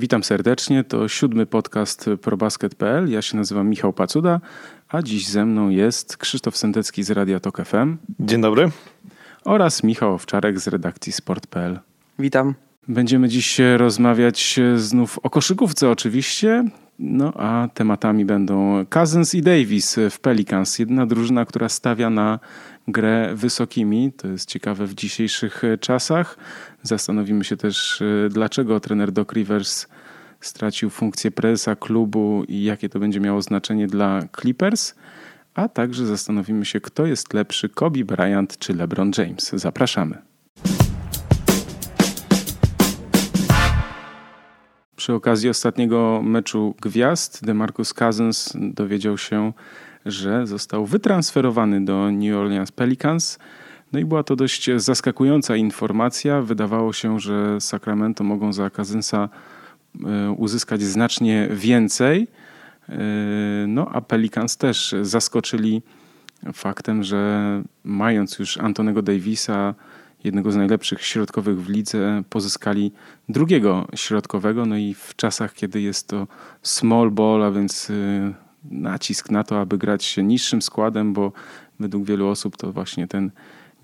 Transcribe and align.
Witam 0.00 0.24
serdecznie, 0.24 0.84
to 0.84 1.08
siódmy 1.08 1.46
podcast 1.46 2.10
probasket.pl. 2.22 3.10
Ja 3.10 3.22
się 3.22 3.36
nazywam 3.36 3.68
Michał 3.68 3.92
Pacuda, 3.92 4.40
a 4.88 5.02
dziś 5.02 5.28
ze 5.28 5.44
mną 5.46 5.68
jest 5.68 6.16
Krzysztof 6.16 6.56
Sendecki 6.56 7.02
z 7.02 7.10
Radia 7.10 7.40
Tok 7.40 7.64
FM. 7.64 7.96
Dzień 8.20 8.40
dobry. 8.40 8.70
Oraz 9.44 9.82
Michał 9.82 10.14
Owczarek 10.14 10.60
z 10.60 10.68
redakcji 10.68 11.12
sport.pl. 11.12 11.78
Witam. 12.18 12.54
Będziemy 12.88 13.28
dziś 13.28 13.60
rozmawiać 13.76 14.60
znów 14.76 15.18
o 15.22 15.30
koszykówce 15.30 15.90
oczywiście, 15.90 16.64
no 16.98 17.32
a 17.36 17.68
tematami 17.74 18.24
będą 18.24 18.86
Cousins 18.86 19.34
i 19.34 19.42
Davis 19.42 19.96
w 20.10 20.20
Pelicans. 20.20 20.78
Jedna 20.78 21.06
drużyna, 21.06 21.44
która 21.44 21.68
stawia 21.68 22.10
na 22.10 22.38
grę 22.92 23.30
wysokimi. 23.34 24.12
To 24.12 24.28
jest 24.28 24.48
ciekawe 24.48 24.86
w 24.86 24.94
dzisiejszych 24.94 25.62
czasach. 25.80 26.36
Zastanowimy 26.82 27.44
się 27.44 27.56
też, 27.56 28.02
e, 28.02 28.28
dlaczego 28.28 28.80
trener 28.80 29.12
Doc 29.12 29.32
Rivers 29.32 29.86
stracił 30.40 30.90
funkcję 30.90 31.30
prezesa 31.30 31.76
klubu 31.76 32.44
i 32.48 32.62
jakie 32.62 32.88
to 32.88 32.98
będzie 32.98 33.20
miało 33.20 33.42
znaczenie 33.42 33.86
dla 33.86 34.20
Clippers. 34.40 34.94
A 35.54 35.68
także 35.68 36.06
zastanowimy 36.06 36.64
się, 36.64 36.80
kto 36.80 37.06
jest 37.06 37.34
lepszy, 37.34 37.68
Kobe 37.68 38.04
Bryant 38.04 38.58
czy 38.58 38.74
LeBron 38.74 39.10
James. 39.18 39.50
Zapraszamy. 39.54 40.18
Przy 44.96 45.14
okazji 45.14 45.48
ostatniego 45.48 46.20
meczu 46.24 46.74
gwiazd 46.82 47.44
DeMarcus 47.44 47.94
Cousins 47.94 48.52
dowiedział 48.54 49.18
się, 49.18 49.52
że 50.06 50.46
został 50.46 50.86
wytransferowany 50.86 51.84
do 51.84 52.10
New 52.10 52.36
Orleans 52.36 52.72
Pelicans. 52.72 53.38
No 53.92 53.98
i 53.98 54.04
była 54.04 54.22
to 54.22 54.36
dość 54.36 54.70
zaskakująca 54.76 55.56
informacja. 55.56 56.42
Wydawało 56.42 56.92
się, 56.92 57.20
że 57.20 57.60
Sacramento 57.60 58.24
mogą 58.24 58.52
za 58.52 58.70
Cousinsa 58.70 59.28
e, 60.04 60.30
uzyskać 60.30 60.82
znacznie 60.82 61.48
więcej. 61.50 62.28
E, 62.88 62.96
no 63.68 63.88
a 63.92 64.00
Pelicans 64.00 64.56
też 64.56 64.94
zaskoczyli 65.02 65.82
faktem, 66.54 67.02
że 67.02 67.62
mając 67.84 68.38
już 68.38 68.58
Antonego 68.58 69.02
Davisa, 69.02 69.74
jednego 70.24 70.52
z 70.52 70.56
najlepszych 70.56 71.02
środkowych 71.02 71.62
w 71.62 71.68
lidze, 71.68 72.22
pozyskali 72.30 72.92
drugiego 73.28 73.88
środkowego. 73.94 74.66
No 74.66 74.76
i 74.76 74.94
w 74.94 75.16
czasach, 75.16 75.54
kiedy 75.54 75.80
jest 75.80 76.08
to 76.08 76.26
small 76.62 77.10
ball, 77.10 77.44
a 77.44 77.50
więc 77.50 77.90
e, 77.90 78.49
nacisk 78.64 79.30
na 79.30 79.44
to, 79.44 79.60
aby 79.60 79.78
grać 79.78 80.16
niższym 80.16 80.62
składem, 80.62 81.12
bo 81.12 81.32
według 81.80 82.04
wielu 82.04 82.28
osób 82.28 82.56
to 82.56 82.72
właśnie 82.72 83.08
ten 83.08 83.30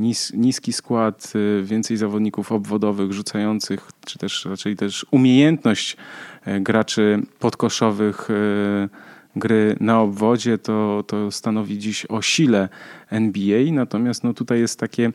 nis, 0.00 0.32
niski 0.34 0.72
skład, 0.72 1.32
y, 1.36 1.62
więcej 1.62 1.96
zawodników 1.96 2.52
obwodowych, 2.52 3.12
rzucających, 3.12 3.90
czy 4.06 4.18
też 4.18 4.44
raczej 4.44 4.76
też 4.76 5.06
umiejętność 5.10 5.96
e, 6.44 6.60
graczy 6.60 7.22
podkoszowych 7.38 8.28
e, 8.30 8.88
gry 9.36 9.76
na 9.80 10.00
obwodzie, 10.00 10.58
to, 10.58 11.04
to 11.06 11.30
stanowi 11.30 11.78
dziś 11.78 12.06
o 12.06 12.22
sile 12.22 12.68
NBA. 13.10 13.72
Natomiast 13.72 14.24
no, 14.24 14.34
tutaj 14.34 14.60
jest 14.60 14.80
takie 14.80 15.12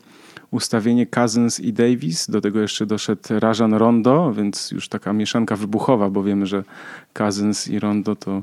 ustawienie 0.50 1.06
Cousins 1.06 1.60
i 1.60 1.72
Davis. 1.72 2.30
Do 2.30 2.40
tego 2.40 2.60
jeszcze 2.60 2.86
doszedł 2.86 3.22
Rajan 3.30 3.74
Rondo, 3.74 4.32
więc 4.32 4.70
już 4.70 4.88
taka 4.88 5.12
mieszanka 5.12 5.56
wybuchowa, 5.56 6.10
bo 6.10 6.22
wiemy, 6.22 6.46
że 6.46 6.64
Cousins 7.12 7.68
i 7.68 7.78
Rondo 7.78 8.16
to 8.16 8.42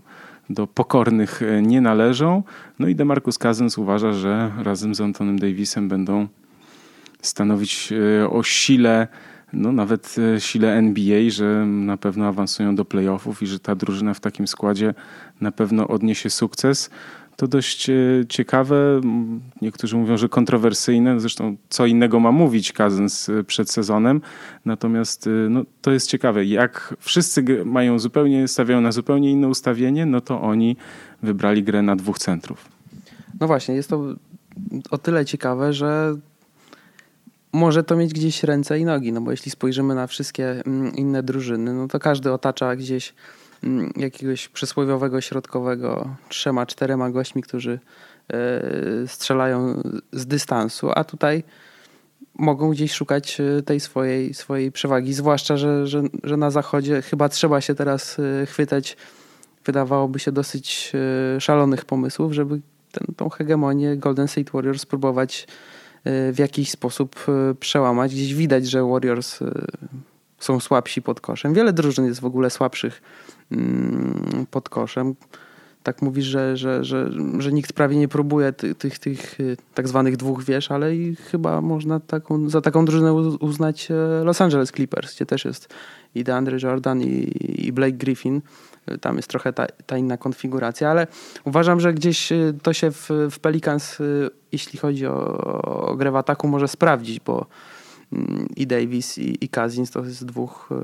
do 0.49 0.67
pokornych 0.67 1.41
e, 1.41 1.61
nie 1.61 1.81
należą. 1.81 2.43
No 2.79 2.87
i 2.87 2.95
DeMarcus 2.95 3.37
Cousins 3.37 3.77
uważa, 3.77 4.13
że 4.13 4.51
razem 4.57 4.95
z 4.95 5.01
Antonem 5.01 5.39
Davisem 5.39 5.87
będą 5.87 6.27
stanowić 7.21 7.93
e, 8.21 8.29
o 8.29 8.43
sile, 8.43 9.07
no 9.53 9.71
nawet 9.71 10.15
e, 10.35 10.41
sile 10.41 10.73
NBA, 10.73 11.29
że 11.29 11.65
na 11.65 11.97
pewno 11.97 12.25
awansują 12.25 12.75
do 12.75 12.85
playoffów 12.85 13.43
i 13.43 13.47
że 13.47 13.59
ta 13.59 13.75
drużyna 13.75 14.13
w 14.13 14.19
takim 14.19 14.47
składzie 14.47 14.93
na 15.41 15.51
pewno 15.51 15.87
odniesie 15.87 16.29
sukces 16.29 16.89
to 17.39 17.47
dość 17.47 17.89
e, 17.89 17.93
ciekawe. 18.29 19.01
Niektórzy 19.61 19.97
mówią, 19.97 20.17
że 20.17 20.29
kontrowersyjne. 20.29 21.19
Zresztą 21.19 21.55
co 21.69 21.85
innego 21.85 22.19
ma 22.19 22.31
mówić 22.31 22.73
Cousins 22.73 23.29
e, 23.29 23.43
przed 23.43 23.71
sezonem. 23.71 24.21
Natomiast 24.65 25.27
e, 25.27 25.29
no, 25.29 25.63
to 25.81 25.91
jest 25.91 26.07
ciekawe. 26.07 26.45
Jak 26.45 26.95
wszyscy 26.99 27.65
mają 27.65 27.99
zupełnie, 27.99 28.47
stawiają 28.47 28.81
na 28.81 28.91
zupełnie 28.91 29.31
inne 29.31 29.47
ustawienie, 29.47 30.05
no 30.05 30.21
to 30.21 30.41
oni 30.41 30.77
wybrali 31.23 31.63
grę 31.63 31.81
na 31.81 31.95
dwóch 31.95 32.19
centrów. 32.19 32.65
No 33.39 33.47
właśnie, 33.47 33.75
jest 33.75 33.89
to 33.89 34.15
o 34.91 34.97
tyle 34.97 35.25
ciekawe, 35.25 35.73
że 35.73 36.15
może 37.53 37.83
to 37.83 37.95
mieć 37.95 38.13
gdzieś 38.13 38.43
ręce 38.43 38.79
i 38.79 38.85
nogi, 38.85 39.11
no 39.11 39.21
bo 39.21 39.31
jeśli 39.31 39.51
spojrzymy 39.51 39.95
na 39.95 40.07
wszystkie 40.07 40.65
mm, 40.65 40.95
inne 40.95 41.23
drużyny, 41.23 41.73
no 41.73 41.87
to 41.87 41.99
każdy 41.99 42.31
otacza 42.31 42.75
gdzieś 42.75 43.13
jakiegoś 43.95 44.47
przysłowiowego 44.47 45.21
środkowego 45.21 46.15
trzema, 46.29 46.65
czterema 46.65 47.09
gośćmi, 47.09 47.43
którzy 47.43 47.79
e, 48.33 49.07
strzelają 49.07 49.83
z 50.11 50.25
dystansu, 50.25 50.91
a 50.95 51.03
tutaj 51.03 51.43
mogą 52.33 52.69
gdzieś 52.69 52.93
szukać 52.93 53.41
e, 53.41 53.61
tej 53.61 53.79
swojej, 53.79 54.33
swojej 54.33 54.71
przewagi, 54.71 55.13
zwłaszcza, 55.13 55.57
że, 55.57 55.87
że, 55.87 56.03
że 56.23 56.37
na 56.37 56.51
zachodzie 56.51 57.01
chyba 57.01 57.29
trzeba 57.29 57.61
się 57.61 57.75
teraz 57.75 58.17
e, 58.19 58.45
chwytać, 58.45 58.97
wydawałoby 59.65 60.19
się 60.19 60.31
dosyć 60.31 60.93
szalonych 61.39 61.85
pomysłów, 61.85 62.33
żeby 62.33 62.59
tą 63.15 63.29
hegemonię 63.29 63.97
Golden 63.97 64.27
State 64.27 64.51
Warriors 64.53 64.81
spróbować 64.81 65.47
w 66.05 66.35
jakiś 66.37 66.71
sposób 66.71 67.25
przełamać. 67.59 68.11
Gdzieś 68.11 68.33
widać, 68.33 68.69
że 68.69 68.83
Warriors 68.83 69.39
są 70.39 70.59
słabsi 70.59 71.01
pod 71.01 71.21
koszem. 71.21 71.53
Wiele 71.53 71.73
drużyn 71.73 72.05
jest 72.05 72.19
w 72.19 72.25
ogóle 72.25 72.49
słabszych 72.49 73.01
Mm, 73.01 73.38
pod 74.51 74.69
koszem. 74.69 75.15
Tak 75.83 76.01
mówisz, 76.01 76.25
że, 76.25 76.57
że, 76.57 76.83
że, 76.83 77.09
że 77.37 77.51
nikt 77.51 77.73
prawie 77.73 77.97
nie 77.97 78.07
próbuje 78.07 78.53
tych, 78.53 78.77
tych, 78.77 78.99
tych 78.99 79.35
tak 79.73 79.87
zwanych 79.87 80.17
dwóch 80.17 80.43
wież, 80.43 80.71
ale 80.71 80.95
i 80.95 81.15
chyba 81.15 81.61
można 81.61 81.99
taką, 81.99 82.49
za 82.49 82.61
taką 82.61 82.85
drużynę 82.85 83.13
uznać 83.13 83.91
e, 83.91 84.23
Los 84.23 84.41
Angeles 84.41 84.71
Clippers, 84.71 85.15
gdzie 85.15 85.25
też 85.25 85.45
jest 85.45 85.73
i 86.15 86.23
DeAndre 86.23 86.57
Jordan 86.63 87.01
i, 87.01 87.31
i 87.67 87.71
Blake 87.71 87.97
Griffin. 87.97 88.41
Tam 89.01 89.15
jest 89.15 89.27
trochę 89.27 89.53
ta, 89.53 89.67
ta, 89.85 89.97
inna 89.97 90.17
konfiguracja, 90.17 90.89
ale 90.89 91.07
uważam, 91.43 91.79
że 91.79 91.93
gdzieś 91.93 92.31
y, 92.31 92.53
to 92.63 92.73
się 92.73 92.91
w, 92.91 93.09
w 93.31 93.39
Pelicans, 93.39 93.97
jeśli 94.51 94.79
chodzi 94.79 95.07
o, 95.07 95.37
o 95.87 95.95
grę 95.95 96.11
w 96.11 96.15
ataku, 96.15 96.47
może 96.47 96.67
sprawdzić, 96.67 97.19
bo 97.19 97.45
i 98.55 98.67
Davis 98.67 99.17
i, 99.17 99.45
i 99.45 99.49
Cousins 99.49 99.91
to 99.91 100.05
jest 100.05 100.25
dwóch, 100.25 100.69
e, 100.71 100.75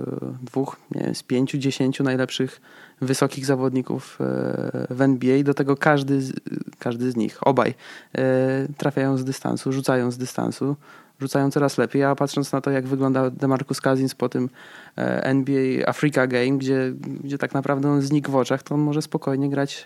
dwóch 0.41 0.77
nie, 0.91 1.15
z 1.15 1.23
pięciu, 1.23 1.57
dziesięciu 1.57 2.03
najlepszych 2.03 2.61
wysokich 3.01 3.45
zawodników 3.45 4.17
e, 4.21 4.87
w 4.89 5.01
NBA. 5.01 5.43
Do 5.43 5.53
tego 5.53 5.77
każdy, 5.77 6.19
każdy 6.79 7.11
z 7.11 7.15
nich, 7.15 7.47
obaj, 7.47 7.73
e, 8.13 8.67
trafiają 8.77 9.17
z 9.17 9.25
dystansu, 9.25 9.71
rzucają 9.71 10.11
z 10.11 10.17
dystansu, 10.17 10.75
rzucają 11.19 11.51
coraz 11.51 11.77
lepiej. 11.77 12.03
A 12.03 12.15
patrząc 12.15 12.51
na 12.51 12.61
to, 12.61 12.71
jak 12.71 12.87
wygląda 12.87 13.29
DeMarcus 13.29 13.81
Cousins 13.81 14.15
po 14.15 14.29
tym 14.29 14.49
NBA 15.21 15.85
Africa 15.87 16.27
Game, 16.27 16.57
gdzie, 16.57 16.93
gdzie 17.23 17.37
tak 17.37 17.53
naprawdę 17.53 17.89
on 17.89 18.01
znikł 18.01 18.31
w 18.31 18.35
oczach, 18.35 18.63
to 18.63 18.75
on 18.75 18.81
może 18.81 19.01
spokojnie 19.01 19.49
grać 19.49 19.85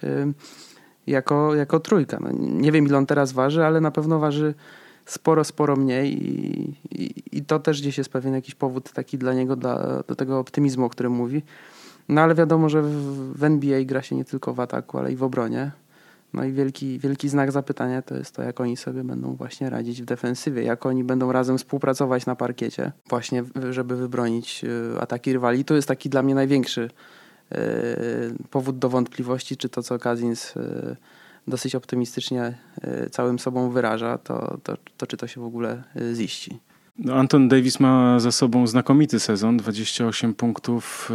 jako, 1.08 1.56
jako 1.56 1.80
trójka. 1.80 2.18
No, 2.22 2.30
nie 2.40 2.72
wiem, 2.72 2.86
ile 2.86 2.98
on 2.98 3.06
teraz 3.06 3.32
waży, 3.32 3.66
ale 3.66 3.82
na 3.82 3.92
pewno 3.92 4.20
waży 4.20 4.54
sporo, 5.12 5.44
sporo 5.44 5.76
mniej 5.76 6.24
i, 6.24 6.62
i, 6.92 7.24
i, 7.32 7.46
to 7.46 7.60
też 7.60 7.82
gdzieś 7.82 7.98
jest 7.98 8.10
pewien 8.10 8.34
jakiś 8.34 8.56
powód 8.56 8.92
taki 8.92 9.18
dla 9.18 9.34
niego, 9.34 9.56
dla, 9.56 10.04
do 10.08 10.16
tego 10.16 10.40
optymizmu, 10.40 10.86
o 10.86 10.90
którym 10.90 11.12
mówi. 11.12 11.42
No 12.10 12.22
ale 12.22 12.36
wiadomo, 12.36 12.70
że 12.70 12.82
w, 12.82 12.90
w 13.38 13.44
NBA 13.44 13.84
gra 13.84 14.02
się 14.02 14.16
nie 14.16 14.26
tylko 14.26 14.54
w 14.54 14.60
ataku, 14.60 14.98
ale 14.98 15.12
i 15.12 15.16
w 15.16 15.24
obronie. 15.24 15.72
No 16.34 16.44
i 16.44 16.52
wielki, 16.52 17.00
wielki 17.00 17.30
znak 17.30 17.52
zapytania 17.52 18.02
to 18.02 18.16
jest 18.16 18.36
to, 18.36 18.44
jak 18.44 18.62
oni 18.62 18.78
sobie 18.78 19.04
będą 19.04 19.36
właśnie 19.36 19.70
radzić 19.70 20.02
w 20.02 20.06
defensywie, 20.06 20.64
jak 20.64 20.86
oni 20.86 21.04
będą 21.04 21.32
razem 21.32 21.58
współpracować 21.58 22.26
na 22.26 22.36
parkiecie, 22.36 22.92
właśnie 23.10 23.44
żeby 23.70 23.96
wybronić 23.96 24.64
y, 24.64 25.02
ataki 25.02 25.34
rywali. 25.34 25.66
To 25.66 25.76
jest 25.76 25.88
taki 25.88 26.10
dla 26.10 26.24
mnie 26.24 26.36
największy 26.36 26.90
y, 27.52 27.58
powód 28.50 28.80
do 28.80 28.90
wątpliwości, 28.90 29.58
czy 29.58 29.70
to, 29.70 29.84
co 29.84 30.00
Kazins 30.00 30.54
dosyć 31.50 31.76
optymistycznie 31.76 32.58
e, 32.82 33.10
całym 33.10 33.40
sobą 33.40 33.70
wyraża, 33.70 34.18
to, 34.18 34.58
to, 34.64 34.78
to 34.98 35.08
czy 35.08 35.18
to 35.18 35.28
się 35.28 35.42
w 35.42 35.44
ogóle 35.44 35.84
e, 35.96 36.16
ziści. 36.16 36.60
No 36.98 37.14
Anton 37.14 37.48
Davis 37.48 37.80
ma 37.80 38.20
za 38.20 38.32
sobą 38.32 38.68
znakomity 38.68 39.20
sezon, 39.20 39.58
28 39.58 40.34
punktów, 40.34 41.12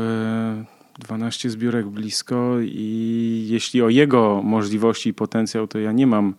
12 0.99 1.49
e, 1.49 1.51
zbiórek 1.51 1.87
blisko 1.87 2.57
i 2.61 3.47
jeśli 3.51 3.83
o 3.83 3.89
jego 3.89 4.43
możliwości 4.45 5.09
i 5.09 5.15
potencjał, 5.15 5.67
to 5.67 5.79
ja 5.79 5.93
nie 5.93 6.07
mam, 6.07 6.35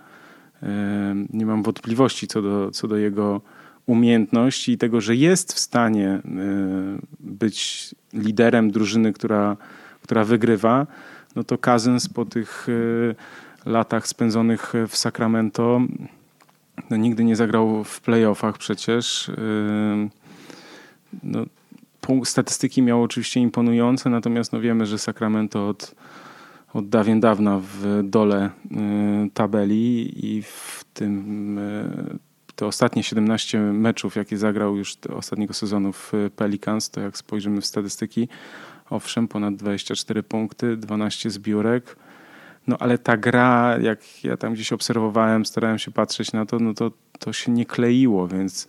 nie 1.34 1.46
mam 1.46 1.64
wątpliwości 1.64 2.28
co 2.28 2.42
do, 2.42 2.72
co 2.72 2.88
do 2.88 2.98
jego 2.98 3.42
umiejętności 3.86 4.72
i 4.72 4.78
tego, 4.78 5.02
że 5.02 5.16
jest 5.16 5.54
w 5.54 5.60
stanie 5.60 6.22
być 7.20 7.90
liderem 8.14 8.72
drużyny, 8.72 9.14
która, 9.14 9.58
która 10.02 10.24
wygrywa, 10.24 10.88
no 11.36 11.44
to 11.44 11.58
Cousins 11.58 12.10
po 12.10 12.26
tych 12.26 12.68
latach 13.66 14.08
spędzonych 14.08 14.74
w 14.88 14.98
Sacramento 14.98 15.82
no, 16.90 16.98
nigdy 16.98 17.24
nie 17.24 17.36
zagrał 17.36 17.84
w 17.84 18.02
playoffach 18.02 18.58
przecież. 18.58 19.32
No, 21.24 21.46
statystyki 22.24 22.82
miał 22.82 23.04
oczywiście 23.04 23.40
imponujące, 23.40 24.10
natomiast 24.10 24.54
no 24.54 24.60
wiemy, 24.60 24.86
że 24.86 24.98
Sacramento 24.98 25.68
od, 25.68 25.96
od 26.74 26.90
dawien 26.90 27.20
dawna 27.20 27.62
w 27.64 28.02
dole 28.04 28.50
y, 28.50 29.30
tabeli 29.34 30.14
i 30.26 30.44
w 30.44 30.86
tym 30.94 31.58
y, 31.58 32.20
te 32.56 32.66
ostatnie 32.66 33.04
17 33.04 33.60
meczów, 33.60 34.16
jakie 34.16 34.38
zagrał 34.38 34.78
już 34.78 34.98
ostatniego 35.16 35.54
sezonu 35.54 35.94
w 35.94 36.14
Pelicans, 36.36 36.90
to 36.90 37.02
jak 37.02 37.18
spojrzymy 37.18 37.62
w 37.62 37.66
statystyki, 37.66 38.28
owszem, 38.90 39.28
ponad 39.28 39.56
24 39.56 40.24
punkty, 40.24 40.78
12 40.78 41.30
zbiórek, 41.30 41.96
no 42.68 42.78
ale 42.80 42.98
ta 42.98 43.18
gra, 43.18 43.78
jak 43.82 44.24
ja 44.24 44.38
tam 44.38 44.54
gdzieś 44.54 44.74
obserwowałem, 44.74 45.46
starałem 45.46 45.80
się 45.80 45.92
patrzeć 45.92 46.34
na 46.34 46.46
to, 46.46 46.60
no 46.60 46.74
to, 46.74 46.92
to 47.20 47.34
się 47.34 47.52
nie 47.52 47.66
kleiło, 47.66 48.28
więc 48.28 48.68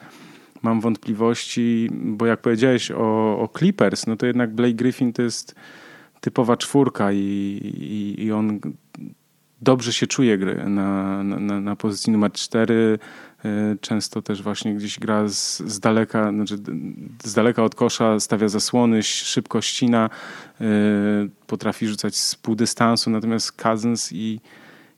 mam 0.63 0.81
wątpliwości, 0.81 1.89
bo 1.93 2.27
jak 2.27 2.41
powiedziałeś 2.41 2.91
o, 2.91 3.39
o 3.41 3.49
Clippers, 3.59 4.07
no 4.07 4.17
to 4.17 4.27
jednak 4.27 4.55
Blake 4.55 4.75
Griffin 4.75 5.13
to 5.13 5.23
jest 5.23 5.55
typowa 6.21 6.57
czwórka 6.57 7.13
i, 7.13 7.17
i, 7.17 8.25
i 8.25 8.33
on 8.33 8.61
dobrze 9.61 9.93
się 9.93 10.07
czuje 10.07 10.39
gry 10.39 10.65
na, 10.69 11.23
na, 11.23 11.61
na 11.61 11.77
pozycji 11.77 12.13
numer 12.13 12.33
4. 12.33 12.99
E, 13.45 13.77
często 13.81 14.23
też 14.23 14.43
właśnie 14.43 14.75
gdzieś 14.75 14.99
gra 14.99 15.29
z, 15.29 15.59
z, 15.59 15.81
daleka, 15.81 16.31
znaczy 16.31 16.59
z 17.25 17.35
daleka 17.35 17.65
od 17.65 17.75
kosza, 17.75 18.21
stawia 18.21 18.49
zasłony, 18.49 19.03
szybko 19.03 19.61
ścina, 19.61 20.11
e, 20.61 20.65
potrafi 21.47 21.89
rzucać 21.89 22.17
z 22.17 22.35
pół 22.35 22.55
dystansu, 22.55 23.11
natomiast 23.11 23.53
Cousins 23.53 24.13
i, 24.13 24.41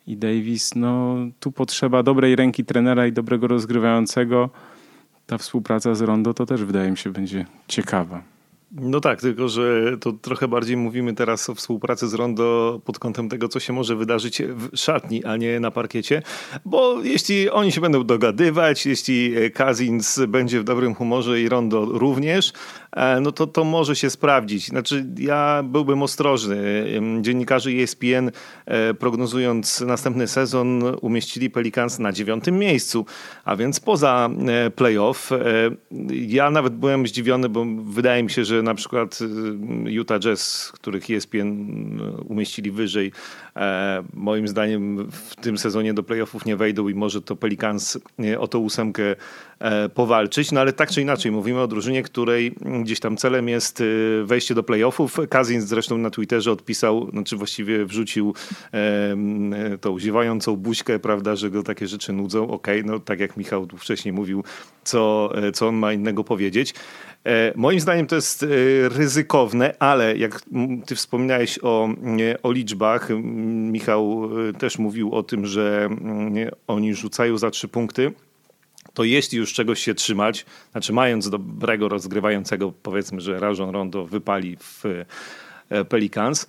i 0.06 0.16
Davis, 0.16 0.75
no 0.75 1.16
tu 1.40 1.52
potrzeba 1.52 2.02
dobrej 2.02 2.37
ręki 2.37 2.64
trenera 2.64 3.06
i 3.06 3.12
dobrego 3.12 3.46
rozgrywającego. 3.46 4.50
Ta 5.26 5.38
współpraca 5.38 5.94
z 5.94 6.00
Rondo 6.00 6.34
to 6.34 6.46
też 6.46 6.64
wydaje 6.64 6.90
mi 6.90 6.96
się 6.96 7.11
będzie 7.11 7.46
ciekawa. 7.69 8.38
No 8.72 9.00
tak, 9.00 9.20
tylko 9.20 9.48
że 9.48 9.96
to 10.00 10.12
trochę 10.12 10.48
bardziej 10.48 10.76
mówimy 10.76 11.14
teraz 11.14 11.50
o 11.50 11.54
współpracy 11.54 12.08
z 12.08 12.14
Rondo 12.14 12.80
pod 12.84 12.98
kątem 12.98 13.28
tego, 13.28 13.48
co 13.48 13.60
się 13.60 13.72
może 13.72 13.96
wydarzyć 13.96 14.42
w 14.42 14.76
szatni, 14.76 15.24
a 15.24 15.36
nie 15.36 15.60
na 15.60 15.70
parkiecie, 15.70 16.22
bo 16.64 17.02
jeśli 17.02 17.50
oni 17.50 17.72
się 17.72 17.80
będą 17.80 18.04
dogadywać, 18.04 18.86
jeśli 18.86 19.34
Kazins 19.54 20.20
będzie 20.28 20.60
w 20.60 20.64
dobrym 20.64 20.94
humorze 20.94 21.40
i 21.40 21.48
Rondo 21.48 21.84
również, 21.84 22.52
no 23.20 23.32
to 23.32 23.46
to 23.46 23.64
może 23.64 23.96
się 23.96 24.11
sprawdzić. 24.11 24.67
Znaczy 24.67 25.06
ja 25.19 25.62
byłbym 25.64 26.02
ostrożny. 26.02 26.85
Dziennikarze 27.20 27.70
ESPN 27.70 28.31
e, 28.67 28.94
prognozując 28.94 29.81
następny 29.81 30.29
sezon 30.29 30.82
umieścili 31.00 31.50
Pelicans 31.50 31.99
na 31.99 32.12
dziewiątym 32.12 32.58
miejscu, 32.58 33.06
a 33.44 33.56
więc 33.56 33.81
poza 33.81 34.31
e, 34.49 34.70
playoff. 34.70 35.31
Ja 36.11 36.50
nawet 36.50 36.75
byłem 36.75 37.06
zdziwiony, 37.06 37.49
bo 37.49 37.67
wydaje 37.85 38.23
mi 38.23 38.31
się, 38.31 38.44
że 38.44 38.62
na 38.62 38.75
przykład 38.75 39.19
Utah 39.85 40.20
Jazz, 40.20 40.73
których 40.73 41.11
ESPN 41.11 42.00
umieścili 42.29 42.70
wyżej, 42.70 43.12
e, 43.56 44.02
moim 44.14 44.49
zdaniem 44.49 45.11
w 45.11 45.37
tym 45.37 45.58
sezonie 45.58 45.94
do 45.94 46.02
playoffów 46.02 46.46
nie 46.46 46.56
wejdą 46.56 46.88
i 46.88 46.94
może 46.94 47.23
to 47.23 47.37
Pelicans 47.37 47.99
o 48.38 48.49
tą 48.49 48.58
ósemkę 48.58 49.02
e, 49.58 49.88
powalczyć. 49.88 50.52
No 50.52 50.61
ale 50.61 50.73
tak 50.73 50.90
czy 50.90 51.02
inaczej, 51.02 51.32
mówimy 51.32 51.61
o 51.61 51.67
drużynie, 51.67 52.02
której 52.02 52.55
gdzieś 52.84 53.00
tam 53.00 53.16
celem 53.16 53.48
jest 53.48 53.80
y, 53.80 54.22
wejście 54.25 54.54
do 54.54 54.62
playoffów. 54.62 55.16
Kazins 55.30 55.64
zresztą 55.64 55.98
na 55.98 56.10
Twitterze 56.10 56.52
odpisał, 56.52 57.10
znaczy 57.10 57.36
właściwie 57.36 57.84
wrzucił 57.84 58.34
e, 58.72 59.78
tą 59.80 59.98
ziewającą 59.98 60.56
buźkę, 60.56 60.98
prawda, 60.98 61.36
że 61.36 61.50
go 61.50 61.62
takie 61.62 61.86
rzeczy 61.86 62.12
nudzą. 62.12 62.48
Okej, 62.50 62.80
okay, 62.80 62.92
no 62.92 62.98
tak 62.98 63.20
jak 63.20 63.36
Michał 63.36 63.66
tu 63.66 63.76
wcześniej 63.76 64.12
mówił, 64.12 64.44
co, 64.84 65.32
co 65.52 65.69
on 65.69 65.76
ma 65.76 65.92
innego 65.92 66.25
powiedzieć. 66.25 66.75
E, 67.25 67.52
moim 67.56 67.80
zdaniem 67.80 68.06
to 68.06 68.14
jest 68.14 68.42
e, 68.42 68.46
ryzykowne, 68.88 69.75
ale 69.78 70.16
jak 70.16 70.40
ty 70.86 70.94
wspominałeś 70.94 71.58
o, 71.62 71.88
o 72.42 72.52
liczbach, 72.52 73.08
Michał 73.72 74.30
e, 74.48 74.52
też 74.52 74.78
mówił 74.78 75.14
o 75.14 75.22
tym, 75.22 75.46
że 75.46 75.88
oni 76.66 76.94
rzucają 76.94 77.38
za 77.38 77.50
trzy 77.50 77.69
punkty 77.69 78.12
to 78.94 79.05
jeśli 79.05 79.38
już 79.38 79.52
czegoś 79.52 79.81
się 79.81 79.94
trzymać, 79.94 80.46
znaczy 80.73 80.93
mając 80.93 81.31
dobrego 81.31 81.88
rozgrywającego, 81.88 82.73
powiedzmy, 82.82 83.20
że 83.20 83.40
Rajon 83.40 83.70
Rondo 83.70 84.06
wypali 84.06 84.56
w 84.61 84.85
Pelicans, 85.88 86.46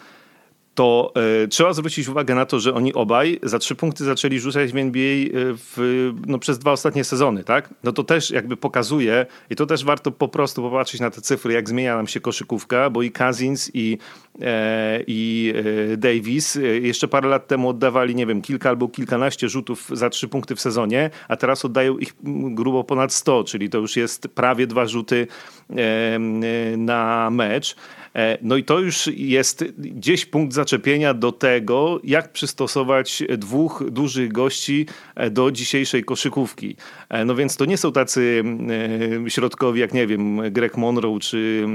to 0.79 1.13
y, 1.43 1.47
trzeba 1.47 1.73
zwrócić 1.73 2.07
uwagę 2.07 2.35
na 2.35 2.45
to, 2.45 2.59
że 2.59 2.73
oni 2.73 2.93
obaj 2.93 3.39
za 3.43 3.59
trzy 3.59 3.75
punkty 3.75 4.03
zaczęli 4.03 4.39
rzucać 4.39 4.71
w 4.71 4.77
NBA 4.77 5.03
e, 5.03 5.29
w, 5.33 6.11
no, 6.27 6.39
przez 6.39 6.59
dwa 6.59 6.71
ostatnie 6.71 7.03
sezony, 7.03 7.43
tak? 7.43 7.69
No 7.83 7.91
to 7.91 8.03
też 8.03 8.31
jakby 8.31 8.57
pokazuje 8.57 9.25
i 9.49 9.55
to 9.55 9.65
też 9.65 9.85
warto 9.85 10.11
po 10.11 10.27
prostu 10.27 10.61
popatrzeć 10.61 11.01
na 11.01 11.09
te 11.09 11.21
cyfry, 11.21 11.53
jak 11.53 11.69
zmienia 11.69 11.95
nam 11.95 12.07
się 12.07 12.19
koszykówka, 12.19 12.89
bo 12.89 13.01
i 13.01 13.11
Cousins 13.11 13.71
i, 13.73 13.97
e, 14.41 15.03
i 15.07 15.53
Davis 15.97 16.57
jeszcze 16.81 17.07
parę 17.07 17.29
lat 17.29 17.47
temu 17.47 17.69
oddawali, 17.69 18.15
nie 18.15 18.25
wiem, 18.25 18.41
kilka 18.41 18.69
albo 18.69 18.87
kilkanaście 18.87 19.49
rzutów 19.49 19.89
za 19.93 20.09
trzy 20.09 20.27
punkty 20.27 20.55
w 20.55 20.61
sezonie, 20.61 21.09
a 21.27 21.35
teraz 21.35 21.65
oddają 21.65 21.97
ich 21.97 22.13
grubo 22.23 22.83
ponad 22.83 23.13
100, 23.13 23.43
czyli 23.43 23.69
to 23.69 23.77
już 23.77 23.95
jest 23.95 24.27
prawie 24.27 24.67
dwa 24.67 24.85
rzuty 24.85 25.27
e, 25.69 26.19
na 26.77 27.29
mecz. 27.31 27.75
E, 28.19 28.37
no 28.41 28.57
i 28.57 28.63
to 28.63 28.79
już 28.79 29.07
jest 29.07 29.65
gdzieś 29.77 30.25
punkt 30.25 30.53
zaczepienia 30.53 31.13
do 31.13 31.31
tego, 31.31 31.99
jak 32.03 32.31
przystosować 32.31 33.23
dwóch 33.37 33.83
dużych 33.91 34.31
gości 34.31 34.85
e, 35.15 35.29
do 35.29 35.51
dzisiejszej 35.51 36.03
koszykówki. 36.03 36.75
E, 37.09 37.25
no 37.25 37.35
więc 37.35 37.57
to 37.57 37.65
nie 37.65 37.77
są 37.77 37.91
tacy 37.91 38.43
środkowi, 39.27 39.79
jak 39.79 39.93
nie 39.93 40.07
wiem, 40.07 40.51
Greg 40.51 40.77
Monroe, 40.77 41.19
czy 41.19 41.67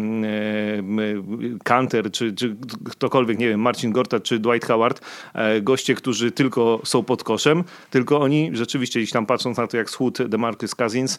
Kanter, 1.64 2.10
czy, 2.10 2.32
czy 2.32 2.56
ktokolwiek, 2.90 3.38
nie 3.38 3.48
wiem, 3.48 3.60
Marcin 3.60 3.92
Gortat, 3.92 4.22
czy 4.22 4.38
Dwight 4.38 4.68
Howard, 4.68 5.00
goście, 5.62 5.94
którzy 5.94 6.32
tylko 6.32 6.80
są 6.84 7.02
pod 7.02 7.24
koszem, 7.24 7.64
tylko 7.90 8.20
oni 8.20 8.50
rzeczywiście, 8.52 9.00
gdzieś 9.00 9.10
tam 9.10 9.26
patrząc 9.26 9.58
na 9.58 9.66
to, 9.66 9.76
jak 9.76 9.90
schód 9.90 10.18
DeMarcus 10.22 10.74
Cousins, 10.74 11.18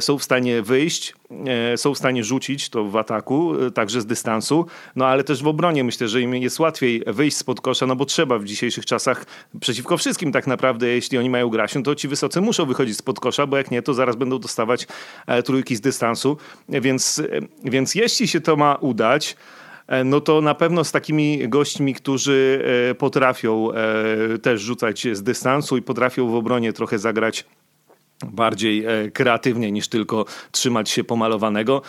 są 0.00 0.18
w 0.18 0.24
stanie 0.24 0.62
wyjść, 0.62 1.14
są 1.76 1.94
w 1.94 1.98
stanie 1.98 2.24
rzucić 2.24 2.68
to 2.68 2.84
w 2.84 2.96
ataku, 2.96 3.52
także 3.74 4.00
z 4.00 4.06
dystansu, 4.06 4.55
no 4.96 5.06
ale 5.06 5.24
też 5.24 5.42
w 5.42 5.46
obronie 5.46 5.84
myślę, 5.84 6.08
że 6.08 6.20
im 6.20 6.34
jest 6.34 6.58
łatwiej 6.60 7.02
wyjść 7.06 7.36
spod 7.36 7.60
kosza, 7.60 7.86
no 7.86 7.96
bo 7.96 8.04
trzeba 8.04 8.38
w 8.38 8.44
dzisiejszych 8.44 8.86
czasach 8.86 9.24
przeciwko 9.60 9.96
wszystkim 9.96 10.32
tak 10.32 10.46
naprawdę, 10.46 10.88
jeśli 10.88 11.18
oni 11.18 11.30
mają 11.30 11.48
grać, 11.48 11.74
no 11.74 11.82
to 11.82 11.94
ci 11.94 12.08
wysocy 12.08 12.40
muszą 12.40 12.66
wychodzić 12.66 12.96
spod 12.96 13.20
kosza, 13.20 13.46
bo 13.46 13.56
jak 13.56 13.70
nie, 13.70 13.82
to 13.82 13.94
zaraz 13.94 14.16
będą 14.16 14.38
dostawać 14.38 14.86
e, 15.26 15.42
trójki 15.42 15.76
z 15.76 15.80
dystansu, 15.80 16.36
więc, 16.68 17.18
e, 17.18 17.70
więc 17.70 17.94
jeśli 17.94 18.28
się 18.28 18.40
to 18.40 18.56
ma 18.56 18.74
udać, 18.74 19.36
e, 19.86 20.04
no 20.04 20.20
to 20.20 20.40
na 20.40 20.54
pewno 20.54 20.84
z 20.84 20.92
takimi 20.92 21.48
gośćmi, 21.48 21.94
którzy 21.94 22.64
potrafią 22.98 23.68
też 24.42 24.60
rzucać 24.60 25.06
z 25.12 25.22
dystansu 25.22 25.76
i 25.76 25.82
potrafią 25.82 26.30
w 26.30 26.34
obronie 26.34 26.72
trochę 26.72 26.98
zagrać 26.98 27.44
bardziej 28.26 28.84
kreatywnie 29.12 29.72
niż 29.72 29.88
tylko 29.88 30.24
trzymać 30.50 30.90
się 30.90 31.04
pomalowanego, 31.04 31.82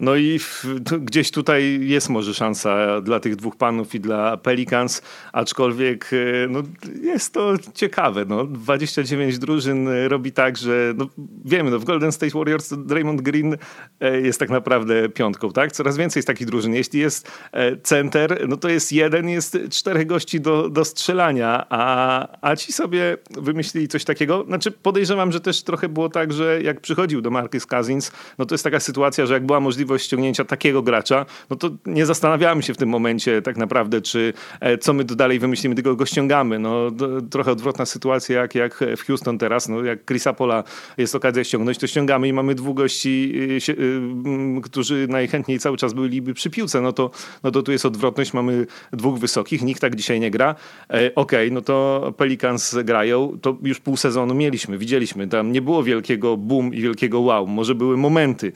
no 0.00 0.16
i 0.16 0.38
w, 0.38 0.64
gdzieś 1.00 1.30
tutaj 1.30 1.78
jest 1.82 2.08
może 2.08 2.34
szansa 2.34 3.00
dla 3.00 3.20
tych 3.20 3.36
dwóch 3.36 3.56
panów 3.56 3.94
i 3.94 4.00
dla 4.00 4.36
Pelicans, 4.36 5.02
aczkolwiek 5.32 6.10
e, 6.12 6.48
no, 6.48 6.62
jest 7.02 7.34
to 7.34 7.54
ciekawe. 7.74 8.24
No. 8.24 8.44
29 8.44 9.38
drużyn 9.38 9.88
robi 10.08 10.32
tak, 10.32 10.56
że 10.56 10.94
no, 10.96 11.06
wiemy, 11.44 11.70
no, 11.70 11.78
w 11.78 11.84
Golden 11.84 12.12
State 12.12 12.38
Warriors 12.38 12.74
Draymond 12.76 13.20
Green 13.20 13.56
e, 14.00 14.20
jest 14.20 14.40
tak 14.40 14.50
naprawdę 14.50 15.08
piątką. 15.08 15.52
Tak? 15.52 15.72
Coraz 15.72 15.96
więcej 15.96 16.20
jest 16.20 16.26
takich 16.26 16.46
drużyn. 16.46 16.74
Jeśli 16.74 17.00
jest 17.00 17.30
e, 17.52 17.76
center, 17.76 18.48
no 18.48 18.56
to 18.56 18.68
jest 18.68 18.92
jeden, 18.92 19.28
jest 19.28 19.58
czterech 19.70 20.06
gości 20.06 20.40
do, 20.40 20.68
do 20.68 20.84
strzelania, 20.84 21.66
a, 21.68 22.28
a 22.40 22.56
ci 22.56 22.72
sobie 22.72 23.16
wymyślili 23.30 23.88
coś 23.88 24.04
takiego. 24.04 24.44
Znaczy 24.46 24.70
podejrzewam, 24.70 25.32
że 25.32 25.40
też 25.40 25.62
trochę 25.62 25.88
było 25.88 26.08
tak, 26.08 26.32
że 26.32 26.62
jak 26.62 26.80
przychodził 26.80 27.20
do 27.20 27.30
Marcus 27.30 27.66
Cousins, 27.66 28.12
no 28.38 28.46
to 28.46 28.54
jest 28.54 28.64
taka 28.64 28.80
sytuacja, 28.80 29.26
że 29.26 29.34
jak 29.34 29.46
była 29.46 29.60
możliwość 29.60 29.89
możliwość 29.90 30.06
ściągnięcia 30.06 30.44
takiego 30.44 30.82
gracza, 30.82 31.26
no 31.50 31.56
to 31.56 31.70
nie 31.86 32.06
zastanawiamy 32.06 32.62
się 32.62 32.74
w 32.74 32.76
tym 32.76 32.88
momencie 32.88 33.42
tak 33.42 33.56
naprawdę, 33.56 34.00
czy 34.00 34.32
e, 34.60 34.78
co 34.78 34.92
my 34.92 35.04
dalej 35.04 35.38
wymyślimy, 35.38 35.74
tylko 35.74 35.96
go 35.96 36.06
ściągamy. 36.06 36.58
No, 36.58 36.90
trochę 37.30 37.52
odwrotna 37.52 37.86
sytuacja 37.86 38.40
jak, 38.40 38.54
jak 38.54 38.84
w 38.96 39.06
Houston 39.06 39.38
teraz. 39.38 39.68
No, 39.68 39.84
jak 39.84 40.06
Chrisa 40.06 40.32
Pola 40.32 40.64
jest 40.98 41.14
okazja 41.14 41.44
ściągnąć, 41.44 41.78
to 41.78 41.86
ściągamy 41.86 42.28
i 42.28 42.32
mamy 42.32 42.54
dwóch 42.54 42.76
gości, 42.76 43.32
y, 43.68 43.72
y, 43.72 44.60
którzy 44.62 45.06
najchętniej 45.08 45.58
cały 45.58 45.76
czas 45.76 45.92
byliby 45.92 46.34
przy 46.34 46.50
piłce. 46.50 46.80
No 46.80 46.92
to, 46.92 47.10
no 47.42 47.50
to 47.50 47.62
tu 47.62 47.72
jest 47.72 47.86
odwrotność. 47.86 48.32
Mamy 48.32 48.66
dwóch 48.92 49.18
wysokich, 49.18 49.62
nikt 49.62 49.80
tak 49.80 49.96
dzisiaj 49.96 50.20
nie 50.20 50.30
gra. 50.30 50.54
E, 50.90 51.14
Okej, 51.14 51.46
okay, 51.46 51.50
no 51.50 51.60
to 51.60 52.14
Pelicans 52.16 52.76
grają. 52.84 53.38
To 53.42 53.56
już 53.62 53.80
pół 53.80 53.96
sezonu 53.96 54.34
mieliśmy, 54.34 54.78
widzieliśmy. 54.78 55.28
Tam 55.28 55.52
nie 55.52 55.62
było 55.62 55.82
wielkiego 55.82 56.36
boom 56.36 56.74
i 56.74 56.80
wielkiego 56.80 57.20
wow. 57.20 57.46
Może 57.46 57.74
były 57.74 57.96
momenty, 57.96 58.52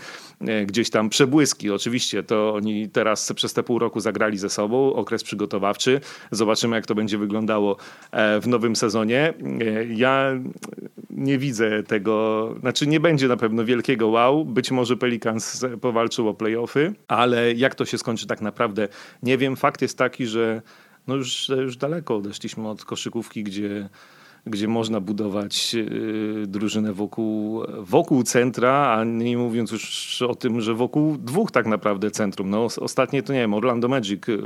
gdzieś 0.67 0.91
tam 0.91 1.09
przebłyski. 1.09 1.71
Oczywiście 1.71 2.23
to 2.23 2.55
oni 2.55 2.89
teraz 2.89 3.33
przez 3.33 3.53
te 3.53 3.63
pół 3.63 3.79
roku 3.79 4.01
zagrali 4.01 4.39
ze 4.39 4.51
sobą, 4.51 4.95
okres 4.95 5.25
przygotowawczy. 5.25 6.01
Zobaczymy, 6.31 6.77
jak 6.77 6.87
to 6.87 6.95
będzie 6.95 7.19
wyglądało 7.19 7.77
e, 8.11 8.41
w 8.41 8.49
nowym 8.49 8.77
sezonie. 8.77 9.35
E, 9.61 9.85
ja 9.85 10.33
nie 11.11 11.39
widzę 11.39 11.83
tego, 11.83 12.55
znaczy 12.61 12.87
nie 12.87 13.01
będzie 13.01 13.29
na 13.29 13.37
pewno 13.37 13.65
wielkiego 13.65 14.09
wow. 14.09 14.45
Być 14.45 14.71
może 14.71 14.97
Pelicans 14.97 15.67
powalczył 15.81 16.29
o 16.29 16.35
playoffy, 16.35 16.95
ale 17.09 17.53
jak 17.53 17.75
to 17.75 17.85
się 17.85 17.99
skończy 17.99 18.27
tak 18.27 18.41
naprawdę 18.41 18.89
nie 19.23 19.39
wiem. 19.39 19.57
Fakt 19.57 19.83
jest 19.83 19.99
taki, 19.99 20.27
że 20.27 20.63
no 21.07 21.17
już, 21.17 21.49
już 21.49 21.77
daleko 21.77 22.17
odeszliśmy 22.17 22.69
od 22.69 22.85
koszykówki, 22.85 23.45
gdzie 23.45 23.89
gdzie 24.47 24.69
można 24.69 25.01
budować 25.01 25.75
y, 25.75 26.47
drużynę 26.47 26.93
wokół, 26.93 27.63
wokół 27.79 28.23
centra, 28.23 28.97
a 28.99 29.05
nie 29.05 29.39
mówiąc 29.39 29.73
już 29.73 30.23
o 30.23 30.35
tym, 30.35 30.61
że 30.61 30.75
wokół 30.75 31.17
dwóch 31.19 31.51
tak 31.51 31.67
naprawdę 31.67 32.11
centrum. 32.11 32.51
No, 32.51 32.65
ostatnie 32.81 33.23
to 33.23 33.33
nie 33.33 33.39
wiem, 33.39 33.55
Orlando 33.55 33.89
Magic 33.89 34.29
y, 34.29 34.43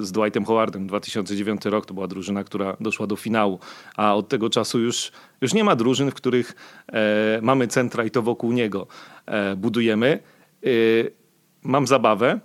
z 0.00 0.12
Dwightem 0.12 0.44
Howardem, 0.44 0.86
2009 0.86 1.64
rok 1.64 1.86
to 1.86 1.94
była 1.94 2.06
drużyna, 2.06 2.44
która 2.44 2.76
doszła 2.80 3.06
do 3.06 3.16
finału, 3.16 3.58
a 3.96 4.14
od 4.14 4.28
tego 4.28 4.50
czasu 4.50 4.80
już, 4.80 5.12
już 5.40 5.54
nie 5.54 5.64
ma 5.64 5.76
drużyn, 5.76 6.10
w 6.10 6.14
których 6.14 6.54
e, 6.92 7.38
mamy 7.42 7.68
centra 7.68 8.04
i 8.04 8.10
to 8.10 8.22
wokół 8.22 8.52
niego 8.52 8.86
e, 9.26 9.56
budujemy. 9.56 10.18
E, 10.64 10.68
mam 11.62 11.86
zabawę, 11.86 12.40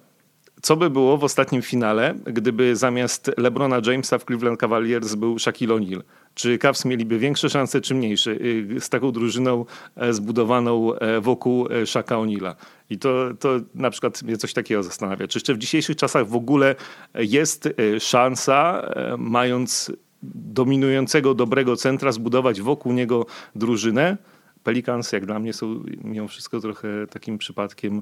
co 0.62 0.76
by 0.76 0.90
było 0.90 1.18
w 1.18 1.24
ostatnim 1.24 1.62
finale, 1.62 2.16
gdyby 2.26 2.76
zamiast 2.76 3.32
LeBrona 3.38 3.82
Jamesa 3.86 4.18
w 4.18 4.26
Cleveland 4.26 4.60
Cavaliers 4.60 5.16
był 5.16 5.40
Shaquille 5.40 5.76
O'Neal? 5.76 6.02
Czy 6.36 6.58
Cavs 6.58 6.86
mieliby 6.86 7.20
większe 7.20 7.50
szanse, 7.50 7.82
czy 7.82 7.96
mniejsze 7.96 8.32
y, 8.32 8.76
z 8.80 8.90
taką 8.90 9.12
drużyną 9.12 9.66
e, 9.96 10.14
zbudowaną 10.14 10.96
e, 10.96 11.22
wokół 11.22 11.68
e, 11.72 11.86
Shaka 11.86 12.16
O'Neala? 12.16 12.56
I 12.90 13.00
to, 13.00 13.30
to 13.40 13.60
na 13.76 13.90
przykład 13.90 14.24
mnie 14.24 14.38
coś 14.38 14.54
takiego 14.54 14.84
zastanawia. 14.84 15.28
Czy 15.28 15.38
jeszcze 15.38 15.54
w 15.54 15.58
dzisiejszych 15.58 15.96
czasach 15.96 16.28
w 16.28 16.36
ogóle 16.36 16.76
jest 17.16 17.70
szansa, 18.00 18.90
mając 19.18 19.92
dominującego, 20.34 21.34
dobrego 21.34 21.76
centra, 21.76 22.12
zbudować 22.12 22.62
wokół 22.62 22.94
niego 22.94 23.26
drużynę? 23.56 24.18
Pelicans, 24.64 25.12
jak 25.12 25.26
dla 25.26 25.40
mnie, 25.40 25.54
są 25.54 25.84
mimo 26.04 26.28
wszystko 26.28 26.60
trochę 26.60 26.88
takim 27.10 27.38
przypadkiem 27.38 28.02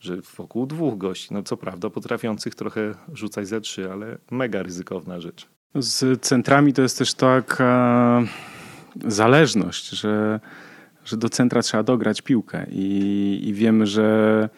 że 0.00 0.16
wokół 0.36 0.66
dwóch 0.66 0.98
gości, 0.98 1.34
no 1.34 1.42
co 1.42 1.56
prawda 1.56 1.90
potrafiących 1.90 2.54
trochę 2.54 2.94
rzucać 3.12 3.48
ze 3.48 3.60
trzy, 3.60 3.92
ale 3.92 4.18
mega 4.30 4.62
ryzykowna 4.62 5.20
rzecz. 5.20 5.59
Z 5.74 6.22
centrami 6.22 6.72
to 6.72 6.82
jest 6.82 6.98
też 6.98 7.14
taka 7.14 8.22
zależność, 9.04 9.88
że, 9.90 10.40
że 11.04 11.16
do 11.16 11.28
centra 11.28 11.62
trzeba 11.62 11.82
dograć 11.82 12.22
piłkę 12.22 12.66
i, 12.70 13.40
i 13.44 13.54
wiemy, 13.54 13.86
że 13.86 14.48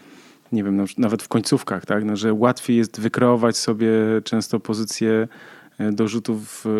nie 0.53 0.65
wiem, 0.65 0.85
nawet 0.99 1.23
w 1.23 1.29
końcówkach, 1.29 1.87
tak, 1.87 2.05
no, 2.05 2.17
że 2.17 2.35
łatwiej 2.35 2.77
jest 2.77 3.01
wykreować 3.01 3.57
sobie 3.57 3.91
często 4.25 4.61
pozycję 4.61 5.29
e, 5.79 5.93
do 5.93 6.09
rzutów 6.09 6.67
e, 6.67 6.71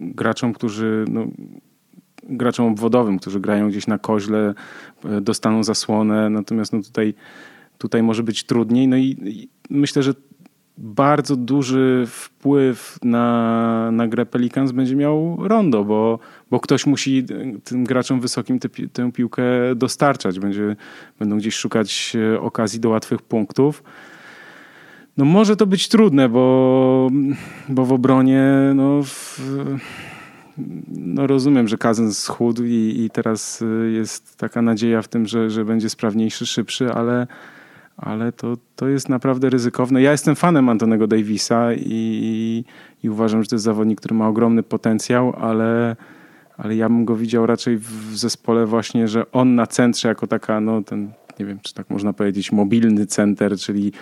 graczom, 0.00 0.52
którzy 0.52 1.04
no, 1.08 1.26
graczom 2.22 2.66
obwodowym, 2.66 3.18
którzy 3.18 3.40
grają 3.40 3.68
gdzieś 3.68 3.86
na 3.86 3.98
koźle, 3.98 4.54
e, 5.04 5.20
dostaną 5.20 5.64
zasłonę, 5.64 6.30
natomiast 6.30 6.72
no 6.72 6.82
tutaj, 6.82 7.14
tutaj 7.78 8.02
może 8.02 8.22
być 8.22 8.44
trudniej. 8.44 8.88
No 8.88 8.96
i, 8.96 9.16
i 9.24 9.48
myślę, 9.70 10.02
że 10.02 10.14
bardzo 10.78 11.36
duży 11.36 12.04
wpływ 12.08 12.98
na, 13.02 13.90
na 13.92 14.08
grę 14.08 14.26
Pelicans 14.26 14.72
będzie 14.72 14.96
miał 14.96 15.36
Rondo, 15.48 15.84
bo, 15.84 16.18
bo 16.50 16.60
ktoś 16.60 16.86
musi 16.86 17.24
tym 17.64 17.84
graczom 17.84 18.20
wysokim 18.20 18.58
tę, 18.58 18.68
tę 18.92 19.12
piłkę 19.12 19.42
dostarczać. 19.76 20.38
Będzie, 20.38 20.76
będą 21.18 21.38
gdzieś 21.38 21.54
szukać 21.54 22.16
e, 22.34 22.40
okazji 22.40 22.80
do 22.80 22.88
łatwych 22.88 23.22
punktów. 23.22 23.82
No 25.16 25.24
może 25.24 25.56
to 25.56 25.66
być 25.66 25.88
trudne, 25.88 26.28
bo, 26.28 27.10
bo 27.68 27.84
w 27.84 27.92
obronie 27.92 28.44
no, 28.74 29.02
w, 29.02 29.40
no 30.88 31.26
rozumiem, 31.26 31.68
że 31.68 31.78
Kazen 31.78 32.14
schudł 32.14 32.64
i, 32.64 32.94
i 32.98 33.10
teraz 33.10 33.62
e, 33.62 33.90
jest 33.90 34.36
taka 34.36 34.62
nadzieja 34.62 35.02
w 35.02 35.08
tym, 35.08 35.26
że, 35.26 35.50
że 35.50 35.64
będzie 35.64 35.90
sprawniejszy, 35.90 36.46
szybszy, 36.46 36.92
ale 36.92 37.26
ale 38.00 38.32
to, 38.32 38.56
to 38.76 38.88
jest 38.88 39.08
naprawdę 39.08 39.50
ryzykowne. 39.50 40.02
Ja 40.02 40.12
jestem 40.12 40.36
fanem 40.36 40.68
Antonego 40.68 41.06
Davisa 41.06 41.74
i, 41.74 42.64
i 43.02 43.10
uważam, 43.10 43.42
że 43.42 43.48
to 43.48 43.54
jest 43.54 43.64
zawodnik, 43.64 43.98
który 43.98 44.14
ma 44.14 44.28
ogromny 44.28 44.62
potencjał, 44.62 45.32
ale, 45.36 45.96
ale 46.56 46.76
ja 46.76 46.88
bym 46.88 47.04
go 47.04 47.16
widział 47.16 47.46
raczej 47.46 47.76
w 47.78 48.16
zespole 48.16 48.66
właśnie, 48.66 49.08
że 49.08 49.32
on 49.32 49.54
na 49.54 49.66
centrze 49.66 50.08
jako 50.08 50.26
taka, 50.26 50.60
no 50.60 50.82
ten, 50.82 51.12
nie 51.38 51.46
wiem, 51.46 51.58
czy 51.62 51.74
tak 51.74 51.90
można 51.90 52.12
powiedzieć, 52.12 52.52
mobilny 52.52 53.06
center, 53.06 53.56
czyli 53.56 53.92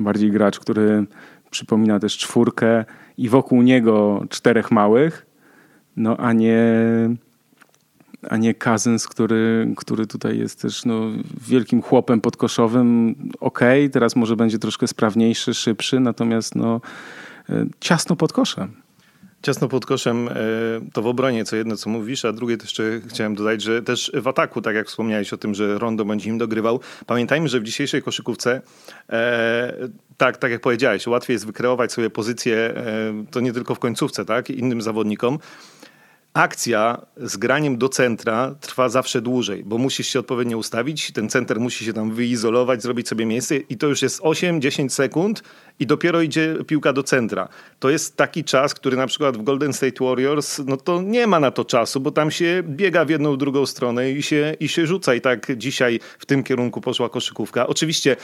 bardziej 0.00 0.30
gracz, 0.30 0.60
który 0.60 1.06
przypomina 1.50 2.00
też 2.00 2.18
czwórkę 2.18 2.84
i 3.18 3.28
wokół 3.28 3.62
niego 3.62 4.24
czterech 4.28 4.70
małych, 4.70 5.26
no 5.96 6.16
a 6.16 6.32
nie 6.32 6.64
a 8.22 8.36
nie 8.36 8.54
Kazens, 8.54 9.08
który, 9.08 9.74
który 9.76 10.06
tutaj 10.06 10.38
jest 10.38 10.62
też 10.62 10.84
no, 10.84 11.00
wielkim 11.48 11.82
chłopem 11.82 12.20
podkoszowym. 12.20 13.14
Okej, 13.40 13.82
okay, 13.82 13.90
teraz 13.90 14.16
może 14.16 14.36
będzie 14.36 14.58
troszkę 14.58 14.88
sprawniejszy, 14.88 15.54
szybszy, 15.54 16.00
natomiast 16.00 16.54
no, 16.54 16.80
e, 17.50 17.66
ciasno 17.80 18.16
pod 18.16 18.32
koszem. 18.32 18.72
Ciasno 19.42 19.68
pod 19.68 19.86
koszem 19.86 20.28
e, 20.28 20.32
to 20.92 21.02
w 21.02 21.06
obronie, 21.06 21.44
co 21.44 21.56
jedno 21.56 21.76
co 21.76 21.90
mówisz, 21.90 22.24
a 22.24 22.32
drugie 22.32 22.56
też 22.56 22.74
chciałem 23.06 23.34
dodać, 23.34 23.62
że 23.62 23.82
też 23.82 24.12
w 24.14 24.28
ataku, 24.28 24.62
tak 24.62 24.74
jak 24.74 24.86
wspomniałeś 24.86 25.32
o 25.32 25.36
tym, 25.36 25.54
że 25.54 25.78
Rondo 25.78 26.04
będzie 26.04 26.30
im 26.30 26.38
dogrywał. 26.38 26.80
Pamiętajmy, 27.06 27.48
że 27.48 27.60
w 27.60 27.64
dzisiejszej 27.64 28.02
koszykówce, 28.02 28.60
e, 29.10 29.72
tak, 30.16 30.36
tak 30.36 30.50
jak 30.50 30.60
powiedziałeś, 30.60 31.06
łatwiej 31.06 31.34
jest 31.34 31.46
wykreować 31.46 31.92
sobie 31.92 32.10
pozycję, 32.10 32.56
e, 32.56 32.84
to 33.30 33.40
nie 33.40 33.52
tylko 33.52 33.74
w 33.74 33.78
końcówce, 33.78 34.24
tak, 34.24 34.50
innym 34.50 34.82
zawodnikom 34.82 35.38
akcja 36.34 37.06
z 37.16 37.36
graniem 37.36 37.78
do 37.78 37.88
centra 37.88 38.54
trwa 38.60 38.88
zawsze 38.88 39.20
dłużej, 39.20 39.64
bo 39.64 39.78
musisz 39.78 40.08
się 40.08 40.20
odpowiednio 40.20 40.58
ustawić, 40.58 41.12
ten 41.12 41.28
center 41.28 41.60
musi 41.60 41.84
się 41.84 41.92
tam 41.92 42.14
wyizolować, 42.14 42.82
zrobić 42.82 43.08
sobie 43.08 43.26
miejsce 43.26 43.56
i 43.56 43.76
to 43.76 43.86
już 43.86 44.02
jest 44.02 44.20
8-10 44.20 44.88
sekund 44.88 45.42
i 45.80 45.86
dopiero 45.86 46.20
idzie 46.20 46.56
piłka 46.66 46.92
do 46.92 47.02
centra. 47.02 47.48
To 47.78 47.90
jest 47.90 48.16
taki 48.16 48.44
czas, 48.44 48.74
który 48.74 48.96
na 48.96 49.06
przykład 49.06 49.36
w 49.36 49.42
Golden 49.42 49.72
State 49.72 50.04
Warriors, 50.04 50.60
no 50.66 50.76
to 50.76 51.02
nie 51.02 51.26
ma 51.26 51.40
na 51.40 51.50
to 51.50 51.64
czasu, 51.64 52.00
bo 52.00 52.10
tam 52.10 52.30
się 52.30 52.62
biega 52.68 53.04
w 53.04 53.10
jedną, 53.10 53.36
drugą 53.36 53.66
stronę 53.66 54.10
i 54.10 54.22
się, 54.22 54.56
i 54.60 54.68
się 54.68 54.86
rzuca 54.86 55.14
i 55.14 55.20
tak 55.20 55.56
dzisiaj 55.56 56.00
w 56.18 56.26
tym 56.26 56.42
kierunku 56.42 56.80
poszła 56.80 57.08
koszykówka. 57.08 57.66
Oczywiście 57.66 58.16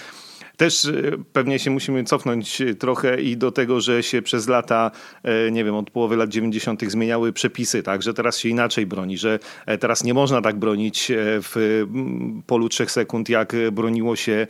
też 0.56 0.84
e, 0.84 0.92
pewnie 1.32 1.58
się 1.58 1.70
musimy 1.70 2.04
cofnąć 2.04 2.60
e, 2.60 2.74
trochę 2.74 3.20
i 3.20 3.36
do 3.36 3.52
tego, 3.52 3.80
że 3.80 4.02
się 4.02 4.22
przez 4.22 4.48
lata, 4.48 4.90
e, 5.22 5.50
nie 5.50 5.64
wiem, 5.64 5.74
od 5.74 5.90
połowy 5.90 6.16
lat 6.16 6.30
90. 6.30 6.90
zmieniały 6.90 7.32
przepisy, 7.32 7.82
tak, 7.82 8.02
że 8.02 8.14
teraz 8.14 8.38
się 8.38 8.48
inaczej 8.48 8.86
broni, 8.86 9.18
że 9.18 9.38
teraz 9.80 10.04
nie 10.04 10.14
można 10.14 10.42
tak 10.42 10.56
bronić 10.56 11.12
w 11.16 11.84
polu 12.46 12.68
trzech 12.68 12.90
sekund, 12.90 13.28
jak 13.28 13.52
broniło 13.72 14.16
się 14.16 14.46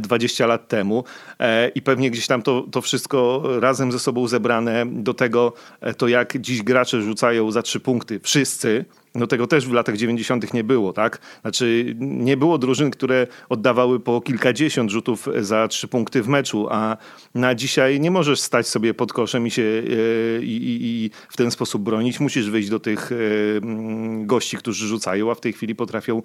20 0.00 0.46
lat 0.46 0.68
temu. 0.68 1.04
I 1.74 1.82
pewnie 1.82 2.10
gdzieś 2.10 2.26
tam 2.26 2.42
to, 2.42 2.66
to 2.72 2.80
wszystko 2.80 3.42
razem 3.60 3.92
ze 3.92 3.98
sobą 3.98 4.28
zebrane 4.28 4.86
do 4.86 5.14
tego, 5.14 5.52
to 5.96 6.08
jak 6.08 6.38
dziś 6.40 6.62
gracze 6.62 7.02
rzucają 7.02 7.50
za 7.50 7.62
trzy 7.62 7.80
punkty, 7.80 8.20
wszyscy, 8.20 8.84
no 9.14 9.26
tego 9.26 9.46
też 9.46 9.68
w 9.68 9.72
latach 9.72 9.96
90. 9.96 10.54
nie 10.54 10.64
było, 10.64 10.92
tak? 10.92 11.18
Znaczy 11.40 11.94
nie 11.98 12.36
było 12.36 12.58
drużyn, 12.58 12.90
które 12.90 13.26
oddawały 13.48 14.00
po 14.00 14.20
kilkadziesiąt 14.20 14.90
rzutów 14.90 15.28
za 15.40 15.68
trzy 15.68 15.88
punkty 15.88 16.22
w 16.22 16.28
meczu, 16.28 16.66
a 16.70 16.96
na 17.34 17.54
dzisiaj 17.54 18.00
nie 18.00 18.10
możesz 18.10 18.40
stać 18.40 18.68
sobie 18.68 18.94
pod 18.94 19.12
koszem 19.12 19.46
i 19.46 19.50
się 19.50 19.62
e, 19.62 20.42
i, 20.42 20.56
i, 20.56 21.04
i 21.04 21.10
w 21.28 21.36
ten 21.36 21.50
sposób 21.50 21.82
bronić. 21.82 22.20
Musisz 22.20 22.50
wyjść 22.50 22.68
do 22.68 22.80
tych 22.80 23.12
e, 23.12 23.16
mm, 23.56 24.26
gości, 24.26 24.56
którzy 24.56 24.86
rzucają, 24.86 25.30
a 25.30 25.34
w 25.34 25.40
tej 25.40 25.52
chwili 25.52 25.74
potrafią 25.74 26.22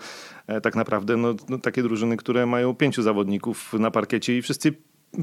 e, 0.47 0.61
tak 0.61 0.75
naprawdę 0.75 1.17
no, 1.17 1.35
no, 1.49 1.57
takie 1.57 1.83
drużyny, 1.83 2.17
które 2.17 2.45
mają 2.45 2.75
pięciu 2.75 3.01
zawodników 3.01 3.73
na 3.73 3.91
parkiecie 3.91 4.37
i 4.37 4.41
wszyscy, 4.41 4.73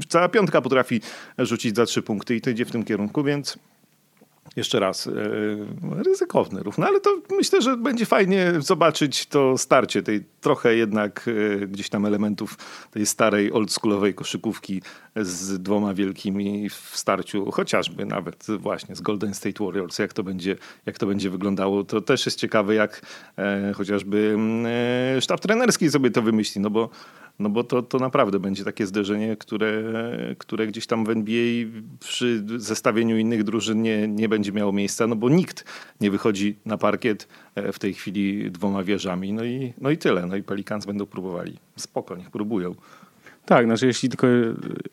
cała 0.07 0.29
piątka 0.29 0.61
potrafi 0.61 1.01
rzucić 1.37 1.75
za 1.75 1.85
trzy 1.85 2.01
punkty 2.01 2.35
i 2.35 2.41
to 2.41 2.49
idzie 2.49 2.65
w 2.65 2.71
tym 2.71 2.83
kierunku, 2.83 3.23
więc 3.23 3.57
jeszcze 4.57 4.79
raz, 4.79 5.07
e, 5.07 5.11
ryzykowny 6.03 6.63
ruch. 6.63 6.77
No 6.77 6.87
ale 6.87 6.99
to 6.99 7.17
myślę, 7.31 7.61
że 7.61 7.77
będzie 7.77 8.05
fajnie 8.05 8.53
zobaczyć 8.59 9.25
to 9.25 9.57
starcie 9.57 10.03
tej 10.03 10.23
trochę 10.47 10.75
jednak 10.75 11.29
e, 11.61 11.67
gdzieś 11.67 11.89
tam 11.89 12.05
elementów 12.05 12.57
tej 12.91 13.05
starej, 13.05 13.51
oldschoolowej 13.51 14.13
koszykówki 14.13 14.81
z 15.15 15.61
dwoma 15.61 15.93
wielkimi 15.93 16.69
w 16.69 16.91
starciu, 16.93 17.51
chociażby 17.51 18.05
nawet 18.05 18.47
właśnie 18.59 18.95
z 18.95 19.01
Golden 19.01 19.33
State 19.33 19.63
Warriors, 19.63 19.99
jak 19.99 20.13
to 20.13 20.23
będzie, 20.23 20.55
jak 20.85 20.97
to 20.97 21.07
będzie 21.07 21.29
wyglądało. 21.29 21.83
To 21.83 22.01
też 22.01 22.25
jest 22.25 22.39
ciekawe, 22.39 22.75
jak 22.75 23.01
e, 23.37 23.73
chociażby 23.73 24.37
e, 25.15 25.21
sztab 25.21 25.39
trenerski 25.39 25.89
sobie 25.89 26.11
to 26.11 26.21
wymyśli, 26.21 26.61
no 26.61 26.69
bo 26.69 26.89
no 27.39 27.49
bo 27.49 27.63
to, 27.63 27.81
to 27.81 27.97
naprawdę 27.97 28.39
będzie 28.39 28.63
takie 28.63 28.85
zderzenie, 28.85 29.35
które, 29.35 29.83
które 30.37 30.67
gdzieś 30.67 30.87
tam 30.87 31.05
w 31.05 31.09
NBA 31.09 31.65
przy 31.99 32.43
zestawieniu 32.57 33.17
innych 33.17 33.43
drużyn 33.43 33.81
nie, 33.81 34.07
nie 34.07 34.29
będzie 34.29 34.51
miało 34.51 34.71
miejsca, 34.71 35.07
no 35.07 35.15
bo 35.15 35.29
nikt 35.29 35.65
nie 36.01 36.11
wychodzi 36.11 36.55
na 36.65 36.77
parkiet 36.77 37.27
w 37.73 37.79
tej 37.79 37.93
chwili 37.93 38.51
dwoma 38.51 38.83
wieżami. 38.83 39.33
No 39.33 39.43
i, 39.43 39.73
no 39.81 39.89
i 39.89 39.97
tyle. 39.97 40.25
No 40.25 40.35
i 40.37 40.43
Pelicans 40.43 40.85
będą 40.85 41.05
próbowali. 41.05 41.57
Spoko, 41.75 42.15
niech 42.15 42.31
próbują. 42.31 42.75
Tak, 43.47 43.65
znaczy 43.65 43.87
jeśli 43.87 44.09
tylko 44.09 44.27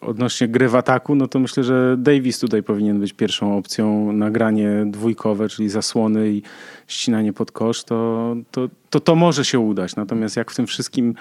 odnośnie 0.01 0.49
gry 0.49 0.69
w 0.69 0.75
ataku, 0.75 1.15
no 1.15 1.29
to 1.29 1.39
myślę, 1.39 1.65
że 1.65 1.97
Davis 1.99 2.39
tutaj 2.39 2.63
powinien 2.63 3.01
być 3.01 3.13
pierwszą 3.13 3.59
opcją. 3.59 4.13
Nagranie 4.13 4.85
dwójkowe, 4.87 5.49
czyli 5.49 5.69
zasłony 5.69 6.31
i 6.31 6.43
ścinanie 6.87 7.33
pod 7.33 7.53
kosz, 7.53 7.85
to 7.85 8.37
to, 8.51 8.69
to, 8.91 9.01
to 9.01 9.15
może 9.15 9.45
się 9.45 9.59
udać. 9.59 9.97
Natomiast 9.97 10.37
jak 10.37 10.51
w 10.51 10.57
tym 10.57 10.67
wszystkim 10.67 11.15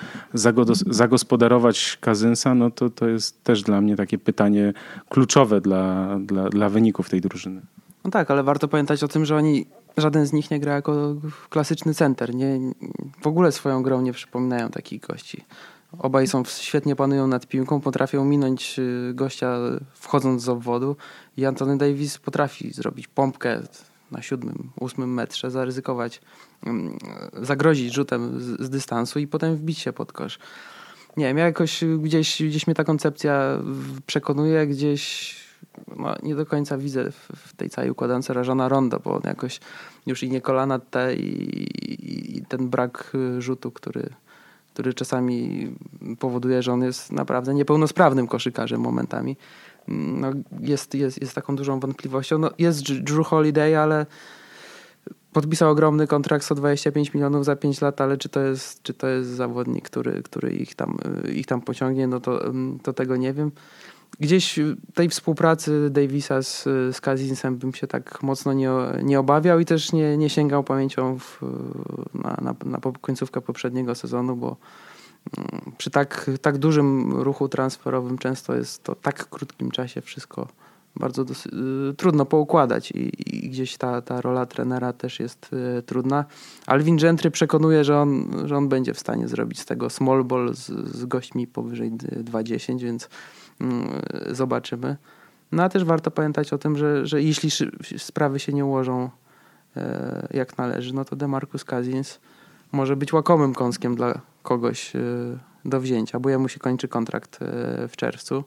zagospodarować 0.88 1.98
Kazynsa, 2.02 2.56
no 2.56 2.72
to 2.72 2.90
to 2.90 3.08
jest 3.08 3.44
też 3.44 3.64
dla 3.64 3.82
mnie 3.82 3.96
takie 3.96 4.18
pytanie 4.18 4.74
kluczowe 5.10 5.62
dla, 5.62 6.18
dla, 6.20 6.50
dla 6.50 6.70
wyników 6.70 7.10
tej 7.10 7.22
drużyny. 7.22 7.62
No 8.06 8.12
tak, 8.12 8.32
ale 8.32 8.44
warto 8.44 8.68
pamiętać 8.68 9.04
o 9.04 9.08
tym, 9.08 9.26
że 9.26 9.36
oni, 9.36 9.66
żaden 9.98 10.26
z 10.26 10.34
nich 10.34 10.52
nie 10.52 10.60
gra 10.60 10.74
jako 10.74 11.16
klasyczny 11.50 11.94
center. 11.94 12.36
Nie, 12.36 12.60
w 13.22 13.28
ogóle 13.28 13.52
swoją 13.52 13.84
grą 13.84 14.02
nie 14.02 14.14
przypominają 14.14 14.70
takich 14.70 15.02
gości. 15.02 15.46
Obaj 16.00 16.28
są 16.28 16.44
świetnie 16.46 16.96
panują 16.96 17.28
nad 17.28 17.48
piłką, 17.48 17.82
potrafią 17.82 18.26
minąć 18.26 18.80
y, 18.80 19.12
gościa 19.14 19.58
wchodząc 19.94 20.42
z 20.42 20.50
obwodu 20.50 20.96
i 21.38 21.46
Anthony 21.46 21.78
Davis 21.78 22.18
potrafi 22.18 22.74
zrobić 22.74 23.08
pompkę 23.08 23.62
na 24.12 24.22
siódmym, 24.22 24.70
ósmym 24.80 25.14
metrze, 25.14 25.52
zaryzykować, 25.52 26.22
mm, 26.66 26.98
zagrozić 27.42 27.94
rzutem 27.94 28.42
z, 28.42 28.62
z 28.62 28.70
dystansu 28.70 29.20
i 29.20 29.28
potem 29.28 29.56
wbić 29.56 29.80
się 29.80 29.94
pod 29.94 30.12
kosz. 30.12 30.40
Nie 31.18 31.26
wiem, 31.26 31.38
ja 31.38 31.46
jakoś 31.46 31.84
gdzieś, 32.00 32.44
gdzieś 32.44 32.68
mnie 32.68 32.76
ta 32.76 32.84
koncepcja 32.84 33.60
przekonuje, 34.06 34.68
gdzieś 34.68 35.36
no, 35.98 36.16
nie 36.24 36.36
do 36.36 36.46
końca 36.46 36.78
widzę 36.78 37.12
w, 37.12 37.30
w 37.36 37.56
tej 37.56 37.70
całej 37.70 37.92
układance 37.92 38.30
Rażana 38.30 38.70
Rondo, 38.70 39.00
bo 39.00 39.16
on 39.16 39.22
jakoś 39.24 39.60
już 40.06 40.24
i 40.24 40.30
nie 40.30 40.42
kolana 40.42 40.80
te 40.80 41.16
i, 41.16 42.38
i 42.38 42.46
ten 42.46 42.70
brak 42.70 43.12
y, 43.16 43.42
rzutu, 43.42 43.72
który, 43.72 44.10
który 44.74 44.94
czasami 44.94 45.68
powoduje, 46.20 46.64
że 46.64 46.74
on 46.74 46.84
jest 46.84 47.12
naprawdę 47.12 47.54
niepełnosprawnym 47.54 48.28
koszykarzem 48.28 48.82
momentami. 48.82 49.38
No, 49.88 50.32
jest, 50.60 50.96
jest, 50.96 51.22
jest 51.22 51.36
taką 51.36 51.56
dużą 51.56 51.80
wątpliwością. 51.80 52.38
No, 52.38 52.52
jest 52.58 52.94
Drew 52.94 53.28
Holiday, 53.28 53.80
ale 53.80 54.06
podpisał 55.34 55.72
ogromny 55.72 56.08
kontrakt 56.08 56.46
125 56.46 57.14
milionów 57.14 57.46
za 57.46 57.56
5 57.56 57.82
lat, 57.82 58.02
ale 58.02 58.18
czy 58.18 58.30
to 58.30 58.40
jest, 58.40 58.84
czy 58.84 58.94
to 58.94 59.08
jest 59.08 59.30
zawodnik, 59.30 59.86
który, 59.86 60.24
który 60.24 60.52
ich, 60.52 60.76
tam, 60.76 60.98
ich 61.34 61.46
tam 61.46 61.62
pociągnie, 61.62 62.08
no 62.08 62.20
to, 62.20 62.42
to 62.84 62.94
tego 62.94 63.16
nie 63.16 63.34
wiem 63.34 63.52
gdzieś 64.20 64.60
tej 64.94 65.10
współpracy 65.10 65.90
Davisa 65.90 66.42
z, 66.42 66.64
z 66.96 67.02
Kazinsem 67.02 67.58
bym 67.58 67.74
się 67.74 67.88
tak 67.88 68.24
mocno 68.24 68.54
nie, 68.54 68.70
nie 69.04 69.20
obawiał 69.20 69.60
i 69.60 69.66
też 69.66 69.94
nie, 69.94 70.18
nie 70.18 70.30
sięgał 70.30 70.64
pamięcią 70.64 71.20
w, 71.20 71.42
na, 72.14 72.38
na, 72.42 72.56
na 72.66 72.80
końcówkę 73.02 73.42
poprzedniego 73.42 73.96
sezonu, 73.96 74.36
bo 74.36 74.58
mm, 75.38 75.72
przy 75.78 75.90
tak, 75.90 76.30
tak 76.42 76.58
dużym 76.58 77.14
ruchu 77.14 77.50
transferowym 77.50 78.18
często 78.18 78.56
jest 78.56 78.84
to 78.84 78.96
tak 78.96 79.30
krótkim 79.30 79.72
czasie 79.72 80.02
wszystko 80.02 80.48
bardzo 80.96 81.26
dosy, 81.26 81.50
y, 81.90 81.94
trudno 81.94 82.26
poukładać 82.26 82.92
i, 82.92 83.12
i, 83.36 83.50
gdzieś 83.50 83.78
ta, 83.78 84.02
ta 84.02 84.22
rola 84.22 84.46
trenera 84.46 84.94
też 84.94 85.20
jest 85.20 85.50
y, 85.80 85.82
trudna. 85.82 86.26
Alvin 86.68 86.98
Gentry 86.98 87.32
przekonuje, 87.32 87.84
że 87.84 88.00
on, 88.00 88.32
że 88.46 88.58
on 88.58 88.70
będzie 88.70 88.94
w 88.94 89.00
stanie 89.00 89.28
zrobić 89.28 89.60
z 89.60 89.66
tego 89.66 89.90
small 89.90 90.24
ball 90.24 90.56
z, 90.56 90.68
z 90.96 91.06
gośćmi 91.06 91.48
powyżej 91.48 91.92
2.10, 91.92 92.80
więc 92.80 93.10
zobaczymy. 94.32 94.98
No 95.52 95.64
a 95.64 95.70
też 95.70 95.84
warto 95.84 96.12
pamiętać 96.12 96.54
o 96.54 96.58
tym, 96.58 96.78
że, 96.78 97.08
że 97.08 97.22
jeśli 97.22 97.50
sprawy 97.98 98.40
się 98.40 98.54
nie 98.54 98.66
ułożą 98.66 99.10
e, 99.78 100.28
jak 100.32 100.58
należy, 100.58 100.94
no 100.94 101.06
to 101.06 101.16
Demarcus 101.16 101.66
Cousins 101.66 102.20
może 102.72 102.96
być 102.96 103.14
łakomym 103.14 103.54
kąskiem 103.54 103.96
dla 103.96 104.22
kogoś 104.44 104.96
e, 104.96 105.00
do 105.66 105.80
wzięcia, 105.80 106.20
bo 106.20 106.30
jemu 106.30 106.50
się 106.50 106.60
kończy 106.60 106.88
kontrakt 106.88 107.40
e, 107.42 107.88
w 107.88 107.96
czerwcu, 107.96 108.44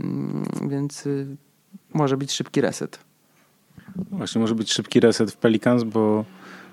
mm, 0.00 0.44
więc 0.68 1.08
może 1.94 2.16
być 2.16 2.32
szybki 2.32 2.60
reset. 2.60 2.98
Właśnie, 4.10 4.40
może 4.40 4.54
być 4.54 4.72
szybki 4.72 5.00
reset 5.00 5.32
w 5.32 5.36
Pelicans, 5.36 5.82
bo 5.82 6.24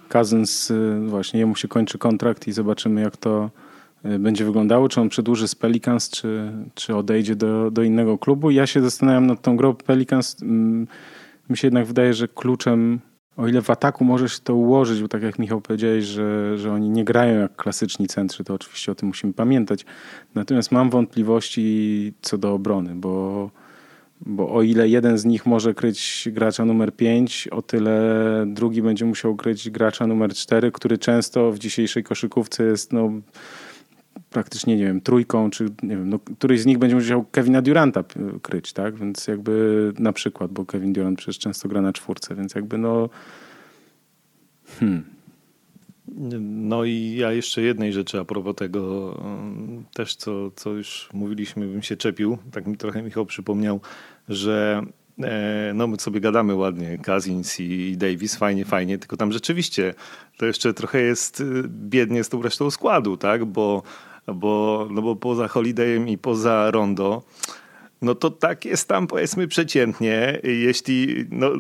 Cousins 0.09 0.71
właśnie 1.07 1.39
jemu 1.39 1.55
się 1.55 1.67
kończy 1.67 1.97
kontrakt 1.97 2.47
i 2.47 2.51
zobaczymy 2.51 3.01
jak 3.01 3.17
to 3.17 3.49
Y, 3.49 3.70
będzie 4.03 4.45
wyglądało, 4.45 4.89
czy 4.89 5.01
on 5.01 5.09
przedłuży 5.09 5.47
z 5.47 5.55
Pelicans, 5.55 6.09
czy, 6.09 6.51
czy 6.73 6.95
odejdzie 6.95 7.35
do, 7.35 7.71
do 7.71 7.83
innego 7.83 8.17
klubu. 8.17 8.51
Ja 8.51 8.67
się 8.67 8.81
zastanawiam 8.81 9.27
nad 9.27 9.41
tą 9.41 9.57
grą 9.57 9.73
Pelicans. 9.73 10.37
Mm, 10.41 10.87
mi 11.49 11.57
się 11.57 11.67
jednak 11.67 11.85
wydaje, 11.85 12.13
że 12.13 12.27
kluczem, 12.27 12.99
o 13.37 13.47
ile 13.47 13.61
w 13.61 13.69
ataku 13.69 14.05
może 14.05 14.29
się 14.29 14.39
to 14.43 14.55
ułożyć, 14.55 15.01
bo 15.01 15.07
tak 15.07 15.23
jak 15.23 15.39
Michał 15.39 15.61
powiedziałeś, 15.61 16.05
że, 16.05 16.57
że 16.57 16.73
oni 16.73 16.89
nie 16.89 17.03
grają 17.03 17.39
jak 17.39 17.55
klasyczni 17.55 18.07
centrzy, 18.07 18.43
to 18.43 18.53
oczywiście 18.53 18.91
o 18.91 18.95
tym 18.95 19.07
musimy 19.07 19.33
pamiętać. 19.33 19.85
Natomiast 20.35 20.71
mam 20.71 20.89
wątpliwości 20.89 22.13
co 22.21 22.37
do 22.37 22.53
obrony, 22.53 22.95
bo, 22.95 23.49
bo 24.21 24.53
o 24.53 24.61
ile 24.61 24.89
jeden 24.89 25.17
z 25.17 25.25
nich 25.25 25.45
może 25.45 25.73
kryć 25.73 26.29
gracza 26.31 26.65
numer 26.65 26.95
5, 26.95 27.47
o 27.47 27.61
tyle 27.61 28.45
drugi 28.47 28.81
będzie 28.81 29.05
musiał 29.05 29.35
kryć 29.35 29.69
gracza 29.69 30.07
numer 30.07 30.33
4, 30.33 30.71
który 30.71 30.97
często 30.97 31.51
w 31.51 31.59
dzisiejszej 31.59 32.03
koszykówce 32.03 32.63
jest 32.63 32.93
no, 32.93 33.11
praktycznie, 34.29 34.77
nie 34.77 34.85
wiem, 34.85 35.01
trójką, 35.01 35.49
czy 35.49 35.63
nie 35.83 35.97
wiem, 35.97 36.09
no, 36.09 36.19
któryś 36.19 36.61
z 36.61 36.65
nich 36.65 36.77
będzie 36.77 36.95
musiał 36.95 37.25
Kevina 37.31 37.61
Duranta 37.61 38.03
kryć, 38.41 38.73
tak? 38.73 38.95
Więc 38.95 39.27
jakby 39.27 39.93
na 39.99 40.13
przykład, 40.13 40.51
bo 40.51 40.65
Kevin 40.65 40.93
Durant 40.93 41.17
przecież 41.17 41.39
często 41.39 41.69
gra 41.69 41.81
na 41.81 41.93
czwórce, 41.93 42.35
więc 42.35 42.55
jakby 42.55 42.77
no... 42.77 43.09
Hmm. 44.79 45.03
No 46.41 46.83
i 46.83 47.15
ja 47.15 47.31
jeszcze 47.31 47.61
jednej 47.61 47.93
rzeczy 47.93 48.19
a 48.19 48.25
propos 48.25 48.55
tego 48.55 49.15
mm, 49.25 49.83
też, 49.93 50.15
co, 50.15 50.51
co 50.55 50.69
już 50.69 51.09
mówiliśmy, 51.13 51.67
bym 51.67 51.81
się 51.81 51.97
czepił. 51.97 52.37
Tak 52.51 52.67
mi 52.67 52.77
trochę 52.77 53.03
Michał 53.03 53.25
przypomniał, 53.25 53.81
że 54.29 54.81
no 55.73 55.87
my 55.87 55.99
sobie 55.99 56.19
gadamy 56.21 56.55
ładnie, 56.55 56.97
Cousins 56.97 57.59
i 57.59 57.97
Davis, 57.97 58.35
fajnie, 58.35 58.65
fajnie, 58.65 58.97
tylko 58.97 59.17
tam 59.17 59.31
rzeczywiście 59.31 59.93
to 60.37 60.45
jeszcze 60.45 60.73
trochę 60.73 61.01
jest 61.01 61.41
y, 61.41 61.63
biednie 61.67 62.23
z 62.23 62.29
tą 62.29 62.41
resztą 62.41 62.71
składu, 62.71 63.17
tak? 63.17 63.45
Bo 63.45 63.83
bo, 64.27 64.87
no 64.91 65.01
bo 65.01 65.15
poza 65.15 65.47
Holidayem 65.47 66.07
i 66.07 66.17
poza 66.17 66.71
Rondo 66.71 67.23
no 68.01 68.15
to 68.15 68.29
tak 68.29 68.65
jest 68.65 68.87
tam 68.87 69.07
powiedzmy 69.07 69.47
przeciętnie. 69.47 70.39
Jeśli, 70.43 71.25
no, 71.31 71.51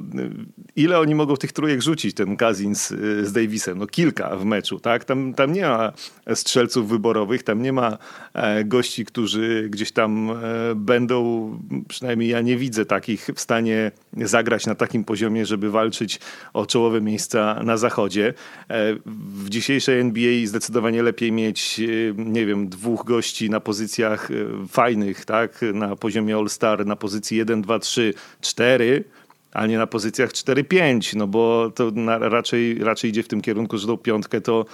ile 0.75 0.99
oni 0.99 1.15
mogą 1.15 1.37
tych 1.37 1.51
trójek 1.51 1.81
rzucić, 1.81 2.15
ten 2.15 2.37
Kazins 2.37 2.91
y, 2.91 3.25
z 3.25 3.31
Davisem? 3.31 3.77
No 3.77 3.87
kilka 3.87 4.37
w 4.37 4.45
meczu, 4.45 4.79
tak? 4.79 5.05
Tam, 5.05 5.33
tam 5.33 5.53
nie 5.53 5.61
ma 5.61 5.91
strzelców 6.33 6.89
wyborowych, 6.89 7.43
tam 7.43 7.61
nie 7.61 7.73
ma 7.73 7.97
e, 8.33 8.63
gości, 8.63 9.05
którzy 9.05 9.67
gdzieś 9.69 9.91
tam 9.91 10.31
e, 10.31 10.35
będą, 10.75 11.51
przynajmniej 11.87 12.29
ja 12.29 12.41
nie 12.41 12.57
widzę 12.57 12.85
takich 12.85 13.29
w 13.35 13.39
stanie 13.39 13.91
zagrać 14.17 14.65
na 14.65 14.75
takim 14.75 15.03
poziomie, 15.03 15.45
żeby 15.45 15.71
walczyć 15.71 16.19
o 16.53 16.65
czołowe 16.65 17.01
miejsca 17.01 17.63
na 17.63 17.77
zachodzie. 17.77 18.33
E, 18.69 18.95
w 19.05 19.49
dzisiejszej 19.49 19.99
NBA 19.99 20.45
zdecydowanie 20.45 21.03
lepiej 21.03 21.31
mieć, 21.31 21.81
nie 22.17 22.45
wiem, 22.45 22.69
dwóch 22.69 23.05
gości 23.05 23.49
na 23.49 23.59
pozycjach 23.59 24.29
fajnych, 24.69 25.25
tak? 25.25 25.61
Na 25.73 25.95
poziomie 25.95 26.35
All-Star 26.35 26.85
na 26.85 26.95
pozycji 26.95 27.37
1, 27.37 27.61
2, 27.61 27.79
3, 27.79 28.13
4, 28.41 29.03
a 29.51 29.67
nie 29.67 29.77
na 29.77 29.87
pozycjach 29.87 30.33
4, 30.33 30.63
5, 30.63 31.15
no 31.15 31.27
bo 31.27 31.71
to 31.75 31.91
na, 31.91 32.17
raczej, 32.17 32.83
raczej 32.83 33.09
idzie 33.09 33.23
w 33.23 33.27
tym 33.27 33.41
kierunku, 33.41 33.77
że 33.77 33.87
tą 33.87 33.97
piątkę 33.97 34.41
to 34.41 34.65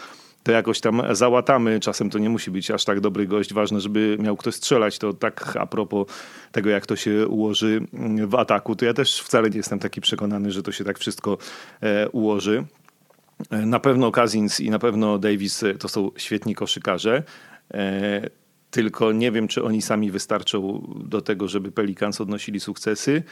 to 0.48 0.52
jakoś 0.52 0.80
tam 0.80 1.02
załatamy. 1.12 1.80
Czasem 1.80 2.10
to 2.10 2.20
nie 2.20 2.30
musi 2.30 2.52
być 2.52 2.72
aż 2.72 2.86
tak 2.86 3.00
dobry 3.00 3.28
gość. 3.28 3.54
Ważne, 3.54 3.82
żeby 3.82 4.18
miał 4.20 4.38
ktoś 4.38 4.56
strzelać. 4.56 5.00
To 5.00 5.14
tak 5.14 5.58
a 5.60 5.66
propos 5.66 6.08
tego, 6.52 6.70
jak 6.70 6.86
to 6.86 6.96
się 6.96 7.28
ułoży 7.28 7.82
w 8.28 8.36
ataku, 8.36 8.76
to 8.76 8.86
ja 8.86 8.94
też 8.94 9.22
wcale 9.22 9.50
nie 9.50 9.58
jestem 9.58 9.80
taki 9.80 10.02
przekonany, 10.02 10.52
że 10.52 10.64
to 10.64 10.72
się 10.72 10.84
tak 10.84 11.00
wszystko 11.00 11.38
e, 11.82 12.10
ułoży. 12.10 12.66
E, 13.50 13.66
na 13.66 13.80
pewno 13.80 14.12
Kazins 14.12 14.60
i 14.60 14.70
na 14.70 14.80
pewno 14.80 15.18
Davis 15.18 15.64
to 15.80 15.90
są 15.90 16.12
świetni 16.18 16.56
koszykarze. 16.56 17.24
E, 17.74 18.30
tylko 18.72 19.12
nie 19.12 19.32
wiem, 19.32 19.48
czy 19.48 19.64
oni 19.64 19.82
sami 19.82 20.12
wystarczą 20.12 20.88
do 21.06 21.22
tego, 21.22 21.48
żeby 21.48 21.72
Pelicans 21.72 22.22
odnosili 22.22 22.60
sukcesy. 22.60 23.24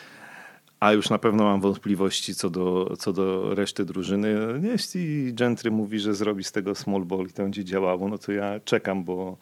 A 0.85 0.93
już 0.93 1.09
na 1.09 1.17
pewno 1.17 1.43
mam 1.43 1.61
wątpliwości 1.61 2.35
co 2.35 2.49
do, 2.49 2.93
co 2.99 3.13
do 3.13 3.55
reszty 3.55 3.85
drużyny. 3.85 4.35
Jeśli 4.61 5.33
Gentry 5.33 5.71
mówi, 5.71 5.99
że 5.99 6.15
zrobi 6.15 6.43
z 6.43 6.51
tego 6.51 6.75
small 6.75 7.05
ball 7.05 7.25
i 7.25 7.33
to 7.33 7.43
będzie 7.43 7.63
działało, 7.63 8.07
no 8.07 8.17
to 8.17 8.31
ja 8.31 8.59
czekam, 8.59 9.03
bo, 9.03 9.37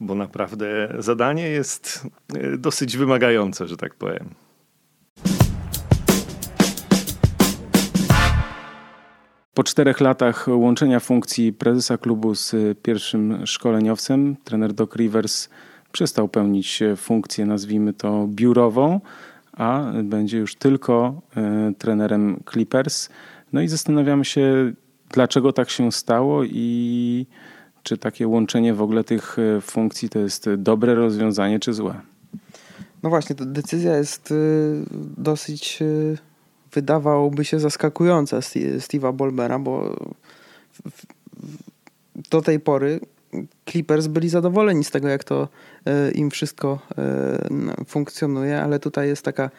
bo 0.00 0.14
naprawdę 0.14 0.94
zadanie 0.98 1.48
jest 1.48 2.06
e, 2.34 2.58
dosyć 2.58 2.96
wymagające, 2.96 3.66
że 3.66 3.76
tak 3.76 3.94
powiem. 3.94 4.34
Po 9.54 9.64
czterech 9.64 10.00
latach 10.00 10.48
łączenia 10.48 11.00
funkcji 11.00 11.52
prezesa 11.52 11.98
klubu 11.98 12.34
z 12.34 12.54
pierwszym 12.82 13.46
szkoleniowcem, 13.46 14.36
trener 14.44 14.72
Doc 14.72 14.96
Rivers 14.96 15.48
przestał 15.92 16.28
pełnić 16.28 16.82
funkcję, 16.96 17.46
nazwijmy 17.46 17.92
to 17.92 18.26
biurową, 18.28 19.00
a 19.56 19.92
będzie 20.04 20.38
już 20.38 20.54
tylko 20.54 21.22
e, 21.36 21.72
trenerem 21.78 22.42
Clippers. 22.52 23.08
No 23.52 23.60
i 23.60 23.68
zastanawiamy 23.68 24.24
się, 24.24 24.72
dlaczego 25.10 25.52
tak 25.52 25.70
się 25.70 25.92
stało 25.92 26.44
i 26.44 27.26
czy 27.82 27.98
takie 27.98 28.28
łączenie 28.28 28.74
w 28.74 28.82
ogóle 28.82 29.04
tych 29.04 29.36
e, 29.38 29.60
funkcji 29.60 30.08
to 30.08 30.18
jest 30.18 30.54
dobre 30.54 30.94
rozwiązanie, 30.94 31.60
czy 31.60 31.74
złe? 31.74 32.00
No 33.02 33.10
właśnie, 33.10 33.36
to 33.36 33.46
decyzja 33.46 33.96
jest 33.96 34.32
e, 34.32 34.34
dosyć, 35.16 35.78
wydawałoby 36.72 37.44
się, 37.44 37.60
zaskakująca 37.60 38.38
Steve'a 38.38 39.14
Bolmera, 39.14 39.58
bo 39.58 39.96
do 42.30 42.42
tej 42.42 42.60
pory 42.60 43.00
Clippers 43.70 44.06
byli 44.06 44.28
zadowoleni 44.28 44.84
z 44.84 44.90
tego, 44.90 45.08
jak 45.08 45.24
to 45.24 45.48
e, 45.86 46.10
im 46.10 46.30
wszystko 46.30 46.78
e, 46.98 47.84
funkcjonuje, 47.86 48.62
ale 48.62 48.78
tutaj 48.78 49.08
jest 49.08 49.22
taka 49.22 49.50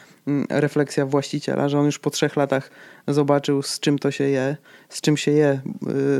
refleksja 0.49 1.05
właściciela, 1.05 1.69
że 1.69 1.79
on 1.79 1.85
już 1.85 1.99
po 1.99 2.09
trzech 2.09 2.35
latach 2.35 2.69
zobaczył, 3.07 3.61
z 3.61 3.79
czym 3.79 3.99
to 3.99 4.11
się 4.11 4.23
je, 4.23 4.57
z 4.89 5.01
czym 5.01 5.17
się 5.17 5.31
je 5.31 5.47
e, 5.47 5.61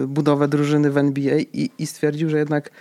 budowę 0.08 0.48
drużyny 0.48 0.91
w 0.91 0.98
NBA 0.98 1.38
i, 1.38 1.70
i 1.80 1.88
stwierdził, 1.88 2.30
że 2.30 2.38
jednak 2.38 2.72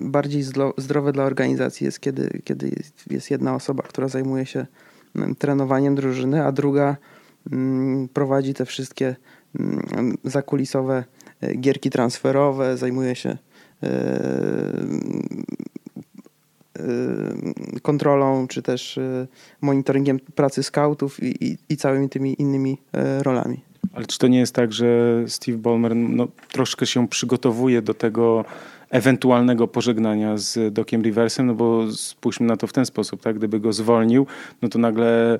bardziej 0.00 0.42
zdrowe 0.76 1.12
dla 1.12 1.24
organizacji 1.24 1.84
jest, 1.84 2.00
kiedy, 2.00 2.40
kiedy 2.44 2.70
jest 3.10 3.30
jedna 3.30 3.54
osoba, 3.54 3.82
która 3.82 4.08
zajmuje 4.08 4.46
się 4.46 4.66
trenowaniem 5.38 5.94
drużyny, 5.94 6.44
a 6.44 6.52
druga 6.52 6.96
prowadzi 8.12 8.54
te 8.54 8.64
wszystkie 8.64 9.16
zakulisowe 10.24 11.04
gierki 11.60 11.90
transferowe, 11.90 12.76
zajmuje 12.76 13.14
się 13.16 13.38
kontrolą, 17.82 18.46
czy 18.48 18.62
też 18.62 18.98
e, 18.98 19.26
monitoringiem 19.60 20.20
pracy 20.20 20.62
scoutów 20.62 21.22
i, 21.22 21.44
i, 21.46 21.58
i 21.68 21.76
całymi 21.76 22.08
tymi 22.08 22.42
innymi 22.42 22.78
rolami. 23.20 23.60
Ale 23.92 24.06
czy 24.06 24.18
to 24.18 24.28
nie 24.28 24.38
jest 24.38 24.54
tak, 24.54 24.72
że 24.72 24.86
Steve 25.26 25.58
Ballmer 25.58 25.96
no, 25.96 26.28
troszkę 26.52 26.86
się 26.86 27.08
przygotowuje 27.08 27.82
do 27.82 27.94
tego 27.94 28.44
ewentualnego 28.94 29.68
pożegnania 29.68 30.36
z 30.36 30.74
Dokiem 30.74 31.02
Riversem, 31.02 31.46
no 31.46 31.54
bo 31.54 31.92
spójrzmy 31.92 32.46
na 32.46 32.56
to 32.56 32.66
w 32.66 32.72
ten 32.72 32.86
sposób, 32.86 33.22
tak? 33.22 33.36
Gdyby 33.36 33.60
go 33.60 33.72
zwolnił, 33.72 34.26
no 34.62 34.68
to 34.68 34.78
nagle 34.78 35.38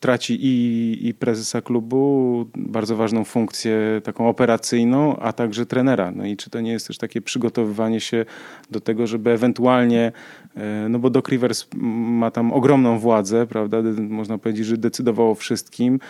traci 0.00 0.38
i, 0.40 1.08
i 1.08 1.14
prezesa 1.14 1.62
klubu, 1.62 2.46
bardzo 2.56 2.96
ważną 2.96 3.24
funkcję 3.24 4.00
taką 4.04 4.28
operacyjną, 4.28 5.16
a 5.16 5.32
także 5.32 5.66
trenera. 5.66 6.10
No 6.10 6.26
i 6.26 6.36
czy 6.36 6.50
to 6.50 6.60
nie 6.60 6.72
jest 6.72 6.86
też 6.86 6.98
takie 6.98 7.20
przygotowywanie 7.20 8.00
się 8.00 8.24
do 8.70 8.80
tego, 8.80 9.06
żeby 9.06 9.30
ewentualnie, 9.30 10.12
e, 10.56 10.88
no 10.88 10.98
bo 10.98 11.10
Doc 11.10 11.28
Rivers 11.28 11.66
ma 11.76 12.30
tam 12.30 12.52
ogromną 12.52 12.98
władzę, 12.98 13.46
prawda? 13.46 13.78
Można 13.98 14.38
powiedzieć, 14.38 14.66
że 14.66 14.76
decydował 14.76 15.30
o 15.30 15.34
wszystkim. 15.34 16.00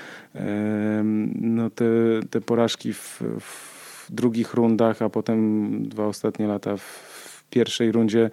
No 1.35 1.71
te, 1.71 1.85
te 2.31 2.41
porażki 2.41 2.93
w, 2.93 3.23
w 3.41 3.68
drugich 4.13 4.55
rundach, 4.55 5.03
a 5.03 5.11
potem 5.11 5.89
dwa 5.89 6.07
ostatnie 6.07 6.47
lata 6.47 6.77
w 6.77 7.45
pierwszej 7.51 7.93
rundzie 7.93 8.31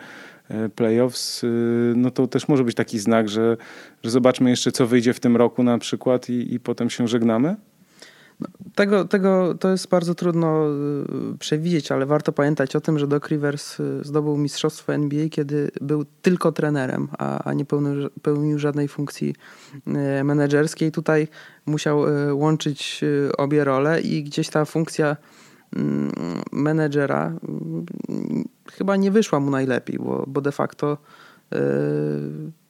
e, 0.49 0.69
playoffs, 0.69 1.43
y, 1.43 1.93
no 1.95 2.11
to 2.11 2.27
też 2.27 2.47
może 2.47 2.63
być 2.63 2.75
taki 2.75 2.99
znak, 2.99 3.29
że, 3.29 3.57
że 4.03 4.11
zobaczmy 4.11 4.49
jeszcze, 4.49 4.71
co 4.71 4.87
wyjdzie 4.87 5.13
w 5.13 5.19
tym 5.19 5.37
roku 5.37 5.63
na 5.63 5.77
przykład 5.77 6.29
i, 6.29 6.53
i 6.53 6.59
potem 6.59 6.89
się 6.89 7.07
żegnamy? 7.07 7.55
No, 8.39 8.47
tego, 8.75 9.05
tego 9.05 9.55
to 9.59 9.69
jest 9.69 9.89
bardzo 9.89 10.15
trudno 10.15 10.67
y, 11.33 11.37
przewidzieć, 11.37 11.91
ale 11.91 12.05
warto 12.05 12.31
pamiętać 12.31 12.75
o 12.75 12.81
tym, 12.81 12.99
że 12.99 13.07
Doc 13.07 13.27
Rivers 13.27 13.79
y, 13.79 13.99
zdobył 14.03 14.37
mistrzostwo 14.37 14.93
NBA, 14.93 15.29
kiedy 15.29 15.71
był 15.81 16.05
tylko 16.21 16.51
trenerem, 16.51 17.07
a, 17.17 17.43
a 17.43 17.53
nie 17.53 17.65
pełnił, 17.65 18.09
pełnił 18.21 18.59
żadnej 18.59 18.87
funkcji 18.87 19.35
menedżerskiej. 20.23 20.91
Tutaj 20.91 21.27
musiał 21.65 22.05
łączyć 22.31 23.01
obie 23.37 23.63
role 23.63 24.01
i 24.01 24.23
gdzieś 24.23 24.49
ta 24.49 24.65
funkcja 24.65 25.17
menedżera 26.51 27.25
mm, 27.27 27.85
chyba 28.71 28.95
nie 28.95 29.11
wyszła 29.11 29.39
mu 29.39 29.51
najlepiej, 29.51 29.99
bo, 29.99 30.23
bo 30.27 30.41
de 30.41 30.51
facto 30.51 30.97
yy, 31.51 31.59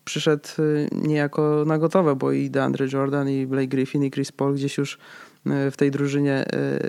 przyszedł 0.05 0.49
y, 0.59 0.89
niejako 0.91 1.63
na 1.67 1.77
gotowe, 1.77 2.15
bo 2.15 2.31
i 2.31 2.49
DeAndre 2.49 2.87
Jordan, 2.93 3.29
i 3.29 3.47
Blake 3.47 3.67
Griffin, 3.67 4.03
i 4.03 4.11
Chris 4.11 4.31
Paul 4.31 4.53
gdzieś 4.53 4.77
już 4.77 4.97
y, 5.47 5.71
w 5.71 5.77
tej 5.77 5.91
drużynie 5.91 6.45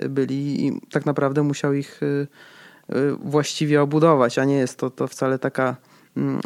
byli 0.09 0.67
i 0.67 0.81
tak 0.91 1.05
naprawdę 1.05 1.43
musiał 1.43 1.73
ich 1.73 2.01
właściwie 3.23 3.81
obudować, 3.81 4.39
a 4.39 4.45
nie 4.45 4.57
jest 4.57 4.79
to, 4.79 4.89
to 4.89 5.07
wcale 5.07 5.39
taka 5.39 5.67
mm, 5.67 5.96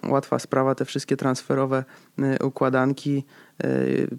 łatwa 0.10 0.40
sprawa, 0.40 0.76
te 0.76 0.86
wszystkie 0.86 1.18
transferowe 1.18 1.84
układanki, 2.44 3.26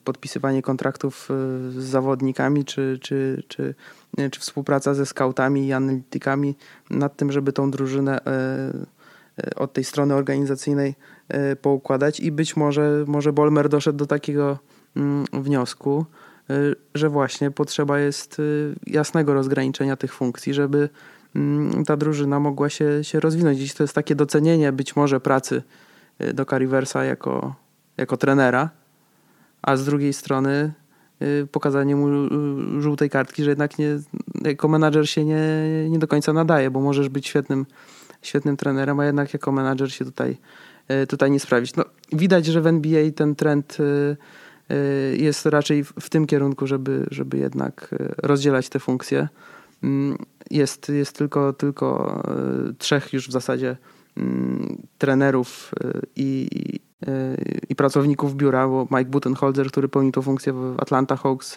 podpisywanie 0.04 0.62
kontraktów 0.62 1.28
z 1.70 1.84
zawodnikami, 1.84 2.64
czy, 2.64 2.98
czy, 3.00 3.42
czy 3.48 3.74
czy 4.30 4.40
współpraca 4.40 4.94
ze 4.94 5.06
scoutami 5.06 5.66
i 5.66 5.72
analitykami 5.72 6.56
nad 6.90 7.16
tym, 7.16 7.32
żeby 7.32 7.52
tą 7.52 7.70
drużynę 7.70 8.20
od 9.56 9.72
tej 9.72 9.84
strony 9.84 10.14
organizacyjnej 10.14 10.94
poukładać. 11.62 12.20
I 12.20 12.32
być 12.32 12.56
może, 12.56 13.04
może 13.06 13.32
Bolmer 13.32 13.68
doszedł 13.68 13.98
do 13.98 14.06
takiego 14.06 14.58
mm, 14.96 15.24
wniosku, 15.32 16.06
że 16.94 17.08
właśnie 17.08 17.50
potrzeba 17.50 17.98
jest 17.98 18.42
jasnego 18.86 19.34
rozgraniczenia 19.34 19.96
tych 19.96 20.14
funkcji, 20.14 20.54
żeby 20.54 20.78
mm, 20.78 20.88
ta 21.86 21.96
drużyna 21.96 22.40
mogła 22.40 22.68
się, 22.68 23.04
się 23.04 23.20
rozwinąć. 23.20 23.58
Dziś 23.58 23.74
to 23.74 23.84
jest 23.84 23.94
takie 23.94 24.14
docenienie 24.14 24.72
być 24.72 24.96
może 24.96 25.20
pracy 25.20 25.62
do 26.34 26.44
Riversa 26.58 27.04
jako, 27.04 27.54
jako 27.96 28.16
trenera, 28.16 28.70
a 29.62 29.76
z 29.76 29.84
drugiej 29.84 30.12
strony 30.12 30.72
Y, 31.22 31.46
pokazanie 31.46 31.96
mu 31.96 32.08
y, 32.78 32.82
żółtej 32.82 33.10
kartki, 33.10 33.44
że 33.44 33.50
jednak 33.50 33.78
nie, 33.78 33.98
jako 34.44 34.68
menadżer 34.68 35.08
się 35.08 35.24
nie, 35.24 35.44
nie 35.88 35.98
do 35.98 36.08
końca 36.08 36.32
nadaje, 36.32 36.70
bo 36.70 36.80
możesz 36.80 37.08
być 37.08 37.26
świetnym, 37.26 37.66
świetnym 38.22 38.56
trenerem, 38.56 39.00
a 39.00 39.06
jednak 39.06 39.32
jako 39.32 39.52
menadżer 39.52 39.92
się 39.92 40.04
tutaj, 40.04 40.36
y, 41.02 41.06
tutaj 41.06 41.30
nie 41.30 41.40
sprawić. 41.40 41.76
No, 41.76 41.84
widać, 42.12 42.46
że 42.46 42.60
w 42.60 42.66
NBA 42.66 43.10
ten 43.10 43.34
trend 43.34 43.78
jest 45.16 45.46
raczej 45.46 45.84
w 45.84 46.10
tym 46.10 46.26
kierunku, 46.26 46.66
żeby, 46.66 47.06
żeby 47.10 47.38
jednak 47.38 47.94
rozdzielać 48.18 48.68
te 48.68 48.78
funkcje. 48.78 49.28
Jest, 50.52 50.88
jest 50.88 51.18
tylko, 51.18 51.52
tylko 51.52 52.22
trzech 52.78 53.12
już 53.12 53.28
w 53.28 53.32
zasadzie 53.32 53.76
mm, 54.16 54.82
trenerów 54.98 55.74
i, 56.16 56.48
i 57.68 57.74
pracowników 57.76 58.36
biura, 58.36 58.68
bo 58.68 58.88
Mike 58.90 59.10
Butenholzer, 59.10 59.68
który 59.70 59.88
pełnił 59.88 60.12
tę 60.12 60.22
funkcję 60.22 60.52
w 60.52 60.74
Atlanta 60.78 61.16
Hawks 61.16 61.56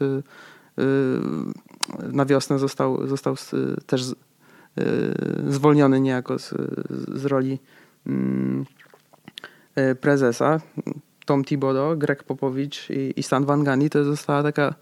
na 2.12 2.25
wiosnę 2.25 2.60
został, 2.60 3.08
został 3.08 3.36
też 3.86 4.15
zwolniony 5.47 5.99
niejako 6.01 6.39
z, 6.39 6.53
z 7.13 7.25
roli 7.25 7.60
mm, 8.08 8.65
prezesa. 10.01 10.60
Tom 11.25 11.43
Thibodeau, 11.43 11.97
Greg 11.97 12.23
Popowicz 12.23 12.89
i, 12.89 13.13
i 13.19 13.23
Stan 13.23 13.45
Van 13.45 13.63
Gundy 13.63 13.89
to 13.89 14.03
została 14.03 14.43
taka 14.43 14.73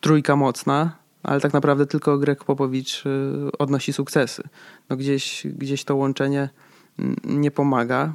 trójka 0.00 0.36
mocna, 0.36 0.96
ale 1.22 1.40
tak 1.40 1.52
naprawdę 1.52 1.86
tylko 1.86 2.18
Greg 2.18 2.44
Popowicz 2.44 3.04
odnosi 3.58 3.92
sukcesy. 3.92 4.42
No 4.90 4.96
gdzieś, 4.96 5.46
gdzieś 5.46 5.84
to 5.84 5.96
łączenie 5.96 6.48
mm, 6.98 7.16
nie 7.24 7.50
pomaga. 7.50 8.12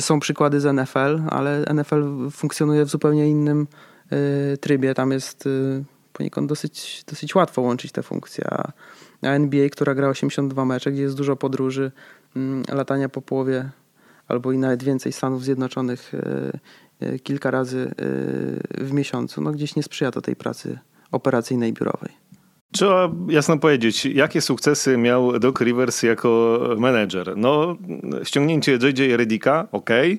Są 0.00 0.20
przykłady 0.20 0.60
z 0.60 0.74
NFL, 0.74 1.22
ale 1.30 1.64
NFL 1.74 2.30
funkcjonuje 2.30 2.84
w 2.84 2.88
zupełnie 2.88 3.28
innym 3.28 3.66
y, 4.52 4.56
trybie. 4.56 4.94
Tam 4.94 5.12
jest 5.12 5.46
y, 5.46 5.84
poniekąd 6.12 6.48
dosyć, 6.48 7.04
dosyć 7.06 7.34
łatwo 7.34 7.62
łączyć 7.62 7.92
te 7.92 8.02
funkcje. 8.02 8.44
A, 8.50 8.72
NBA, 9.22 9.68
która 9.68 9.94
gra 9.94 10.08
82 10.08 10.64
mecze, 10.64 10.92
gdzie 10.92 11.02
jest 11.02 11.16
dużo 11.16 11.36
podróży, 11.36 11.92
y, 12.36 12.74
latania 12.74 13.08
po 13.08 13.22
połowie 13.22 13.70
albo 14.28 14.52
i 14.52 14.58
nawet 14.58 14.82
więcej 14.82 15.12
Stanów 15.12 15.44
Zjednoczonych 15.44 16.14
y, 16.14 17.06
y, 17.06 17.18
kilka 17.18 17.50
razy 17.50 17.78
y, 18.80 18.84
w 18.84 18.92
miesiącu, 18.92 19.40
no 19.40 19.52
gdzieś 19.52 19.76
nie 19.76 19.82
sprzyja 19.82 20.10
to 20.10 20.20
tej 20.20 20.36
pracy 20.36 20.78
operacyjnej, 21.12 21.72
biurowej. 21.72 22.12
Trzeba 22.72 23.10
jasno 23.28 23.58
powiedzieć, 23.58 24.06
jakie 24.06 24.40
sukcesy 24.40 24.96
miał 24.96 25.38
Doc 25.38 25.60
Rivers 25.60 26.02
jako 26.02 26.60
menedżer. 26.78 27.36
No, 27.36 27.76
ściągnięcie 28.24 28.72
J.J. 28.72 29.16
Redicka, 29.16 29.68
ok. 29.72 29.90
E, 29.90 30.18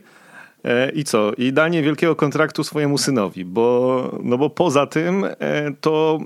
I 0.95 1.03
co? 1.03 1.31
I 1.37 1.53
danie 1.53 1.83
wielkiego 1.83 2.15
kontraktu 2.15 2.63
swojemu 2.63 2.97
synowi, 2.97 3.45
bo, 3.45 4.19
no 4.23 4.37
bo 4.37 4.49
poza 4.49 4.87
tym 4.87 5.25
e, 5.25 5.71
to 5.81 6.19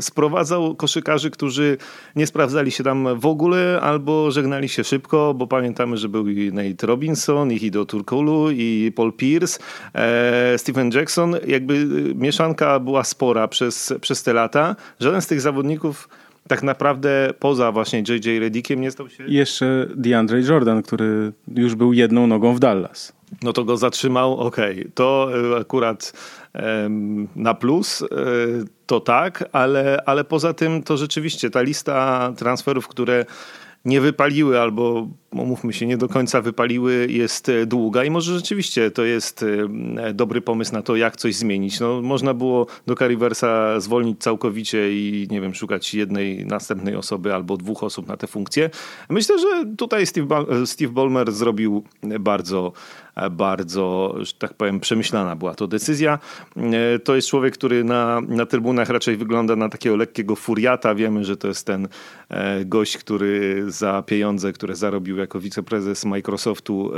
sprowadzał 0.00 0.74
koszykarzy, 0.74 1.30
którzy 1.30 1.76
nie 2.16 2.26
sprawdzali 2.26 2.70
się 2.70 2.84
tam 2.84 3.20
w 3.20 3.26
ogóle 3.26 3.80
albo 3.82 4.30
żegnali 4.30 4.68
się 4.68 4.84
szybko, 4.84 5.34
bo 5.34 5.46
pamiętamy, 5.46 5.96
że 5.96 6.08
był 6.08 6.28
i 6.28 6.52
Nate 6.52 6.86
Robinson, 6.86 7.52
i 7.52 7.58
Hido 7.58 7.84
Turkoglu, 7.84 8.50
i 8.50 8.92
Paul 8.96 9.12
Pierce, 9.12 9.58
e, 9.94 10.58
Stephen 10.58 10.90
Jackson. 10.94 11.36
Jakby 11.46 11.86
mieszanka 12.14 12.80
była 12.80 13.04
spora 13.04 13.48
przez, 13.48 13.94
przez 14.00 14.22
te 14.22 14.32
lata. 14.32 14.76
Żaden 15.00 15.22
z 15.22 15.26
tych 15.26 15.40
zawodników 15.40 16.08
tak 16.48 16.62
naprawdę 16.62 17.34
poza 17.38 17.72
właśnie 17.72 17.98
J.J. 18.08 18.40
Redickiem 18.40 18.80
nie 18.80 18.90
stał 18.90 19.08
się... 19.08 19.26
I 19.26 19.34
jeszcze 19.34 19.86
DeAndre 19.96 20.40
Jordan, 20.40 20.82
który 20.82 21.32
już 21.56 21.74
był 21.74 21.92
jedną 21.92 22.26
nogą 22.26 22.54
w 22.54 22.58
Dallas. 22.58 23.12
No 23.42 23.52
to 23.52 23.64
go 23.64 23.76
zatrzymał, 23.76 24.38
okej. 24.38 24.80
Okay. 24.80 24.92
To 24.94 25.28
e, 25.54 25.60
akurat 25.60 26.12
um, 26.54 27.28
na 27.36 27.54
plus, 27.54 28.02
e, 28.02 28.06
to 28.86 29.00
tak, 29.00 29.48
ale, 29.52 30.02
ale 30.06 30.24
poza 30.24 30.52
tym 30.52 30.82
to 30.82 30.96
rzeczywiście 30.96 31.50
ta 31.50 31.62
lista 31.62 32.32
transferów, 32.36 32.88
które 32.88 33.24
nie 33.84 34.00
wypaliły 34.00 34.60
albo 34.60 35.08
umówmy 35.38 35.72
się, 35.72 35.86
nie 35.86 35.96
do 35.96 36.08
końca 36.08 36.40
wypaliły, 36.40 37.06
jest 37.10 37.48
e, 37.48 37.66
długa 37.66 38.04
i 38.04 38.10
może 38.10 38.34
rzeczywiście 38.34 38.90
to 38.90 39.04
jest 39.04 39.44
e, 39.96 40.14
dobry 40.14 40.40
pomysł 40.40 40.72
na 40.72 40.82
to, 40.82 40.96
jak 40.96 41.16
coś 41.16 41.34
zmienić. 41.34 41.80
No, 41.80 42.02
można 42.02 42.34
było 42.34 42.66
do 42.86 42.94
Cariversa 42.94 43.80
zwolnić 43.80 44.20
całkowicie 44.20 44.92
i 44.92 45.28
nie 45.30 45.40
wiem, 45.40 45.54
szukać 45.54 45.94
jednej 45.94 46.46
następnej 46.46 46.96
osoby 46.96 47.34
albo 47.34 47.56
dwóch 47.56 47.84
osób 47.84 48.08
na 48.08 48.16
tę 48.16 48.26
funkcję. 48.26 48.70
Myślę, 49.08 49.38
że 49.38 49.64
tutaj 49.76 50.06
Steve, 50.06 50.44
Steve 50.66 50.92
Ballmer 50.92 51.32
zrobił 51.32 51.84
bardzo 52.20 52.72
bardzo, 53.30 54.14
że 54.20 54.32
tak 54.32 54.54
powiem, 54.54 54.80
przemyślana 54.80 55.36
była 55.36 55.54
to 55.54 55.66
decyzja. 55.66 56.18
E, 56.56 56.98
to 56.98 57.14
jest 57.14 57.28
człowiek, 57.28 57.54
który 57.54 57.84
na, 57.84 58.20
na 58.28 58.46
trybunach 58.46 58.88
raczej 58.88 59.16
wygląda 59.16 59.56
na 59.56 59.68
takiego 59.68 59.96
lekkiego 59.96 60.36
furiata. 60.36 60.94
Wiemy, 60.94 61.24
że 61.24 61.36
to 61.36 61.48
jest 61.48 61.66
ten 61.66 61.88
gość, 62.66 62.98
który 62.98 63.64
za 63.68 64.02
pieniądze, 64.02 64.52
które 64.52 64.74
zarobił 64.74 65.16
jako 65.26 65.40
wiceprezes 65.40 66.04
Microsoftu 66.04 66.92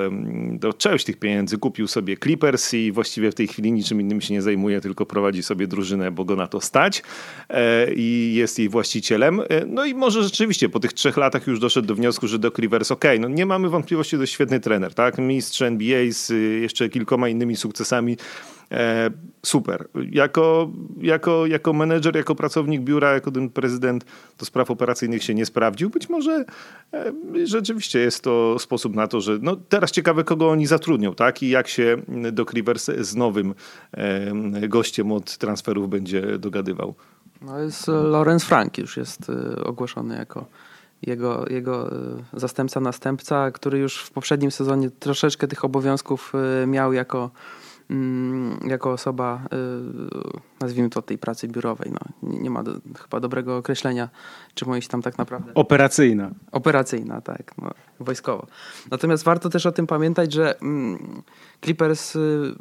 do 0.53 0.73
część 0.73 1.05
tych 1.05 1.17
pieniędzy 1.17 1.59
kupił 1.59 1.87
sobie 1.87 2.17
Clippers 2.17 2.75
i 2.75 2.93
właściwie 2.93 3.33
w 3.33 3.35
tej 3.35 3.49
chwili 3.49 3.73
niczym 3.73 4.01
innym 4.01 4.21
się 4.21 4.35
nie 4.35 4.43
zajmuje, 4.43 4.81
tylko 4.81 5.07
prowadzi 5.07 5.43
sobie 5.43 5.67
drużynę, 5.67 6.11
bo 6.11 6.25
go 6.25 6.37
na 6.37 6.47
to 6.47 6.61
stać 6.61 7.03
e, 7.49 7.95
i 7.95 8.35
jest 8.35 8.59
jej 8.59 8.69
właścicielem. 8.69 9.41
E, 9.41 9.67
no 9.67 9.85
i 9.85 9.95
może 9.95 10.23
rzeczywiście 10.23 10.69
po 10.69 10.81
tych 10.81 10.93
trzech 10.93 11.17
latach 11.17 11.47
już 11.47 11.61
doszedł 11.61 11.89
do 11.89 11.95
wniosku, 11.95 12.29
że 12.29 12.39
do 12.39 12.51
Clippers 12.51 12.93
ok, 12.93 13.05
no 13.21 13.29
nie 13.29 13.47
mamy 13.47 13.69
wątpliwości, 13.69 14.19
to 14.19 14.27
świetny 14.27 14.61
trener, 14.61 14.95
tak? 14.95 15.19
Mistrz 15.19 15.63
NBA 15.63 15.99
z 16.11 16.31
y, 16.31 16.59
jeszcze 16.63 16.89
kilkoma 16.89 17.29
innymi 17.29 17.57
sukcesami 17.57 18.17
E, 18.17 18.58
super. 19.47 19.89
Jako, 20.11 20.71
jako, 21.01 21.47
jako 21.47 21.73
menedżer, 21.73 22.17
jako 22.17 22.35
pracownik 22.35 22.81
biura, 22.81 23.13
jako 23.13 23.31
ten 23.31 23.51
prezydent 23.51 24.05
do 24.39 24.47
spraw 24.47 24.71
operacyjnych 24.71 25.25
się 25.25 25.35
nie 25.35 25.47
sprawdził. 25.47 25.91
Być 25.91 26.09
może 26.09 26.45
e, 26.93 27.13
rzeczywiście 27.45 27.99
jest 27.99 28.23
to 28.23 28.59
sposób 28.59 28.95
na 28.95 29.09
to, 29.09 29.21
że 29.21 29.39
no 29.43 29.57
teraz 29.57 29.91
ciekawe, 29.91 30.25
kogo 30.25 30.51
oni 30.51 30.67
zatrudnią, 30.67 31.15
tak? 31.15 31.43
I 31.43 31.49
jak 31.49 31.69
się 31.69 31.97
Doc 32.33 32.53
Rivers 32.53 32.91
z 33.01 33.17
nowym 33.17 33.55
e, 33.93 34.69
gościem 34.69 35.13
od 35.13 35.39
transferów 35.39 35.89
będzie 35.89 36.39
dogadywał. 36.39 36.95
No 37.43 37.59
jest 37.59 37.89
Lorenz 37.89 38.45
Frank 38.45 38.79
już 38.79 38.97
jest 38.97 39.31
ogłoszony 39.65 40.17
jako 40.17 40.47
jego, 41.03 41.45
jego 41.51 41.91
zastępca, 42.33 42.81
następca, 42.81 43.51
który 43.51 43.79
już 43.79 43.99
w 44.03 44.11
poprzednim 44.11 44.51
sezonie 44.51 44.91
troszeczkę 44.91 45.49
tych 45.49 45.65
obowiązków 45.65 46.33
miał 46.67 46.93
jako 46.93 47.31
Mm, 47.31 47.68
jako 48.67 48.93
osoba, 48.93 49.43
y, 49.53 50.61
nazwijmy 50.61 50.91
to 50.91 51.03
tej 51.03 51.19
pracy 51.19 51.49
biurowej. 51.49 51.93
No, 51.93 52.31
nie, 52.39 52.51
ma 52.51 52.63
do, 52.63 52.73
chyba 53.03 53.21
dobrego 53.21 53.57
określenia, 53.57 54.09
czym 54.55 54.75
jest 54.75 54.91
tam 54.91 55.03
tak 55.03 55.19
naprawdę. 55.19 55.55
Operacyjna. 55.55 56.31
Operacyjna, 56.53 57.21
tak, 57.21 57.59
no, 57.59 57.71
wojskowo. 58.01 58.47
Natomiast 58.91 59.25
warto 59.25 59.51
też 59.51 59.67
o 59.67 59.73
tym 59.73 59.87
pamiętać, 59.87 60.33
że 60.33 60.61
mm, 60.61 61.23
Clippers 61.61 62.17
y, 62.17 62.55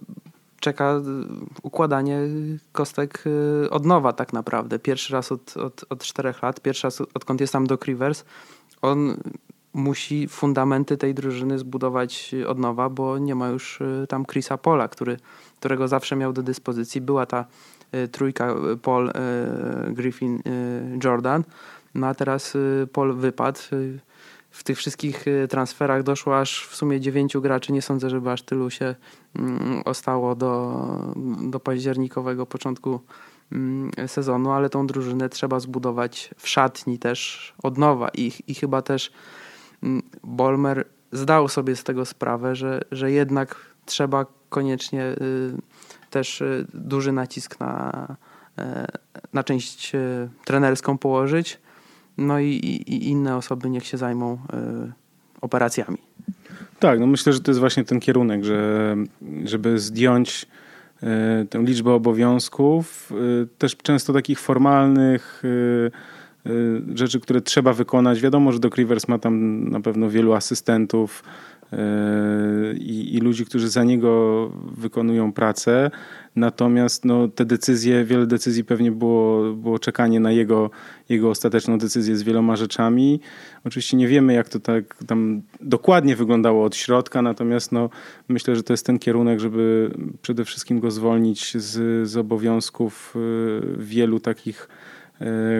czeka 0.59 1.01
układanie 1.63 2.19
kostek 2.71 3.23
y, 3.65 3.69
od 3.69 3.85
nowa 3.85 4.13
tak 4.13 4.33
naprawdę. 4.33 4.79
Pierwszy 4.79 5.13
raz 5.13 5.31
od, 5.31 5.57
od, 5.57 5.85
od 5.89 6.03
czterech 6.03 6.41
lat, 6.41 6.61
pierwszy 6.61 6.87
raz 6.87 7.01
odkąd 7.01 7.41
jest 7.41 7.53
tam 7.53 7.67
do 7.67 7.75
Rivers. 7.75 8.23
On 8.81 9.17
musi 9.77 10.27
fundamenty 10.27 10.97
tej 10.97 11.13
drużyny 11.13 11.59
zbudować 11.59 12.35
od 12.47 12.59
nowa, 12.59 12.89
bo 12.89 13.17
nie 13.17 13.35
ma 13.35 13.49
już 13.49 13.81
y, 13.81 14.05
tam 14.09 14.25
Chrisa 14.25 14.57
Pola, 14.57 14.87
który, 14.87 15.17
którego 15.59 15.87
zawsze 15.87 16.15
miał 16.15 16.33
do 16.33 16.43
dyspozycji. 16.43 17.01
Była 17.01 17.25
ta 17.25 17.45
y, 17.95 18.07
trójka 18.07 18.51
y, 18.73 18.77
Paul, 18.77 19.11
Griffin, 19.87 20.41
Jordan, 21.03 21.43
no 21.95 22.07
a 22.07 22.13
teraz 22.13 22.57
Paul 22.93 23.13
wypadł. 23.13 23.59
W 24.49 24.63
tych 24.63 24.77
wszystkich 24.77 25.25
transferach 25.49 26.03
doszło 26.03 26.39
aż 26.39 26.67
w 26.67 26.75
sumie 26.75 26.99
dziewięciu 26.99 27.41
graczy. 27.41 27.73
Nie 27.73 27.81
sądzę, 27.81 28.09
żeby 28.09 28.31
aż 28.31 28.41
tylu 28.41 28.69
się 28.69 28.95
mm, 29.35 29.81
ostało 29.85 30.35
do, 30.35 30.83
do 31.41 31.59
październikowego 31.59 32.45
początku 32.45 32.99
mm, 33.51 33.91
sezonu, 34.07 34.51
ale 34.51 34.69
tą 34.69 34.87
drużynę 34.87 35.29
trzeba 35.29 35.59
zbudować 35.59 36.29
w 36.37 36.47
szatni 36.47 36.99
też 36.99 37.53
od 37.63 37.77
nowa 37.77 38.09
i, 38.13 38.31
i 38.47 38.55
chyba 38.55 38.81
też 38.81 39.11
Bolmer 40.23 40.85
zdał 41.11 41.47
sobie 41.47 41.75
z 41.75 41.83
tego 41.83 42.05
sprawę, 42.05 42.55
że, 42.55 42.81
że 42.91 43.11
jednak 43.11 43.55
trzeba 43.85 44.25
koniecznie 44.49 45.03
y, 45.03 45.17
też 46.09 46.41
y, 46.41 46.65
duży 46.73 47.11
nacisk 47.11 47.59
na, 47.59 48.07
y, 48.59 48.63
na 49.33 49.43
część 49.43 49.91
trenerską 50.45 50.97
położyć. 50.97 51.59
No 52.17 52.39
i, 52.39 52.45
i, 52.45 53.09
inne 53.09 53.35
osoby 53.35 53.69
niech 53.69 53.85
się 53.85 53.97
zajmą 53.97 54.37
operacjami. 55.41 55.97
Tak, 56.79 56.99
no 56.99 57.07
myślę, 57.07 57.33
że 57.33 57.39
to 57.39 57.51
jest 57.51 57.59
właśnie 57.59 57.83
ten 57.83 57.99
kierunek, 57.99 58.43
że 58.43 58.95
żeby 59.43 59.79
zdjąć 59.79 60.45
tę 61.49 61.63
liczbę 61.63 61.93
obowiązków, 61.93 63.13
też 63.57 63.77
często 63.77 64.13
takich 64.13 64.39
formalnych, 64.39 65.43
rzeczy, 66.95 67.19
które 67.19 67.41
trzeba 67.41 67.73
wykonać. 67.73 68.21
Wiadomo, 68.21 68.51
że 68.51 68.59
Doc 68.59 68.75
Rivers 68.75 69.07
ma 69.07 69.19
tam 69.19 69.63
na 69.69 69.81
pewno 69.81 70.09
wielu 70.09 70.33
asystentów 70.33 71.23
y, 71.73 71.77
i, 72.77 73.15
i 73.15 73.19
ludzi, 73.19 73.45
którzy 73.45 73.69
za 73.69 73.83
niego 73.83 74.51
wykonują 74.77 75.31
pracę. 75.33 75.91
Natomiast 76.35 77.05
no, 77.05 77.27
te 77.27 77.45
decyzje, 77.45 78.05
wiele 78.05 78.27
decyzji 78.27 78.63
pewnie 78.63 78.91
było, 78.91 79.53
było 79.53 79.79
czekanie 79.79 80.19
na 80.19 80.31
jego, 80.31 80.69
jego 81.09 81.29
ostateczną 81.29 81.77
decyzję 81.77 82.15
z 82.15 82.23
wieloma 82.23 82.55
rzeczami. 82.55 83.19
Oczywiście 83.65 83.97
nie 83.97 84.07
wiemy, 84.07 84.33
jak 84.33 84.49
to 84.49 84.59
tak 84.59 84.95
tam 85.07 85.41
dokładnie 85.61 86.15
wyglądało 86.15 86.65
od 86.65 86.75
środka, 86.75 87.21
natomiast 87.21 87.71
no, 87.71 87.89
myślę, 88.29 88.55
że 88.55 88.63
to 88.63 88.73
jest 88.73 88.85
ten 88.85 88.99
kierunek, 88.99 89.39
żeby 89.39 89.91
przede 90.21 90.45
wszystkim 90.45 90.79
go 90.79 90.91
zwolnić 90.91 91.57
z, 91.57 92.07
z 92.09 92.17
obowiązków 92.17 93.15
y, 93.15 93.61
wielu 93.77 94.19
takich 94.19 94.67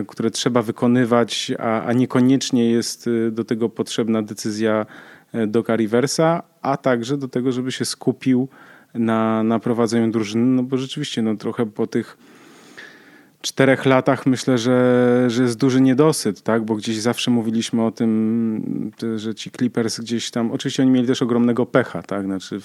które 0.08 0.32
trzeba 0.32 0.62
wykonywać, 0.62 1.52
a, 1.60 1.84
a 1.84 1.94
niekoniecznie 1.94 2.72
jest 2.72 3.08
e, 3.08 3.32
do 3.32 3.44
tego 3.44 3.70
potrzebna 3.70 4.22
decyzja 4.22 4.86
e, 5.34 5.48
do 5.48 5.64
Riversa, 5.68 6.44
a 6.62 6.78
także 6.78 7.18
do 7.18 7.28
tego, 7.28 7.52
żeby 7.52 7.72
się 7.72 7.86
skupił 7.86 8.48
na, 8.94 9.44
na 9.44 9.60
prowadzeniu 9.60 10.12
drużyny, 10.12 10.46
no 10.46 10.64
bo 10.64 10.78
rzeczywiście 10.78 11.22
no, 11.22 11.36
trochę 11.36 11.66
po 11.66 11.88
tych 11.88 12.18
czterech 13.42 13.86
latach 13.86 14.26
myślę, 14.26 14.58
że, 14.58 15.26
że 15.28 15.44
jest 15.44 15.58
duży 15.58 15.82
niedosyt, 15.82 16.42
tak? 16.42 16.66
bo 16.66 16.76
gdzieś 16.76 16.98
zawsze 16.98 17.32
mówiliśmy 17.32 17.86
o 17.86 17.92
tym, 17.92 18.92
że 19.16 19.36
ci 19.36 19.52
Clippers 19.52 20.00
gdzieś 20.00 20.32
tam, 20.32 20.52
oczywiście 20.52 20.84
oni 20.84 20.92
mieli 20.92 21.08
też 21.08 21.22
ogromnego 21.22 21.66
pecha, 21.66 22.04
tak? 22.04 22.26
znaczy 22.26 22.60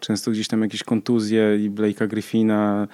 często 0.00 0.30
gdzieś 0.30 0.48
tam 0.48 0.62
jakieś 0.62 0.82
kontuzje 0.82 1.56
i 1.64 1.70
Blake'a 1.70 2.08
Griffina, 2.08 2.88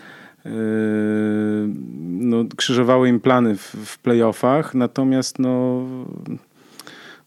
no, 2.00 2.44
krzyżowały 2.56 3.08
im 3.08 3.20
plany 3.20 3.56
w, 3.56 3.62
w 3.62 3.98
playoffach, 3.98 4.74
natomiast 4.74 5.38
no, 5.38 5.84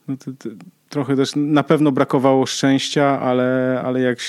no 0.08 0.18
to, 0.18 0.32
to, 0.40 0.50
trochę 0.90 1.16
też 1.16 1.32
na 1.36 1.64
pewno 1.64 1.92
brakowało 1.92 2.46
szczęścia, 2.46 3.20
ale, 3.20 3.82
ale 3.86 4.02
jak 4.02 4.20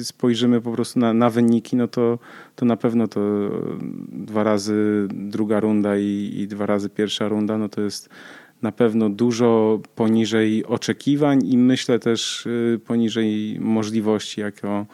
spojrzymy 0.00 0.60
po 0.60 0.72
prostu 0.72 0.98
na, 0.98 1.14
na 1.14 1.30
wyniki, 1.30 1.76
no 1.76 1.88
to, 1.88 2.18
to 2.56 2.66
na 2.66 2.76
pewno 2.76 3.08
to 3.08 3.20
dwa 4.12 4.42
razy 4.42 5.08
druga 5.10 5.60
runda 5.60 5.96
i, 5.96 6.34
i 6.36 6.48
dwa 6.48 6.66
razy 6.66 6.90
pierwsza 6.90 7.28
runda, 7.28 7.58
no 7.58 7.68
to 7.68 7.80
jest 7.80 8.08
na 8.62 8.72
pewno 8.72 9.10
dużo 9.10 9.80
poniżej 9.94 10.64
oczekiwań 10.64 11.46
i 11.46 11.58
myślę 11.58 11.98
też 11.98 12.46
y, 12.46 12.80
poniżej 12.86 13.56
możliwości, 13.60 14.40
jakie, 14.40 14.84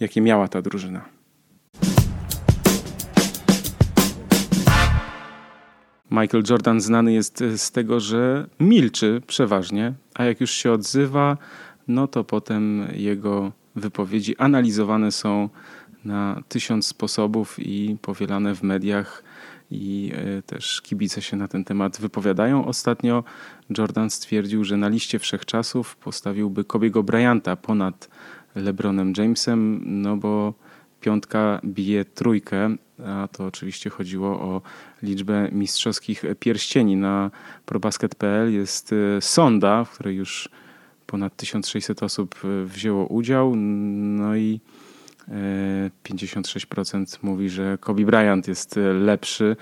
jakie 0.00 0.20
miała 0.20 0.48
ta 0.48 0.62
drużyna. 0.62 1.15
Michael 6.20 6.44
Jordan 6.50 6.80
znany 6.80 7.12
jest 7.12 7.44
z 7.56 7.70
tego, 7.70 8.00
że 8.00 8.46
milczy 8.60 9.22
przeważnie, 9.26 9.92
a 10.14 10.24
jak 10.24 10.40
już 10.40 10.50
się 10.50 10.72
odzywa, 10.72 11.36
no 11.88 12.08
to 12.08 12.24
potem 12.24 12.86
jego 12.94 13.52
wypowiedzi 13.76 14.36
analizowane 14.36 15.12
są 15.12 15.48
na 16.04 16.42
tysiąc 16.48 16.86
sposobów 16.86 17.56
i 17.58 17.96
powielane 18.02 18.54
w 18.54 18.62
mediach 18.62 19.22
i 19.70 20.12
e, 20.14 20.42
też 20.42 20.82
kibice 20.82 21.22
się 21.22 21.36
na 21.36 21.48
ten 21.48 21.64
temat 21.64 22.00
wypowiadają. 22.00 22.64
Ostatnio 22.64 23.24
Jordan 23.78 24.10
stwierdził, 24.10 24.64
że 24.64 24.76
na 24.76 24.88
liście 24.88 25.18
wszechczasów 25.18 25.96
postawiłby 25.96 26.64
Kobiego 26.64 27.02
Bryanta 27.02 27.56
ponad 27.56 28.08
LeBronem 28.54 29.12
Jamesem, 29.18 29.82
no 29.84 30.16
bo 30.16 30.54
piątka 31.00 31.60
bije 31.64 32.04
trójkę, 32.04 32.76
a 33.04 33.28
to 33.32 33.46
oczywiście 33.46 33.90
chodziło 33.90 34.40
o 34.40 34.62
liczbę 35.02 35.48
mistrzowskich 35.52 36.24
pierścieni. 36.40 36.96
Na 36.96 37.30
probasket.pl 37.66 38.52
jest 38.52 38.92
e, 38.92 39.20
sonda, 39.20 39.84
w 39.84 39.90
której 39.90 40.16
już 40.16 40.48
ponad 41.06 41.36
1600 41.36 42.02
osób 42.02 42.34
e, 42.44 42.64
wzięło 42.64 43.06
udział. 43.06 43.56
No 43.56 44.36
i 44.36 44.60
56% 46.04 47.14
e, 47.14 47.18
mówi, 47.22 47.50
że 47.50 47.78
Kobe 47.80 48.04
Bryant 48.04 48.48
jest 48.48 48.78
lepszy. 49.00 49.56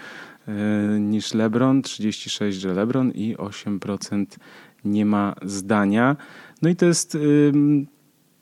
niż 1.01 1.35
LeBron, 1.35 1.83
36, 1.83 2.59
że 2.59 2.75
LeBron 2.75 3.11
i 3.11 3.37
8% 3.37 4.27
nie 4.85 5.07
ma 5.07 5.35
zdania. 5.42 6.16
No 6.62 6.68
i 6.68 6.77
to 6.77 6.87
jest 6.87 7.18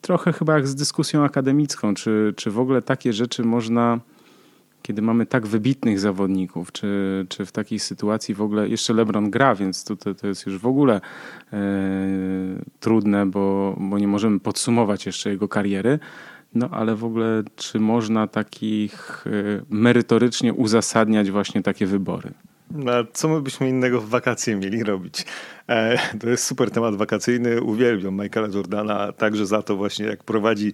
trochę 0.02 0.32
chyba 0.32 0.54
jak 0.54 0.68
z 0.68 0.74
dyskusją 0.74 1.24
akademicką, 1.24 1.94
czy, 1.94 2.34
czy 2.36 2.50
w 2.50 2.58
ogóle 2.58 2.82
takie 2.82 3.12
rzeczy 3.12 3.44
można 3.44 4.00
kiedy 4.82 5.02
mamy 5.02 5.26
tak 5.26 5.46
wybitnych 5.46 6.00
zawodników, 6.00 6.72
czy, 6.72 7.26
czy 7.28 7.46
w 7.46 7.52
takiej 7.52 7.78
sytuacji 7.78 8.34
w 8.34 8.42
ogóle 8.42 8.68
jeszcze 8.68 8.92
LeBron 8.92 9.30
gra, 9.30 9.54
więc 9.54 9.84
tutaj 9.84 10.14
to 10.14 10.26
jest 10.26 10.46
już 10.46 10.58
w 10.58 10.66
ogóle 10.66 11.00
e, 11.52 11.60
trudne, 12.80 13.26
bo, 13.26 13.76
bo 13.80 13.98
nie 13.98 14.08
możemy 14.08 14.40
podsumować 14.40 15.06
jeszcze 15.06 15.30
jego 15.30 15.48
kariery. 15.48 15.98
No 16.54 16.68
ale 16.70 16.94
w 16.94 17.04
ogóle, 17.04 17.42
czy 17.56 17.80
można 17.80 18.26
takich 18.26 19.24
e, 19.26 19.30
merytorycznie 19.70 20.54
uzasadniać 20.54 21.30
właśnie 21.30 21.62
takie 21.62 21.86
wybory? 21.86 22.30
No, 22.70 22.92
co 23.12 23.28
my 23.28 23.40
byśmy 23.40 23.68
innego 23.68 24.00
w 24.00 24.08
wakacje 24.08 24.56
mieli 24.56 24.84
robić? 24.84 25.26
E, 25.72 25.98
to 26.20 26.28
jest 26.28 26.44
super 26.44 26.70
temat 26.70 26.96
wakacyjny. 26.96 27.62
Uwielbiam 27.62 28.14
Michaela 28.22 28.48
Jordana 28.54 29.12
także 29.12 29.46
za 29.46 29.62
to 29.62 29.76
właśnie, 29.76 30.06
jak 30.06 30.24
prowadzi. 30.24 30.72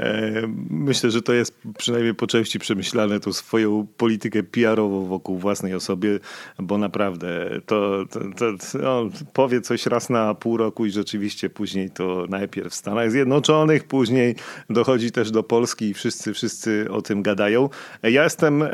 E, 0.00 0.32
myślę, 0.70 1.10
że 1.10 1.22
to 1.22 1.32
jest 1.32 1.58
przynajmniej 1.78 2.14
po 2.14 2.26
części 2.26 2.58
przemyślane 2.58 3.20
tą 3.20 3.32
swoją 3.32 3.86
politykę 3.96 4.42
PR-ową 4.42 5.06
wokół 5.06 5.38
własnej 5.38 5.74
osoby, 5.74 6.20
bo 6.58 6.78
naprawdę 6.78 7.50
to, 7.66 8.04
to, 8.10 8.20
to 8.20 8.78
no, 8.78 9.08
powie 9.32 9.60
coś 9.60 9.86
raz 9.86 10.10
na 10.10 10.34
pół 10.34 10.56
roku 10.56 10.86
i 10.86 10.90
rzeczywiście 10.90 11.50
później 11.50 11.90
to 11.90 12.26
najpierw 12.28 12.72
w 12.72 12.74
Stanach 12.74 13.10
Zjednoczonych, 13.10 13.84
później 13.84 14.34
dochodzi 14.70 15.12
też 15.12 15.30
do 15.30 15.42
Polski 15.42 15.84
i 15.84 15.94
wszyscy, 15.94 16.34
wszyscy 16.34 16.86
o 16.90 17.02
tym 17.02 17.22
gadają. 17.22 17.68
Ja 18.02 18.24
jestem 18.24 18.64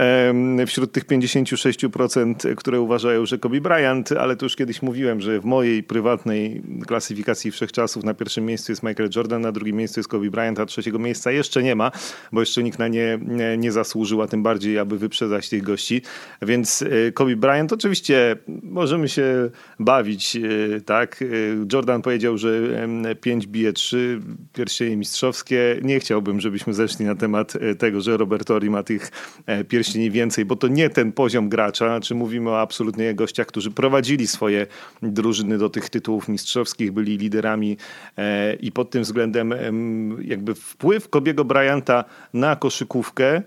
wśród 0.66 0.92
tych 0.92 1.06
56%, 1.06 2.54
które 2.54 2.80
uważają, 2.80 3.26
że 3.26 3.38
Kobe 3.38 3.60
Bryant, 3.60 4.12
ale 4.12 4.36
to 4.36 4.46
już 4.46 4.56
kiedyś 4.56 4.82
mówiłem, 4.82 5.20
że 5.20 5.40
w 5.40 5.44
mojej 5.44 5.65
prywatnej 5.86 6.62
klasyfikacji 6.86 7.50
wszechczasów 7.50 8.04
na 8.04 8.14
pierwszym 8.14 8.46
miejscu 8.46 8.72
jest 8.72 8.82
Michael 8.82 9.10
Jordan, 9.16 9.42
na 9.42 9.52
drugim 9.52 9.76
miejscu 9.76 10.00
jest 10.00 10.08
Kobe 10.08 10.30
Bryant, 10.30 10.60
a 10.60 10.66
trzeciego 10.66 10.98
miejsca 10.98 11.30
jeszcze 11.30 11.62
nie 11.62 11.76
ma, 11.76 11.90
bo 12.32 12.40
jeszcze 12.40 12.62
nikt 12.62 12.78
na 12.78 12.88
nie, 12.88 13.18
nie, 13.22 13.56
nie 13.56 13.72
zasłużył, 13.72 14.22
a 14.22 14.26
tym 14.26 14.42
bardziej, 14.42 14.78
aby 14.78 14.98
wyprzedzać 14.98 15.48
tych 15.48 15.62
gości. 15.62 16.02
Więc 16.42 16.82
e, 16.82 17.12
Kobe 17.12 17.36
Bryant, 17.36 17.72
oczywiście 17.72 18.36
możemy 18.62 19.08
się 19.08 19.50
bawić, 19.80 20.36
e, 20.36 20.80
tak? 20.80 21.22
E, 21.22 21.26
Jordan 21.72 22.02
powiedział, 22.02 22.38
że 22.38 22.60
5 23.20 23.46
bije 23.46 23.72
3, 23.72 24.20
pierścienie 24.52 24.96
mistrzowskie. 24.96 25.80
Nie 25.82 26.00
chciałbym, 26.00 26.40
żebyśmy 26.40 26.74
zeszli 26.74 27.04
na 27.04 27.14
temat 27.14 27.52
tego, 27.78 28.00
że 28.00 28.16
Robertori 28.16 28.70
ma 28.70 28.82
tych 28.82 29.10
pierścieni 29.68 30.10
więcej, 30.10 30.44
bo 30.44 30.56
to 30.56 30.68
nie 30.68 30.90
ten 30.90 31.12
poziom 31.12 31.48
gracza, 31.48 32.00
czy 32.00 32.14
mówimy 32.14 32.50
o 32.50 32.60
absolutnie 32.60 33.14
gościach, 33.14 33.46
którzy 33.46 33.70
prowadzili 33.70 34.26
swoje 34.26 34.66
drużyny 35.02 35.45
drużyny 35.46 35.58
do 35.58 35.70
tych 35.70 35.90
tytułów 35.90 36.28
mistrzowskich, 36.28 36.92
byli 36.92 37.18
liderami 37.18 37.76
e, 38.16 38.54
i 38.54 38.72
pod 38.72 38.90
tym 38.90 39.02
względem 39.02 39.54
jakby 40.22 40.54
wpływ 40.54 41.08
Kobiego 41.08 41.44
Bryanta 41.44 42.04
na 42.34 42.56
koszykówkę 42.56 43.26
e, 43.26 43.42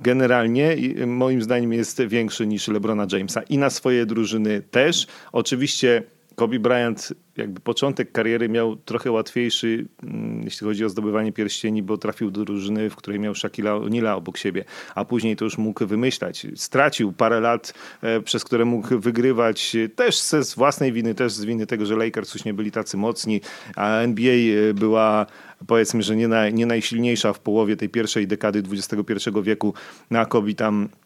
generalnie 0.00 0.76
moim 1.06 1.42
zdaniem 1.42 1.72
jest 1.72 2.02
większy 2.02 2.46
niż 2.46 2.68
LeBrona 2.68 3.06
Jamesa 3.12 3.42
i 3.42 3.58
na 3.58 3.70
swoje 3.70 4.06
drużyny 4.06 4.62
też. 4.62 5.06
Oczywiście 5.32 6.02
Kobe 6.36 6.58
Bryant 6.58 7.12
jakby 7.36 7.60
początek 7.60 8.12
kariery 8.12 8.48
miał 8.48 8.76
trochę 8.76 9.10
łatwiejszy, 9.10 9.86
mm, 10.02 10.42
jeśli 10.44 10.66
chodzi 10.66 10.84
o 10.84 10.88
zdobywanie 10.88 11.32
pierścieni, 11.32 11.82
bo 11.82 11.98
trafił 11.98 12.30
do 12.30 12.44
drużyny, 12.44 12.90
w 12.90 12.96
której 12.96 13.20
miał 13.20 13.34
Shaquilla 13.34 13.70
O'Neal'a 13.70 14.16
obok 14.16 14.36
siebie, 14.36 14.64
a 14.94 15.04
później 15.04 15.36
to 15.36 15.44
już 15.44 15.58
mógł 15.58 15.86
wymyślać. 15.86 16.46
Stracił 16.54 17.12
parę 17.12 17.40
lat, 17.40 17.74
e, 18.02 18.20
przez 18.20 18.44
które 18.44 18.64
mógł 18.64 18.98
wygrywać 18.98 19.76
też 19.96 20.18
z 20.18 20.54
własnej 20.54 20.92
winy, 20.92 21.14
też 21.14 21.32
z 21.32 21.44
winy 21.44 21.66
tego, 21.66 21.86
że 21.86 21.96
Lakers 21.96 22.34
już 22.34 22.44
nie 22.44 22.54
byli 22.54 22.70
tacy 22.70 22.96
mocni, 22.96 23.40
a 23.76 23.98
NBA 23.98 24.34
e, 24.34 24.74
była 24.74 25.26
powiedzmy, 25.66 26.02
że 26.02 26.16
nie, 26.16 26.28
na, 26.28 26.48
nie 26.48 26.66
najsilniejsza 26.66 27.32
w 27.32 27.38
połowie 27.38 27.76
tej 27.76 27.88
pierwszej 27.88 28.26
dekady 28.26 28.62
XXI 28.72 29.30
wieku, 29.42 29.74
na 30.10 30.26
Kobe 30.26 30.54
tam 30.54 30.88
E, 30.88 31.05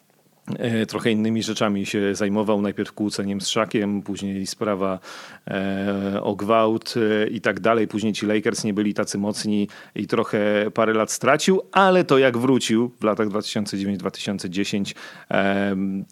trochę 0.88 1.10
innymi 1.10 1.42
rzeczami 1.42 1.86
się 1.86 2.14
zajmował. 2.14 2.62
Najpierw 2.62 2.92
kłóceniem 2.92 3.40
z 3.40 3.48
Szakiem, 3.48 4.02
później 4.02 4.46
sprawa 4.46 4.98
e, 5.48 6.20
o 6.22 6.36
gwałt 6.36 6.94
e, 6.96 7.26
i 7.28 7.40
tak 7.40 7.60
dalej. 7.60 7.88
Później 7.88 8.12
ci 8.12 8.26
Lakers 8.26 8.64
nie 8.64 8.74
byli 8.74 8.94
tacy 8.94 9.18
mocni 9.18 9.68
i 9.94 10.06
trochę 10.06 10.70
parę 10.74 10.94
lat 10.94 11.12
stracił, 11.12 11.60
ale 11.72 12.04
to 12.04 12.18
jak 12.18 12.38
wrócił 12.38 12.90
w 13.00 13.04
latach 13.04 13.28
2009-2010, 13.28 14.94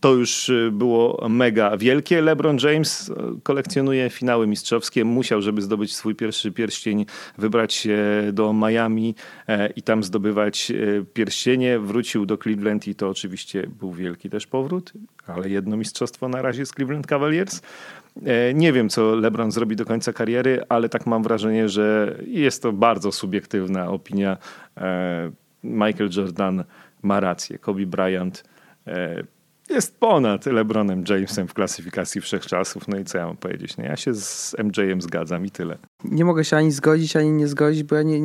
to 0.01 0.15
już 0.15 0.51
było 0.73 1.29
mega 1.29 1.77
wielkie. 1.77 2.23
LeBron 2.23 2.59
James 2.63 3.13
kolekcjonuje 3.43 4.11
finały 4.11 4.47
mistrzowskie. 4.47 5.05
Musiał, 5.05 5.43
żeby 5.43 5.63
zdobyć 5.63 5.97
swój 5.97 6.15
pierwszy 6.15 6.53
pierścień, 6.53 7.07
wybrać 7.39 7.75
się 7.75 7.99
do 8.33 8.53
Miami 8.53 9.15
i 9.77 9.83
tam 9.83 10.03
zdobywać 10.03 10.73
pierścienie. 11.15 11.79
Wrócił 11.79 12.27
do 12.27 12.39
Cleveland 12.39 12.89
i 12.89 12.95
to 12.95 13.09
oczywiście 13.09 13.67
był 13.79 13.93
wielki 13.93 14.18
też 14.19 14.47
powrót, 14.47 14.93
ale 15.27 15.49
jedno 15.49 15.77
mistrzostwo 15.77 16.29
na 16.29 16.43
razie 16.43 16.67
z 16.67 16.71
Cleveland 16.71 17.07
Cavaliers. 17.07 17.61
E, 18.27 18.55
nie 18.55 18.73
wiem, 18.73 18.89
co 18.89 19.17
LeBron 19.17 19.53
zrobi 19.53 19.77
do 19.77 19.85
końca 19.85 20.13
kariery, 20.13 20.63
ale 20.69 20.89
tak 20.89 21.07
mam 21.07 21.23
wrażenie, 21.23 21.69
że 21.69 22.17
jest 22.27 22.63
to 22.63 22.73
bardzo 22.73 23.13
subiektywna 23.13 23.91
opinia. 23.91 24.37
E, 24.77 25.31
Michael 25.65 26.11
Jordan 26.17 26.65
ma 27.03 27.21
rację, 27.21 27.59
Kobe 27.59 27.87
Bryant 27.87 28.45
e, 28.87 29.23
jest 29.71 30.01
ponad 30.01 30.47
LeBronem 30.47 31.05
Jamesem 31.09 31.49
w 31.49 31.55
klasyfikacji 31.55 32.21
wszechczasów. 32.21 32.89
No 32.89 32.99
i 32.99 33.05
co 33.05 33.19
ja 33.19 33.27
mam 33.27 33.37
powiedzieć? 33.37 33.77
No 33.77 33.85
ja 33.85 33.97
się 33.97 34.15
z 34.15 34.57
MJ-em 34.65 35.03
zgadzam 35.03 35.47
i 35.47 35.51
tyle. 35.51 35.79
Nie 36.05 36.25
mogę 36.25 36.45
się 36.45 36.57
ani 36.57 36.73
zgodzić, 36.73 37.17
ani 37.17 37.33
nie 37.33 37.49
zgodzić, 37.49 37.83
bo 37.83 37.97
ja 37.97 38.03
nie, 38.03 38.21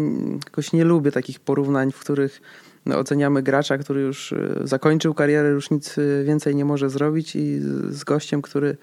jakoś 0.46 0.74
nie 0.74 0.84
lubię 0.84 1.12
takich 1.12 1.40
porównań, 1.40 1.92
w 1.92 2.00
których 2.00 2.42
oceniamy 2.92 3.44
gracza, 3.44 3.78
który 3.78 4.02
już 4.02 4.32
y, 4.32 4.62
zakończył 4.64 5.14
karierę, 5.14 5.50
już 5.50 5.72
nic 5.72 5.98
y, 5.98 6.24
więcej 6.28 6.56
nie 6.56 6.66
może 6.66 6.90
zrobić 6.90 7.36
i 7.36 7.60
z 7.90 8.04
gościem, 8.04 8.42
który 8.42 8.78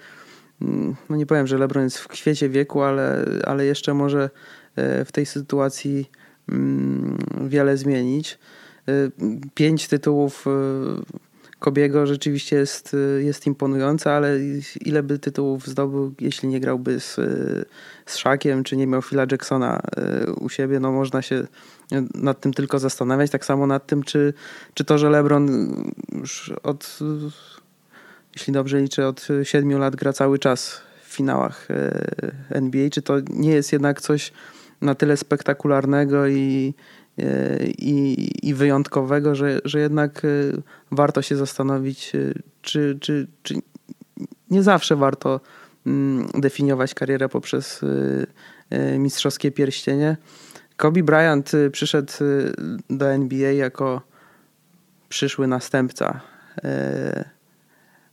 mm, 0.61 0.95
no 1.09 1.15
nie 1.15 1.25
powiem, 1.25 1.47
że 1.47 1.57
LeBron 1.57 1.83
jest 1.83 1.97
w 1.97 2.07
kwiecie 2.07 2.49
wieku, 2.49 2.81
ale, 2.81 3.25
ale 3.45 3.65
jeszcze 3.65 3.93
może 3.93 4.29
y, 4.77 5.05
w 5.05 5.11
tej 5.11 5.25
sytuacji 5.25 6.11
mm, 6.49 7.17
wiele 7.47 7.77
zmienić. 7.77 8.39
Pięć 9.53 9.87
tytułów 9.87 10.45
Kobiego 11.61 12.07
rzeczywiście 12.07 12.55
jest, 12.55 12.95
jest 13.19 13.47
imponujące, 13.47 14.11
ale 14.11 14.39
ile 14.81 15.03
by 15.03 15.19
tytułów 15.19 15.67
zdobył, 15.67 16.13
jeśli 16.19 16.49
nie 16.49 16.59
grałby 16.59 16.99
z, 16.99 17.15
z 18.05 18.17
Szakiem, 18.17 18.63
czy 18.63 18.77
nie 18.77 18.87
miał 18.87 19.01
Phila 19.01 19.25
Jacksona 19.31 19.81
u 20.39 20.49
siebie, 20.49 20.79
no 20.79 20.91
można 20.91 21.21
się 21.21 21.47
nad 22.15 22.39
tym 22.39 22.53
tylko 22.53 22.79
zastanawiać. 22.79 23.31
Tak 23.31 23.45
samo 23.45 23.67
nad 23.67 23.87
tym, 23.87 24.03
czy, 24.03 24.33
czy 24.73 24.85
to, 24.85 24.97
że 24.97 25.09
LeBron 25.09 25.73
już 26.13 26.53
od, 26.63 26.99
jeśli 28.35 28.53
dobrze 28.53 28.81
liczę, 28.81 29.07
od 29.07 29.27
siedmiu 29.43 29.79
lat 29.79 29.95
gra 29.95 30.13
cały 30.13 30.39
czas 30.39 30.81
w 31.03 31.13
finałach 31.13 31.67
NBA, 32.49 32.89
czy 32.89 33.01
to 33.01 33.15
nie 33.29 33.51
jest 33.51 33.73
jednak 33.73 34.01
coś 34.01 34.33
na 34.81 34.95
tyle 34.95 35.17
spektakularnego 35.17 36.27
i, 36.27 36.73
i, 37.77 38.29
i 38.43 38.53
wyjątkowego, 38.53 39.35
że, 39.35 39.59
że 39.65 39.79
jednak 39.79 40.25
e, 40.25 40.27
warto 40.91 41.21
się 41.21 41.35
zastanowić, 41.35 42.11
czy, 42.61 42.97
czy, 42.99 43.27
czy 43.43 43.55
nie 44.49 44.63
zawsze 44.63 44.95
warto 44.95 45.39
mm, 45.85 46.27
definiować 46.33 46.93
karierę 46.93 47.29
poprzez 47.29 47.81
mistrzowskie 48.97 49.51
pierścienie. 49.51 50.17
Kobe 50.77 51.03
Bryant 51.03 51.51
przyszedł 51.71 52.13
do 52.89 53.11
NBA 53.11 53.51
jako 53.51 54.01
przyszły 55.09 55.47
następca 55.47 56.21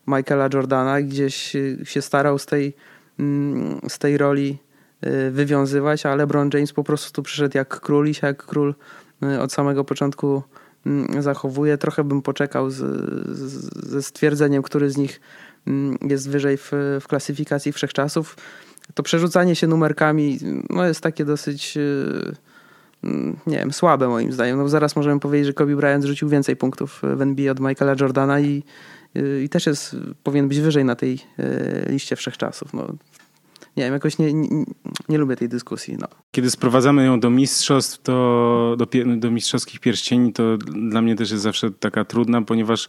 Michaela 0.06 0.48
Jordana, 0.54 1.02
gdzieś 1.02 1.56
się 1.84 2.02
starał 2.02 2.38
z 2.38 2.46
tej, 2.46 2.74
mm, 3.18 3.80
z 3.88 3.98
tej 3.98 4.18
roli 4.18 4.58
wywiązywać, 5.30 6.06
a 6.06 6.14
LeBron 6.14 6.50
James 6.54 6.72
po 6.72 6.84
prostu 6.84 7.12
tu 7.12 7.22
przyszedł 7.22 7.58
jak 7.58 7.80
król 7.80 8.08
i 8.08 8.14
się 8.14 8.26
jak 8.26 8.46
król 8.46 8.74
od 9.40 9.52
samego 9.52 9.84
początku 9.84 10.42
mm, 10.86 11.22
zachowuje. 11.22 11.78
Trochę 11.78 12.04
bym 12.04 12.22
poczekał 12.22 12.70
z, 12.70 12.76
z, 13.28 13.88
ze 13.90 14.02
stwierdzeniem, 14.02 14.62
który 14.62 14.90
z 14.90 14.96
nich 14.96 15.20
mm, 15.66 15.98
jest 16.02 16.30
wyżej 16.30 16.56
w, 16.56 16.72
w 17.00 17.08
klasyfikacji 17.08 17.72
wszechczasów. 17.72 18.36
To 18.94 19.02
przerzucanie 19.02 19.56
się 19.56 19.66
numerkami 19.66 20.38
no 20.70 20.84
jest 20.84 21.00
takie 21.00 21.24
dosyć 21.24 21.78
Mm, 23.04 23.36
nie 23.46 23.58
wiem, 23.58 23.72
słabe 23.72 24.08
moim 24.08 24.32
zdaniem. 24.32 24.58
No 24.58 24.68
zaraz 24.68 24.96
możemy 24.96 25.20
powiedzieć, 25.20 25.46
że 25.46 25.52
Kobe 25.52 25.76
Bryant 25.76 26.04
rzucił 26.04 26.28
więcej 26.28 26.56
punktów 26.56 27.02
w 27.16 27.22
NBA 27.22 27.52
od 27.52 27.60
Michaela 27.60 27.94
Jordana 28.00 28.40
i, 28.40 28.62
y, 29.16 29.42
i 29.44 29.48
też 29.48 29.66
jest, 29.66 29.96
powinien 30.22 30.48
być 30.48 30.60
wyżej 30.60 30.84
na 30.84 30.96
tej 30.96 31.18
y, 31.38 31.86
liście 31.88 32.16
wszechczasów. 32.16 32.74
No, 32.74 32.86
nie 33.78 33.84
wiem, 33.84 33.92
jakoś 33.92 34.18
nie, 34.18 34.32
nie, 34.32 34.64
nie 35.08 35.18
lubię 35.18 35.36
tej 35.36 35.48
dyskusji. 35.48 35.96
No. 36.00 36.08
Kiedy 36.30 36.50
sprowadzamy 36.50 37.04
ją 37.04 37.20
do 37.20 37.30
mistrzostw, 37.30 38.02
to 38.02 38.76
do, 38.78 38.86
do 39.16 39.30
mistrzowskich 39.30 39.80
pierścieni, 39.80 40.32
to 40.32 40.56
dla 40.58 41.02
mnie 41.02 41.16
też 41.16 41.30
jest 41.30 41.42
zawsze 41.42 41.70
taka 41.70 42.04
trudna, 42.04 42.42
ponieważ 42.42 42.88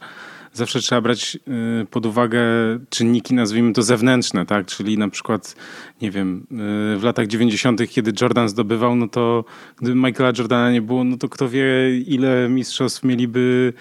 zawsze 0.52 0.80
trzeba 0.80 1.00
brać 1.00 1.38
y, 1.82 1.86
pod 1.86 2.06
uwagę 2.06 2.40
czynniki, 2.88 3.34
nazwijmy 3.34 3.72
to 3.72 3.82
zewnętrzne, 3.82 4.46
tak? 4.46 4.66
Czyli 4.66 4.98
na 4.98 5.08
przykład, 5.08 5.56
nie 6.02 6.10
wiem, 6.10 6.46
y, 6.94 6.98
w 6.98 7.02
latach 7.02 7.26
90., 7.26 7.90
kiedy 7.90 8.12
Jordan 8.20 8.48
zdobywał, 8.48 8.96
no 8.96 9.08
to 9.08 9.44
gdyby 9.76 9.96
Michaela 9.96 10.32
Jordana 10.38 10.72
nie 10.72 10.82
było, 10.82 11.04
no 11.04 11.16
to 11.16 11.28
kto 11.28 11.48
wie, 11.48 11.64
ile 12.06 12.48
mistrzostw 12.48 13.04
mieliby 13.04 13.72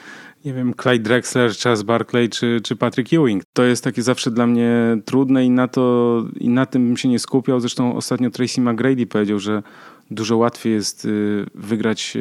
nie 0.45 0.53
wiem, 0.53 0.73
Clyde 0.73 0.99
Drexler, 0.99 1.57
Charles 1.57 1.83
Barkley 1.83 2.29
czy, 2.29 2.61
czy 2.63 2.75
Patrick 2.75 3.13
Ewing. 3.13 3.43
To 3.53 3.63
jest 3.63 3.83
takie 3.83 4.01
zawsze 4.03 4.31
dla 4.31 4.47
mnie 4.47 4.97
trudne 5.05 5.45
i 5.45 5.49
na 5.49 5.67
to 5.67 6.23
i 6.39 6.49
na 6.49 6.65
tym 6.65 6.87
bym 6.87 6.97
się 6.97 7.09
nie 7.09 7.19
skupiał. 7.19 7.59
Zresztą 7.59 7.95
ostatnio 7.95 8.29
Tracy 8.29 8.61
McGrady 8.61 9.07
powiedział, 9.07 9.39
że 9.39 9.63
dużo 10.11 10.37
łatwiej 10.37 10.73
jest 10.73 11.05
y, 11.05 11.45
wygrać 11.55 12.17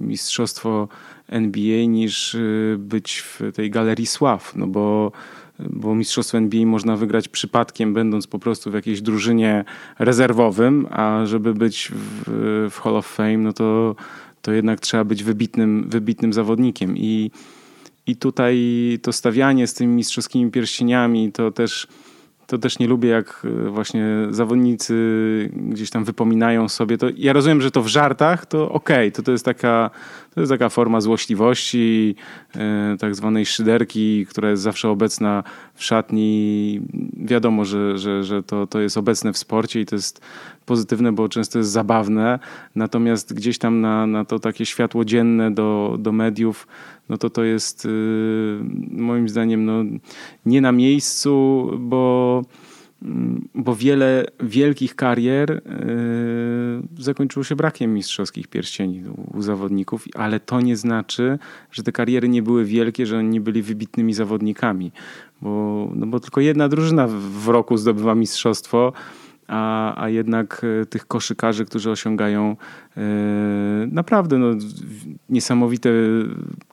mistrzostwo 0.00 0.88
NBA 1.28 1.86
niż 1.86 2.34
y, 2.34 2.76
być 2.78 3.18
w 3.20 3.40
tej 3.54 3.70
galerii 3.70 4.06
sław, 4.06 4.56
no 4.56 4.66
bo 4.66 5.12
bo 5.58 5.94
mistrzostwo 5.94 6.38
NBA 6.38 6.66
można 6.66 6.96
wygrać 6.96 7.28
przypadkiem, 7.28 7.94
będąc 7.94 8.26
po 8.26 8.38
prostu 8.38 8.70
w 8.70 8.74
jakiejś 8.74 9.02
drużynie 9.02 9.64
rezerwowym, 9.98 10.86
a 10.90 11.26
żeby 11.26 11.54
być 11.54 11.92
w, 11.94 12.68
w 12.70 12.80
Hall 12.80 12.96
of 12.96 13.06
Fame, 13.06 13.38
no 13.38 13.52
to, 13.52 13.96
to 14.46 14.52
jednak 14.52 14.80
trzeba 14.80 15.04
być 15.04 15.22
wybitnym, 15.22 15.86
wybitnym 15.88 16.32
zawodnikiem. 16.32 16.96
I, 16.96 17.30
I 18.06 18.16
tutaj 18.16 18.58
to 19.02 19.12
stawianie 19.12 19.66
z 19.66 19.74
tymi 19.74 19.94
mistrzowskimi 19.94 20.50
pierścieniami 20.50 21.32
to 21.32 21.50
też 21.52 21.86
to 22.46 22.58
też 22.58 22.78
nie 22.78 22.86
lubię, 22.86 23.08
jak 23.08 23.46
e, 23.66 23.70
właśnie 23.70 24.06
zawodnicy 24.30 24.94
gdzieś 25.56 25.90
tam 25.90 26.04
wypominają 26.04 26.68
sobie. 26.68 26.98
To 26.98 27.06
ja 27.16 27.32
rozumiem, 27.32 27.62
że 27.62 27.70
to 27.70 27.82
w 27.82 27.88
żartach, 27.88 28.46
to 28.46 28.70
okej, 28.70 28.96
okay, 28.96 29.12
to, 29.12 29.22
to, 29.22 29.32
jest 29.32 29.44
taka, 29.44 29.90
to 30.34 30.40
jest 30.40 30.52
taka 30.52 30.68
forma 30.68 31.00
złośliwości, 31.00 32.14
e, 32.56 32.96
tak 32.98 33.14
zwanej 33.14 33.46
szyderki, 33.46 34.26
która 34.26 34.50
jest 34.50 34.62
zawsze 34.62 34.88
obecna 34.88 35.42
w 35.74 35.84
szatni. 35.84 36.80
Wiadomo, 37.16 37.64
że, 37.64 37.98
że, 37.98 38.24
że 38.24 38.42
to, 38.42 38.66
to 38.66 38.80
jest 38.80 38.96
obecne 38.96 39.32
w 39.32 39.38
sporcie 39.38 39.80
i 39.80 39.86
to 39.86 39.96
jest 39.96 40.20
pozytywne, 40.66 41.12
bo 41.12 41.28
często 41.28 41.58
jest 41.58 41.70
zabawne. 41.70 42.38
Natomiast 42.74 43.34
gdzieś 43.34 43.58
tam 43.58 43.80
na, 43.80 44.06
na 44.06 44.24
to 44.24 44.38
takie 44.38 44.66
światło 44.66 45.04
dzienne 45.04 45.50
do, 45.50 45.96
do 45.98 46.12
mediów 46.12 46.66
no 47.08 47.18
to 47.18 47.30
to 47.30 47.44
jest 47.44 47.84
y, 47.84 47.88
moim 48.90 49.28
zdaniem 49.28 49.64
no, 49.64 49.84
nie 50.46 50.60
na 50.60 50.72
miejscu, 50.72 51.70
bo, 51.78 52.42
mm, 53.02 53.48
bo 53.54 53.74
wiele 53.74 54.26
wielkich 54.40 54.96
karier 54.96 55.50
y, 55.50 55.62
zakończyło 57.02 57.44
się 57.44 57.56
brakiem 57.56 57.94
mistrzowskich 57.94 58.48
pierścieni 58.48 59.04
u 59.34 59.42
zawodników, 59.42 60.04
ale 60.14 60.40
to 60.40 60.60
nie 60.60 60.76
znaczy, 60.76 61.38
że 61.72 61.82
te 61.82 61.92
kariery 61.92 62.28
nie 62.28 62.42
były 62.42 62.64
wielkie, 62.64 63.06
że 63.06 63.18
oni 63.18 63.28
nie 63.28 63.40
byli 63.40 63.62
wybitnymi 63.62 64.14
zawodnikami, 64.14 64.92
bo, 65.42 65.90
no 65.94 66.06
bo 66.06 66.20
tylko 66.20 66.40
jedna 66.40 66.68
drużyna 66.68 67.08
w 67.08 67.48
roku 67.48 67.76
zdobywa 67.76 68.14
mistrzostwo 68.14 68.92
a, 69.48 70.02
a 70.02 70.08
jednak 70.08 70.62
e, 70.82 70.86
tych 70.86 71.06
koszykarzy, 71.06 71.64
którzy 71.64 71.90
osiągają 71.90 72.56
e, 72.96 73.00
naprawdę 73.90 74.38
no, 74.38 74.46
niesamowite 75.28 75.90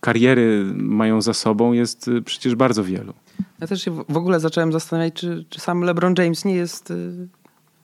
kariery 0.01 0.65
mają 0.76 1.21
za 1.21 1.34
sobą, 1.34 1.74
jest 1.74 2.07
e, 2.07 2.21
przecież 2.21 2.55
bardzo 2.55 2.84
wielu. 2.84 3.13
Ja 3.59 3.67
też 3.67 3.82
się 3.82 4.03
w 4.09 4.17
ogóle 4.17 4.39
zacząłem 4.39 4.71
zastanawiać, 4.71 5.13
czy, 5.13 5.45
czy 5.49 5.59
sam 5.59 5.82
LeBron 5.82 6.13
James 6.17 6.45
nie 6.45 6.55
jest 6.55 6.93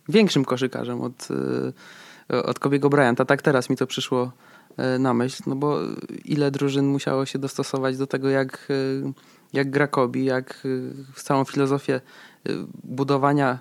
większym 0.09 0.45
koszykarzem 0.45 1.01
od, 1.01 1.27
od 2.29 2.59
Kobiego 2.59 2.89
Bryanta. 2.89 3.25
Tak 3.25 3.41
teraz 3.41 3.69
mi 3.69 3.77
to 3.77 3.87
przyszło 3.87 4.31
na 4.99 5.13
myśl, 5.13 5.43
no 5.47 5.55
bo 5.55 5.79
ile 6.25 6.51
drużyn 6.51 6.87
musiało 6.87 7.25
się 7.25 7.39
dostosować 7.39 7.97
do 7.97 8.07
tego, 8.07 8.29
jak, 8.29 8.67
jak 9.53 9.69
gra 9.69 9.87
Kobi, 9.87 10.25
jak 10.25 10.67
całą 11.15 11.45
filozofię 11.45 12.01
budowania 12.83 13.59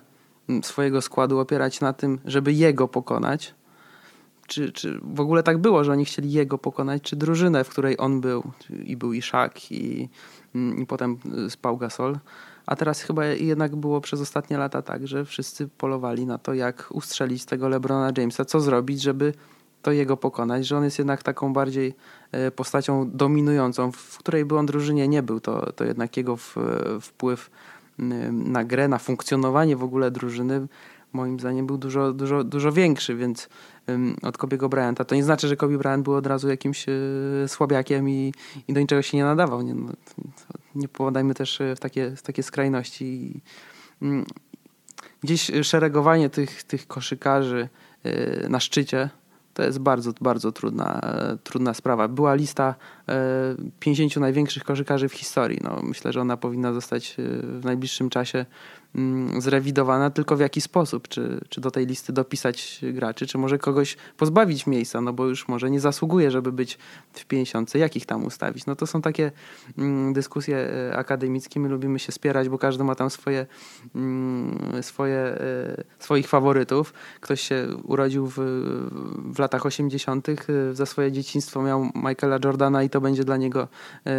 swojego 0.63 1.01
składu 1.01 1.39
opierać 1.39 1.81
na 1.81 1.93
tym, 1.93 2.19
żeby 2.25 2.53
jego 2.53 2.87
pokonać. 2.87 3.53
Czy, 4.47 4.71
czy 4.71 4.99
w 5.03 5.19
ogóle 5.19 5.43
tak 5.43 5.57
było, 5.57 5.83
że 5.83 5.91
oni 5.91 6.05
chcieli 6.05 6.31
jego 6.31 6.57
pokonać, 6.57 7.01
czy 7.01 7.15
drużynę, 7.15 7.63
w 7.63 7.69
której 7.69 7.95
on 7.99 8.21
był. 8.21 8.43
I 8.83 8.97
był 8.97 9.13
i 9.13 9.21
Szak, 9.21 9.71
i, 9.71 10.09
potem 10.87 11.17
spał 11.49 11.77
Gasol. 11.77 12.17
A 12.65 12.75
teraz 12.75 13.01
chyba 13.01 13.25
jednak 13.25 13.75
było 13.75 14.01
przez 14.01 14.21
ostatnie 14.21 14.57
lata 14.57 14.81
tak, 14.81 15.07
że 15.07 15.25
wszyscy 15.25 15.67
polowali 15.67 16.25
na 16.25 16.37
to, 16.37 16.53
jak 16.53 16.87
ustrzelić 16.91 17.45
tego 17.45 17.69
LeBrona 17.69 18.11
Jamesa, 18.17 18.45
co 18.45 18.59
zrobić, 18.59 19.01
żeby 19.01 19.33
to 19.81 19.91
jego 19.91 20.17
pokonać, 20.17 20.67
że 20.67 20.77
on 20.77 20.83
jest 20.83 20.97
jednak 20.97 21.23
taką 21.23 21.53
bardziej 21.53 21.95
e, 22.31 22.51
postacią 22.51 23.11
dominującą, 23.11 23.91
w 23.91 24.17
której 24.17 24.45
by 24.45 24.57
on 24.57 24.65
drużynie 24.65 25.07
nie 25.07 25.23
był, 25.23 25.39
to, 25.39 25.71
to 25.73 25.83
jednak 25.83 26.17
jego 26.17 26.37
wpływ 27.01 27.49
na 28.31 28.63
grę, 28.63 28.87
na 28.87 28.97
funkcjonowanie 28.97 29.75
w 29.75 29.83
ogóle 29.83 30.11
drużyny 30.11 30.67
moim 31.13 31.39
zdaniem 31.39 31.67
był 31.67 31.77
dużo, 31.77 32.13
dużo, 32.13 32.43
dużo 32.43 32.71
większy, 32.71 33.15
więc 33.15 33.49
od 34.21 34.37
Kobiego 34.37 34.69
Bryanta. 34.69 35.05
To 35.05 35.15
nie 35.15 35.23
znaczy, 35.23 35.47
że 35.47 35.55
Kobe 35.55 35.77
Bryant 35.77 36.03
był 36.03 36.13
od 36.13 36.27
razu 36.27 36.49
jakimś 36.49 36.85
e, 36.89 36.93
słabiakiem 37.47 38.09
i, 38.09 38.33
i 38.67 38.73
do 38.73 38.79
niczego 38.79 39.01
się 39.01 39.17
nie 39.17 39.23
nadawał. 39.23 39.61
Nie, 39.61 39.73
no, 39.73 39.91
nie 40.75 40.87
popadajmy 40.87 41.33
też 41.33 41.61
e, 41.61 41.75
w 41.75 41.79
takie, 41.79 42.15
w 42.15 42.21
takie 42.21 42.43
skrajności. 42.43 43.41
Gdzieś 45.21 45.51
szeregowanie 45.63 46.29
tych, 46.29 46.63
tych 46.63 46.87
koszykarzy 46.87 47.69
na 48.49 48.59
szczycie 48.59 49.09
to 49.59 49.65
jest 49.65 49.79
bardzo, 49.79 50.13
bardzo 50.21 50.51
trudna, 50.51 51.01
trudna 51.43 51.73
sprawa. 51.73 52.07
Była 52.07 52.35
lista 52.35 52.75
50 53.79 54.17
największych 54.17 54.63
koszykarzy 54.63 55.09
w 55.09 55.13
historii. 55.13 55.59
No, 55.63 55.79
myślę, 55.83 56.13
że 56.13 56.21
ona 56.21 56.37
powinna 56.37 56.73
zostać 56.73 57.15
w 57.43 57.65
najbliższym 57.65 58.09
czasie 58.09 58.45
zrewidowana, 59.37 60.09
tylko 60.09 60.35
w 60.35 60.39
jaki 60.39 60.61
sposób? 60.61 61.07
Czy, 61.07 61.41
czy 61.49 61.61
do 61.61 61.71
tej 61.71 61.85
listy 61.85 62.13
dopisać 62.13 62.81
graczy, 62.93 63.27
czy 63.27 63.37
może 63.37 63.57
kogoś 63.57 63.97
pozbawić 64.17 64.67
miejsca, 64.67 65.01
no 65.01 65.13
bo 65.13 65.25
już 65.25 65.47
może 65.47 65.69
nie 65.69 65.79
zasługuje, 65.79 66.31
żeby 66.31 66.51
być 66.51 66.77
w 67.13 67.25
50. 67.25 67.75
Jakich 67.75 68.05
tam 68.05 68.25
ustawić? 68.25 68.65
No 68.65 68.75
to 68.75 68.87
są 68.87 69.01
takie 69.01 69.31
mm, 69.77 70.13
dyskusje 70.13 70.57
e, 70.57 70.97
akademickie. 70.97 71.59
My 71.59 71.69
lubimy 71.69 71.99
się 71.99 72.11
spierać, 72.11 72.49
bo 72.49 72.57
każdy 72.57 72.83
ma 72.83 72.95
tam 72.95 73.09
swoje, 73.09 73.45
mm, 73.95 74.83
swoje, 74.83 75.17
e, 75.17 75.83
swoich 75.99 76.27
faworytów. 76.27 76.93
Ktoś 77.21 77.41
się 77.41 77.67
urodził 77.83 78.27
w, 78.27 78.37
w 79.33 79.39
latach 79.39 79.65
80., 79.65 80.29
e, 80.29 80.35
za 80.73 80.85
swoje 80.85 81.11
dzieciństwo 81.11 81.61
miał 81.61 81.89
Michaela 81.95 82.39
Jordana 82.45 82.83
i 82.83 82.89
to 82.89 83.01
będzie 83.01 83.23
dla 83.23 83.37
niego 83.37 83.67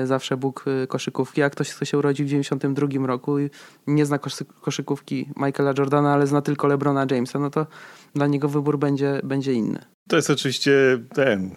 zawsze 0.05 0.37
Bóg 0.37 0.65
koszykówki, 0.89 1.43
a 1.43 1.51
ktoś, 1.51 1.75
kto 1.75 1.85
się 1.85 1.99
urodził 1.99 2.27
w 2.27 2.29
92 2.29 3.07
roku 3.07 3.39
i 3.39 3.51
nie 3.87 4.07
zna 4.07 4.19
koszykówki, 4.19 4.60
koszykówki 4.61 5.29
Michaela 5.37 5.73
Jordana, 5.79 6.13
ale 6.13 6.27
zna 6.27 6.43
tylko 6.43 6.67
LeBrona 6.67 7.07
Jamesa, 7.11 7.39
no 7.39 7.51
to 7.51 7.67
dla 8.15 8.27
niego 8.27 8.49
wybór 8.49 8.79
będzie, 8.79 9.21
będzie 9.25 9.53
inny. 9.53 9.79
To 10.09 10.17
jest 10.17 10.31
oczywiście 10.31 10.73
ten 11.15 11.51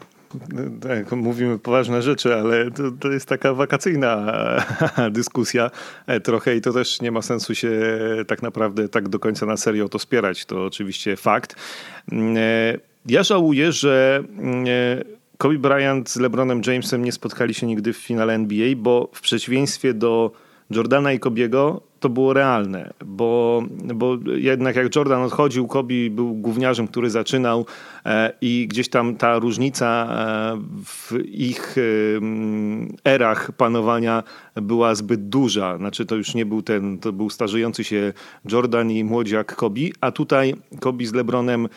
tak, 0.82 1.12
mówimy 1.12 1.60
poważne 1.60 2.02
rzeczy, 2.02 2.36
ale 2.36 2.72
to, 2.72 2.84
to, 3.00 3.12
jest 3.12 3.30
taka 3.30 3.54
wakacyjna 3.54 4.34
dyskusja 5.12 5.72
e, 6.08 6.20
trochę 6.20 6.56
i 6.56 6.62
to 6.62 6.74
też 6.74 7.02
nie 7.02 7.12
ma 7.12 7.22
sensu 7.22 7.56
się 7.56 7.72
tak 8.28 8.42
naprawdę 8.42 8.90
tak 8.90 9.10
do 9.10 9.20
końca 9.20 9.46
na 9.46 9.58
serio 9.58 9.90
to 9.90 10.00
spierać. 10.00 10.46
To 10.46 10.66
oczywiście 10.66 11.16
fakt. 11.16 11.56
Mm, 12.12 12.38
e, 12.38 12.78
ja 13.06 13.24
żałuję, 13.24 13.72
że 13.72 14.24
mm, 14.38 14.66
e, 14.68 15.24
Kobe 15.38 15.58
Bryant 15.58 16.10
z 16.10 16.16
LeBronem 16.16 16.62
Jamesem 16.68 17.06
nie 17.06 17.12
spotkali 17.12 17.54
się 17.54 17.68
nigdy 17.68 17.94
w 17.94 17.98
finale 17.98 18.34
NBA, 18.34 18.76
bo 18.78 19.10
w 19.14 19.22
przeciwieństwie 19.22 19.94
do 19.94 20.32
Jordana 20.70 21.14
i 21.14 21.20
Kobiego 21.20 21.82
to 22.04 22.10
było 22.10 22.34
realne, 22.34 22.94
bo, 23.06 23.64
bo 23.96 24.18
jednak 24.36 24.76
jak 24.76 24.96
Jordan 24.96 25.22
odchodził, 25.22 25.68
Kobe 25.68 26.10
był 26.12 26.34
gówniarzem, 26.36 26.88
który 26.88 27.10
zaczynał 27.10 27.66
e, 28.06 28.34
i 28.42 28.68
gdzieś 28.68 28.90
tam 28.90 29.16
ta 29.16 29.40
różnica 29.40 30.08
e, 30.10 30.62
w 30.86 31.20
ich 31.26 31.76
e, 31.78 31.82
erach 33.12 33.52
panowania 33.52 34.24
była 34.56 34.96
zbyt 34.96 35.30
duża. 35.30 35.78
Znaczy 35.78 36.06
to 36.06 36.16
już 36.16 36.36
nie 36.36 36.46
był 36.46 36.62
ten, 36.62 37.00
to 37.00 37.14
był 37.14 37.30
starzejący 37.30 37.84
się 37.84 38.14
Jordan 38.52 38.92
i 38.92 39.04
młodziak 39.04 39.56
Kobe, 39.56 39.82
a 40.02 40.12
tutaj 40.12 40.56
Kobe 40.80 41.06
z 41.06 41.14
LeBronem 41.14 41.68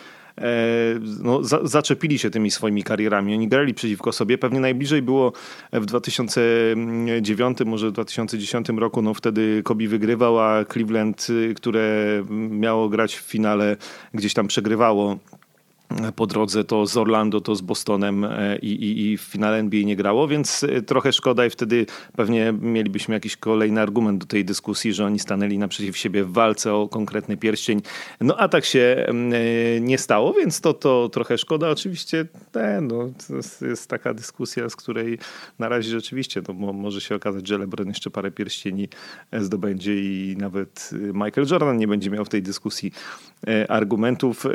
no, 1.22 1.44
za, 1.44 1.60
zaczepili 1.62 2.18
się 2.18 2.30
tymi 2.30 2.50
swoimi 2.50 2.82
karierami. 2.82 3.34
Oni 3.34 3.48
grali 3.48 3.74
przeciwko 3.74 4.12
sobie. 4.12 4.38
Pewnie 4.38 4.60
najbliżej 4.60 5.02
było 5.02 5.32
w 5.72 5.86
2009, 5.86 7.58
może 7.66 7.88
w 7.88 7.92
2010 7.92 8.68
roku. 8.68 9.02
No, 9.02 9.14
wtedy 9.14 9.62
Kobe 9.64 9.88
wygrywał, 9.88 10.40
a 10.40 10.64
Cleveland, 10.64 11.26
y, 11.30 11.54
które 11.54 12.22
miało 12.50 12.88
grać 12.88 13.16
w 13.16 13.20
finale, 13.20 13.76
gdzieś 14.14 14.34
tam 14.34 14.48
przegrywało 14.48 15.18
po 16.16 16.26
drodze 16.26 16.64
to 16.64 16.86
z 16.86 16.96
Orlando, 16.96 17.40
to 17.40 17.54
z 17.54 17.60
Bostonem 17.60 18.24
e, 18.24 18.58
i, 18.58 18.72
i, 18.72 19.12
i, 19.12 19.16
w 19.16 19.20
finale 19.20 19.58
NBA 19.58 19.82
nie 19.82 19.96
grało, 19.96 20.28
więc 20.28 20.64
e, 20.64 20.82
trochę 20.82 21.12
szkoda 21.12 21.46
i 21.46 21.50
wtedy 21.50 21.86
pewnie 22.16 22.54
mielibyśmy 22.60 23.14
jakiś 23.14 23.36
kolejny 23.36 23.80
argument 23.80 24.20
do 24.20 24.26
tej 24.26 24.44
dyskusji, 24.44 24.92
że 24.92 25.04
oni 25.04 25.18
stanęli 25.18 25.58
naprzeciw 25.58 25.96
siebie 25.96 26.24
w 26.24 26.32
walce 26.32 26.74
o 26.74 26.88
konkretny 26.88 27.36
pierścień. 27.36 27.82
No 28.20 28.36
a 28.36 28.48
tak 28.48 28.64
się 28.64 29.06
e, 29.08 29.80
nie 29.80 29.98
stało, 29.98 30.32
więc 30.32 30.60
to, 30.60 30.74
to 30.74 31.08
trochę 31.08 31.38
szkoda. 31.38 31.70
Oczywiście 31.70 32.26
te, 32.52 32.80
no, 32.80 33.10
to 33.28 33.66
jest 33.66 33.90
taka 33.90 34.14
dyskusja, 34.14 34.68
z 34.68 34.76
której 34.76 35.18
na 35.58 35.68
razie 35.68 35.90
rzeczywiście 35.90 36.42
to 36.42 36.52
może 36.52 37.00
się 37.00 37.14
okazać, 37.14 37.48
że 37.48 37.58
LeBron 37.58 37.88
jeszcze 37.88 38.10
parę 38.10 38.30
pierścieni 38.30 38.88
zdobędzie 39.32 39.94
i 39.94 40.36
nawet 40.38 40.90
Michael 41.12 41.46
Jordan 41.50 41.76
nie 41.76 41.88
będzie 41.88 42.10
miał 42.10 42.24
w 42.24 42.28
tej 42.28 42.42
dyskusji 42.42 42.92
argumentów. 43.68 44.46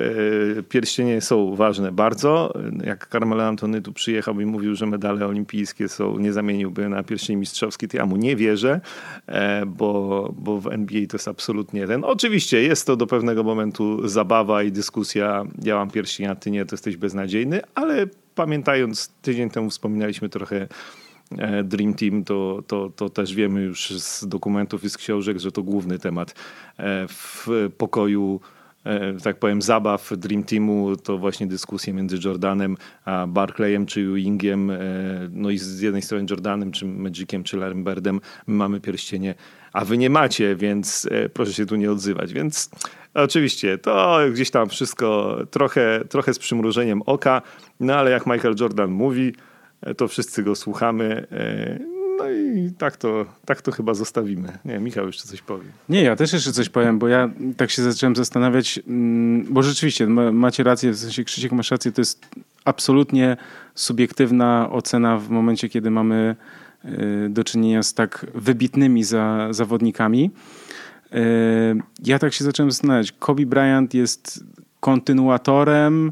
Pierścienie 0.70 1.21
są 1.22 1.56
ważne 1.56 1.92
bardzo. 1.92 2.54
Jak 2.86 3.08
Carmelo 3.08 3.44
Antony 3.44 3.82
tu 3.82 3.94
przyjechał 3.94 4.40
i 4.40 4.46
mówił, 4.46 4.76
że 4.76 4.86
medale 4.86 5.28
olimpijskie 5.28 5.90
są, 5.90 6.18
nie 6.18 6.34
zamieniłby 6.34 6.90
na 6.90 7.04
pierścień 7.04 7.38
mistrzowski, 7.38 7.88
to 7.88 7.98
ja 7.98 8.06
mu 8.06 8.18
nie 8.18 8.36
wierzę, 8.36 8.82
e, 9.28 9.66
bo, 9.66 10.34
bo 10.38 10.62
w 10.62 10.68
NBA 10.68 11.08
to 11.08 11.18
jest 11.18 11.28
absolutnie 11.28 11.88
ten. 11.88 12.04
Oczywiście 12.04 12.62
jest 12.62 12.88
to 12.88 12.96
do 12.96 13.08
pewnego 13.08 13.44
momentu 13.44 14.08
zabawa 14.08 14.64
i 14.64 14.72
dyskusja, 14.72 15.46
ja 15.64 15.76
mam 15.76 15.92
pierścień, 15.92 16.28
a 16.28 16.36
ty 16.36 16.52
nie, 16.52 16.66
to 16.66 16.74
jesteś 16.74 16.98
beznadziejny, 16.98 17.62
ale 17.76 18.08
pamiętając, 18.36 19.14
tydzień 19.22 19.50
temu 19.50 19.70
wspominaliśmy 19.70 20.30
trochę 20.30 20.68
e, 21.38 21.64
Dream 21.64 21.94
Team, 21.94 22.24
to, 22.24 22.64
to, 22.68 22.90
to 22.96 23.10
też 23.10 23.34
wiemy 23.34 23.62
już 23.62 23.90
z 23.90 24.28
dokumentów 24.28 24.84
i 24.84 24.90
z 24.90 24.98
książek, 24.98 25.40
że 25.40 25.52
to 25.52 25.64
główny 25.64 26.00
temat 26.00 26.36
e, 26.78 27.08
w 27.08 27.48
pokoju 27.78 28.40
tak 29.24 29.40
powiem, 29.40 29.62
zabaw 29.62 30.12
Dream 30.18 30.44
Teamu 30.44 30.96
to 30.96 31.18
właśnie 31.18 31.48
dyskusje 31.48 31.94
między 31.94 32.18
Jordanem 32.26 32.78
a 33.06 33.28
Barclayem 33.28 33.86
czy 33.86 34.02
Ewingiem. 34.02 34.72
E, 34.72 34.80
no 35.32 35.50
i 35.50 35.58
z 35.58 35.82
jednej 35.82 36.02
strony 36.02 36.26
Jordanem, 36.30 36.72
czy 36.72 36.86
Magiciem, 36.86 37.44
czy 37.44 37.58
Larrym 37.58 37.84
Birdem 37.84 38.22
my 38.48 38.56
mamy 38.56 38.80
pierścienie, 38.80 39.36
a 39.74 39.86
wy 39.86 39.98
nie 39.98 40.10
macie, 40.10 40.56
więc 40.56 41.08
e, 41.12 41.30
proszę 41.30 41.54
się 41.54 41.66
tu 41.66 41.76
nie 41.76 41.92
odzywać. 41.92 42.34
Więc 42.34 42.70
oczywiście 43.14 43.78
to 43.78 44.20
gdzieś 44.34 44.52
tam 44.52 44.70
wszystko 44.70 45.38
trochę, 45.52 46.04
trochę 46.10 46.34
z 46.34 46.40
przymrużeniem 46.40 47.02
oka, 47.02 47.42
no 47.80 47.96
ale 47.96 48.12
jak 48.12 48.28
Michael 48.28 48.56
Jordan 48.60 48.92
mówi, 48.92 49.34
to 49.98 50.08
wszyscy 50.08 50.44
go 50.44 50.56
słuchamy. 50.56 51.28
I 52.34 52.72
tak 52.78 52.98
to, 52.98 53.26
tak 53.46 53.62
to 53.62 53.72
chyba 53.72 53.94
zostawimy. 53.94 54.58
Nie, 54.66 54.80
Michał 54.80 55.06
jeszcze 55.06 55.28
coś 55.28 55.42
powie. 55.42 55.66
Nie, 55.90 56.04
ja 56.04 56.16
też 56.16 56.34
jeszcze 56.34 56.52
coś 56.52 56.70
powiem, 56.70 57.00
bo 57.00 57.08
ja 57.08 57.30
tak 57.58 57.72
się 57.72 57.84
zacząłem 57.84 58.16
zastanawiać, 58.16 58.80
mm, 58.88 59.54
bo 59.54 59.64
rzeczywiście 59.64 60.08
macie 60.08 60.64
rację, 60.64 60.92
w 60.92 60.98
sensie 60.98 61.24
Krzysiek 61.24 61.52
masz 61.52 61.72
rację, 61.72 61.92
to 61.92 62.02
jest 62.02 62.26
absolutnie 62.66 63.38
subiektywna 63.76 64.70
ocena 64.72 65.18
w 65.18 65.30
momencie, 65.30 65.70
kiedy 65.70 65.92
mamy 65.92 66.36
y, 66.86 67.30
do 67.30 67.44
czynienia 67.44 67.84
z 67.84 67.94
tak 67.94 68.26
wybitnymi 68.36 69.04
za, 69.04 69.48
zawodnikami. 69.52 70.32
Y, 71.14 71.18
ja 72.04 72.20
tak 72.20 72.34
się 72.34 72.44
zacząłem 72.44 72.72
zastanawiać. 72.72 73.12
Kobe 73.12 73.46
Bryant 73.46 73.94
jest 73.94 74.44
kontynuatorem, 74.80 76.12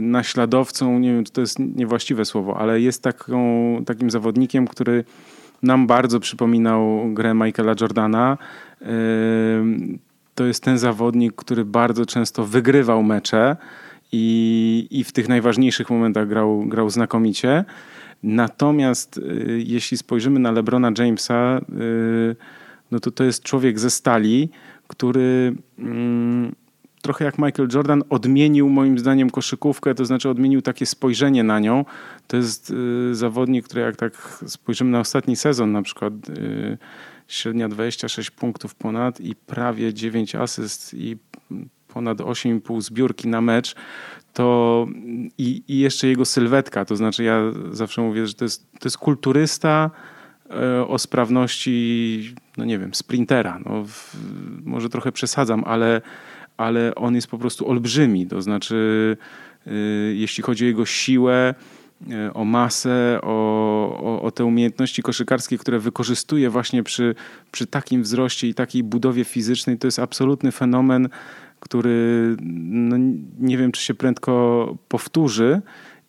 naśladowcą, 0.00 0.98
nie 0.98 1.12
wiem, 1.12 1.24
czy 1.24 1.32
to 1.32 1.40
jest 1.40 1.58
niewłaściwe 1.58 2.24
słowo, 2.24 2.58
ale 2.58 2.80
jest 2.80 3.02
taką, 3.02 3.82
takim 3.86 4.10
zawodnikiem, 4.10 4.66
który 4.66 5.04
nam 5.62 5.86
bardzo 5.86 6.20
przypominał 6.20 7.00
grę 7.14 7.34
Michaela 7.34 7.74
Jordana. 7.80 8.38
Yy, 8.80 8.86
to 10.34 10.44
jest 10.46 10.62
ten 10.62 10.78
zawodnik, 10.78 11.34
który 11.34 11.64
bardzo 11.64 12.06
często 12.06 12.44
wygrywał 12.44 13.02
mecze 13.02 13.56
i, 14.12 14.88
i 14.90 15.04
w 15.04 15.12
tych 15.12 15.28
najważniejszych 15.28 15.90
momentach 15.90 16.28
grał, 16.28 16.64
grał 16.66 16.90
znakomicie. 16.90 17.64
Natomiast 18.22 19.16
yy, 19.16 19.62
jeśli 19.66 19.96
spojrzymy 19.96 20.40
na 20.40 20.52
LeBrona 20.52 20.90
Jamesa, 20.98 21.60
no 22.90 23.00
to 23.00 23.10
to 23.10 23.24
jest 23.24 23.42
człowiek 23.42 23.78
ze 23.78 23.90
stali, 23.90 24.48
który 24.88 25.54
mm, 25.78 26.54
trochę 27.06 27.24
jak 27.24 27.38
Michael 27.38 27.68
Jordan 27.74 28.02
odmienił 28.10 28.68
moim 28.68 28.98
zdaniem 28.98 29.30
koszykówkę, 29.30 29.94
to 29.94 30.04
znaczy 30.04 30.28
odmienił 30.28 30.62
takie 30.62 30.86
spojrzenie 30.86 31.44
na 31.44 31.60
nią. 31.60 31.84
To 32.26 32.36
jest 32.36 32.70
y, 32.70 33.14
zawodnik, 33.14 33.64
który 33.64 33.82
jak 33.82 33.96
tak 33.96 34.44
spojrzymy 34.46 34.90
na 34.90 35.00
ostatni 35.00 35.36
sezon 35.36 35.72
na 35.72 35.82
przykład 35.82 36.12
y, 36.28 36.78
średnia 37.28 37.68
26 37.68 38.30
punktów 38.30 38.74
ponad 38.74 39.20
i 39.20 39.34
prawie 39.34 39.94
9 39.94 40.34
asyst 40.34 40.94
i 40.94 41.16
ponad 41.88 42.18
8,5 42.18 42.80
zbiórki 42.80 43.28
na 43.28 43.40
mecz, 43.40 43.74
to 44.32 44.86
i, 45.38 45.62
i, 45.68 45.78
jeszcze 45.78 46.08
jego 46.08 46.24
sylwetka, 46.24 46.84
to 46.84 46.96
znaczy 46.96 47.24
ja 47.24 47.40
zawsze 47.70 48.02
mówię, 48.02 48.26
że 48.26 48.34
to 48.34 48.44
jest, 48.44 48.72
to 48.72 48.86
jest 48.86 48.98
kulturysta 48.98 49.90
y, 50.80 50.86
o 50.86 50.98
sprawności, 50.98 52.34
no 52.56 52.64
nie 52.64 52.78
wiem, 52.78 52.94
sprintera. 52.94 53.58
No, 53.64 53.84
w, 53.84 54.16
może 54.64 54.88
trochę 54.88 55.12
przesadzam, 55.12 55.64
ale 55.66 56.00
ale 56.56 56.94
on 56.94 57.14
jest 57.14 57.26
po 57.26 57.38
prostu 57.38 57.68
olbrzymi. 57.68 58.26
To 58.26 58.42
znaczy, 58.42 59.16
y, 59.66 60.14
jeśli 60.16 60.42
chodzi 60.42 60.64
o 60.64 60.66
jego 60.66 60.86
siłę, 60.86 61.54
y, 62.10 62.32
o 62.34 62.44
masę, 62.44 63.18
o, 63.22 63.28
o, 64.02 64.22
o, 64.22 64.30
te 64.30 64.44
umiejętności 64.44 65.02
koszykarskie, 65.02 65.58
które 65.58 65.78
wykorzystuje 65.78 66.50
właśnie 66.50 66.82
przy, 66.82 67.14
przy 67.52 67.66
takim 67.66 68.02
wzroście 68.02 68.48
i 68.48 68.54
takiej 68.54 68.82
budowie 68.82 69.24
fizycznej, 69.24 69.78
to 69.78 69.86
jest 69.86 69.98
absolutny 69.98 70.52
fenomen, 70.52 71.08
który 71.60 72.36
no, 72.40 72.96
nie 73.38 73.58
wiem, 73.58 73.72
czy 73.72 73.82
się 73.82 73.94
prędko 73.94 74.76
powtórzy. 74.88 75.60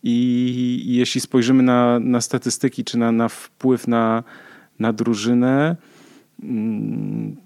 I, 0.03 0.83
i 0.85 0.95
jeśli 0.95 1.21
spojrzymy 1.21 1.63
na, 1.63 1.99
na 1.99 2.21
statystyki, 2.21 2.83
czy 2.83 2.97
na, 2.97 3.11
na 3.11 3.29
wpływ 3.29 3.87
na, 3.87 4.23
na 4.79 4.93
drużynę, 4.93 5.75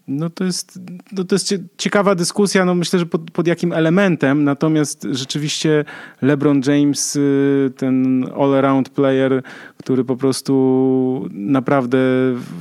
no 0.07 0.29
to 0.29 0.43
jest, 0.43 0.79
no 1.11 1.23
to 1.23 1.35
jest 1.35 1.55
ciekawa 1.77 2.15
dyskusja, 2.15 2.65
no 2.65 2.75
myślę, 2.75 2.99
że 2.99 3.05
pod, 3.05 3.31
pod 3.31 3.47
jakim 3.47 3.73
elementem, 3.73 4.43
natomiast 4.43 5.07
rzeczywiście 5.11 5.85
LeBron 6.21 6.61
James, 6.67 7.15
y, 7.15 7.71
ten 7.77 8.25
all-around 8.35 8.89
player, 8.89 9.43
który 9.77 10.03
po 10.03 10.15
prostu 10.15 11.29
naprawdę 11.31 11.97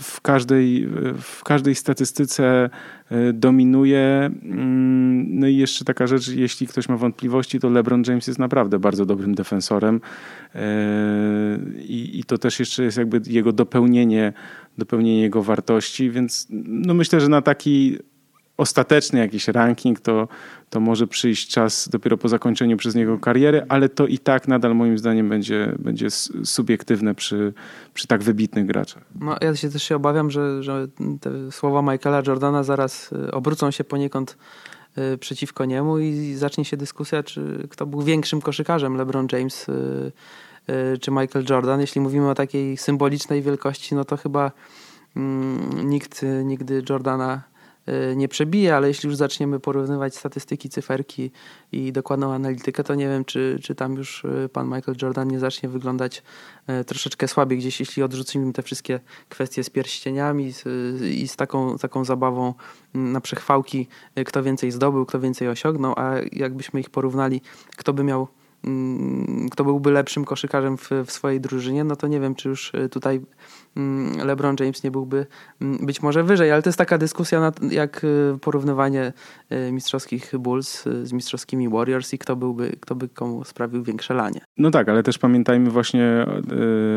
w 0.00 0.20
każdej, 0.22 0.88
w 1.20 1.44
każdej 1.44 1.74
statystyce 1.74 2.70
y, 3.12 3.32
dominuje. 3.32 4.30
Mm, 4.42 5.38
no 5.38 5.46
i 5.46 5.56
jeszcze 5.56 5.84
taka 5.84 6.06
rzecz, 6.06 6.28
jeśli 6.28 6.66
ktoś 6.66 6.88
ma 6.88 6.96
wątpliwości, 6.96 7.60
to 7.60 7.68
LeBron 7.68 8.02
James 8.06 8.26
jest 8.26 8.38
naprawdę 8.38 8.78
bardzo 8.78 9.06
dobrym 9.06 9.34
defensorem 9.34 10.00
y, 10.54 10.58
i, 11.82 12.18
i 12.20 12.24
to 12.24 12.38
też 12.38 12.60
jeszcze 12.60 12.82
jest 12.82 12.98
jakby 12.98 13.20
jego 13.26 13.52
dopełnienie 13.52 14.32
dopełnienie 14.78 15.20
jego 15.20 15.42
wartości, 15.42 16.10
więc 16.10 16.46
no 16.66 16.94
myślę, 16.94 17.20
że 17.20 17.28
na 17.28 17.42
taki 17.42 17.98
ostateczny 18.60 19.18
jakiś 19.18 19.48
ranking 19.48 20.00
to, 20.00 20.28
to 20.70 20.80
może 20.80 21.06
przyjść 21.06 21.48
czas 21.48 21.88
dopiero 21.88 22.18
po 22.18 22.28
zakończeniu 22.28 22.76
przez 22.76 22.94
niego 22.94 23.18
kariery, 23.18 23.66
ale 23.68 23.88
to 23.88 24.06
i 24.06 24.18
tak 24.18 24.48
nadal 24.48 24.74
moim 24.74 24.98
zdaniem 24.98 25.28
będzie, 25.28 25.72
będzie 25.78 26.10
subiektywne 26.44 27.14
przy, 27.14 27.52
przy 27.94 28.06
tak 28.06 28.22
wybitnych 28.22 28.66
graczach. 28.66 29.02
No, 29.20 29.36
ja 29.40 29.56
się 29.56 29.70
też 29.70 29.82
się 29.82 29.96
obawiam, 29.96 30.30
że, 30.30 30.62
że 30.62 30.88
te 31.20 31.52
słowa 31.52 31.92
Michaela 31.92 32.22
Jordana 32.26 32.62
zaraz 32.62 33.12
y, 33.12 33.30
obrócą 33.32 33.70
się 33.70 33.84
poniekąd 33.84 34.36
y, 35.14 35.18
przeciwko 35.18 35.64
niemu 35.64 35.98
i 35.98 36.34
zacznie 36.34 36.64
się 36.64 36.76
dyskusja, 36.76 37.22
czy 37.22 37.66
kto 37.70 37.86
był 37.86 38.02
większym 38.02 38.40
koszykarzem, 38.40 38.96
LeBron 38.96 39.26
James 39.32 39.68
y, 39.68 40.12
czy 41.00 41.10
Michael 41.10 41.44
Jordan. 41.50 41.80
Jeśli 41.80 42.00
mówimy 42.00 42.30
o 42.30 42.34
takiej 42.34 42.76
symbolicznej 42.76 43.42
wielkości, 43.42 43.94
no 43.94 44.04
to 44.04 44.16
chyba 44.16 44.52
mm, 45.16 45.90
nikt 45.90 46.22
nigdy 46.44 46.82
Jordana 46.88 47.42
y, 47.88 48.16
nie 48.16 48.28
przebije, 48.28 48.76
ale 48.76 48.88
jeśli 48.88 49.06
już 49.06 49.16
zaczniemy 49.16 49.60
porównywać 49.60 50.16
statystyki, 50.16 50.68
cyferki 50.68 51.30
i 51.72 51.92
dokładną 51.92 52.32
analitykę, 52.32 52.84
to 52.84 52.94
nie 52.94 53.08
wiem, 53.08 53.24
czy, 53.24 53.58
czy 53.62 53.74
tam 53.74 53.94
już 53.94 54.24
y, 54.24 54.48
pan 54.52 54.66
Michael 54.66 54.96
Jordan 55.02 55.28
nie 55.28 55.38
zacznie 55.38 55.68
wyglądać 55.68 56.22
troszeczkę 56.86 57.28
słabiej 57.28 57.58
gdzieś, 57.58 57.80
jeśli 57.80 58.02
odrzucimy 58.02 58.52
te 58.52 58.62
wszystkie 58.62 59.00
kwestie 59.28 59.64
z 59.64 59.70
pierścieniami 59.70 60.52
i 61.02 61.28
z 61.28 61.36
taką, 61.36 61.78
taką 61.78 62.04
zabawą 62.04 62.54
mm, 62.94 63.12
na 63.12 63.20
przechwałki, 63.20 63.88
kto 64.26 64.42
więcej 64.42 64.70
zdobył, 64.70 65.06
kto 65.06 65.20
więcej 65.20 65.48
osiągnął, 65.48 65.94
a 65.96 66.14
jakbyśmy 66.32 66.80
ich 66.80 66.90
porównali, 66.90 67.40
kto 67.76 67.92
by 67.92 68.04
miał 68.04 68.28
kto 69.50 69.64
byłby 69.64 69.90
lepszym 69.90 70.24
koszykarzem 70.24 70.78
w, 70.78 70.90
w, 71.06 71.12
swojej 71.12 71.40
drużynie, 71.40 71.84
no 71.84 71.96
to 71.96 72.06
nie 72.06 72.20
wiem, 72.20 72.34
czy 72.34 72.48
już 72.48 72.74
y, 72.74 72.88
tutaj 72.88 73.20
mm, 73.76 74.26
LeBron 74.26 74.56
James 74.60 74.82
nie 74.82 74.90
byłby 74.90 75.26
mm, 75.60 75.86
być 75.86 76.02
może 76.02 76.24
wyżej, 76.24 76.52
ale 76.52 76.62
to 76.62 76.68
jest 76.68 76.78
taka 76.78 76.98
dyskusja 76.98 77.52
jak 77.70 78.04
y, 78.04 78.38
porównywanie 78.40 79.12
y, 79.52 79.72
mistrzowskich 79.72 80.32
Bulls 80.38 80.84
z 81.02 81.12
mistrzowskimi 81.12 81.68
Warriors 81.68 82.14
i 82.14 82.18
kto 82.18 82.36
byłby, 82.36 82.76
kto 82.80 82.94
by 82.94 83.08
komu 83.08 83.44
sprawił 83.44 83.82
większe 83.82 84.14
lanie. 84.14 84.40
No 84.56 84.70
tak, 84.70 84.88
ale 84.88 85.02
też 85.02 85.18
pamiętajmy 85.18 85.70
właśnie 85.70 86.26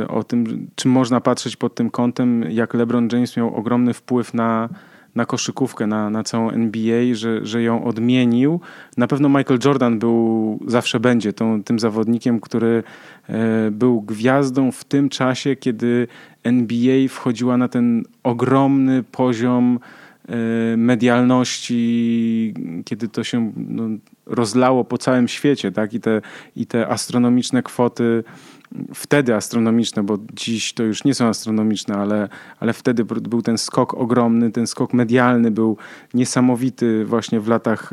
o 0.08 0.24
tym, 0.24 0.68
czy 0.76 0.88
można 0.88 1.22
patrzeć 1.22 1.56
pod 1.56 1.76
tym 1.76 1.90
kątem, 1.90 2.44
jak 2.44 2.74
LeBron 2.74 3.08
James 3.12 3.38
miał 3.38 3.56
ogromny 3.56 3.94
wpływ 3.94 4.34
na 4.34 4.70
na 5.16 5.26
koszykówkę, 5.26 5.88
na, 5.88 6.10
na 6.10 6.24
całą 6.24 6.52
NBA, 6.52 7.14
że, 7.14 7.46
że 7.46 7.64
ją 7.64 7.84
odmienił. 7.84 8.60
Na 8.98 9.08
pewno 9.08 9.30
Michael 9.30 9.60
Jordan 9.66 10.00
był, 10.00 10.60
zawsze 10.68 11.00
będzie 11.00 11.34
tą, 11.34 11.64
tym 11.64 11.80
zawodnikiem, 11.80 12.40
który 12.40 12.84
e, 13.30 13.72
był 13.72 14.02
gwiazdą 14.02 14.72
w 14.72 14.84
tym 14.84 15.10
czasie, 15.10 15.56
kiedy 15.56 16.08
NBA 16.44 17.08
wchodziła 17.10 17.58
na 17.58 17.68
ten 17.68 18.04
ogromny 18.24 19.04
poziom 19.04 19.80
e, 20.28 20.78
medialności, 20.78 22.54
kiedy 22.86 23.08
to 23.08 23.24
się 23.24 23.52
no, 23.56 23.84
rozlało 24.26 24.84
po 24.84 24.98
całym 24.98 25.28
świecie, 25.28 25.72
tak? 25.72 25.94
I 25.94 26.00
te, 26.00 26.22
i 26.56 26.66
te 26.66 26.88
astronomiczne 26.88 27.64
kwoty 27.64 28.24
wtedy 28.94 29.36
astronomiczne, 29.36 30.04
bo 30.04 30.18
dziś 30.34 30.74
to 30.74 30.84
już 30.84 31.04
nie 31.04 31.14
są 31.14 31.28
astronomiczne, 31.28 31.96
ale, 31.96 32.30
ale 32.60 32.74
wtedy 32.74 33.06
był 33.06 33.42
ten 33.42 33.58
skok 33.58 33.94
ogromny, 33.94 34.52
ten 34.52 34.68
skok 34.68 34.94
medialny 34.94 35.52
był 35.52 35.78
niesamowity 36.14 37.06
właśnie 37.06 37.40
w 37.40 37.48
latach 37.48 37.92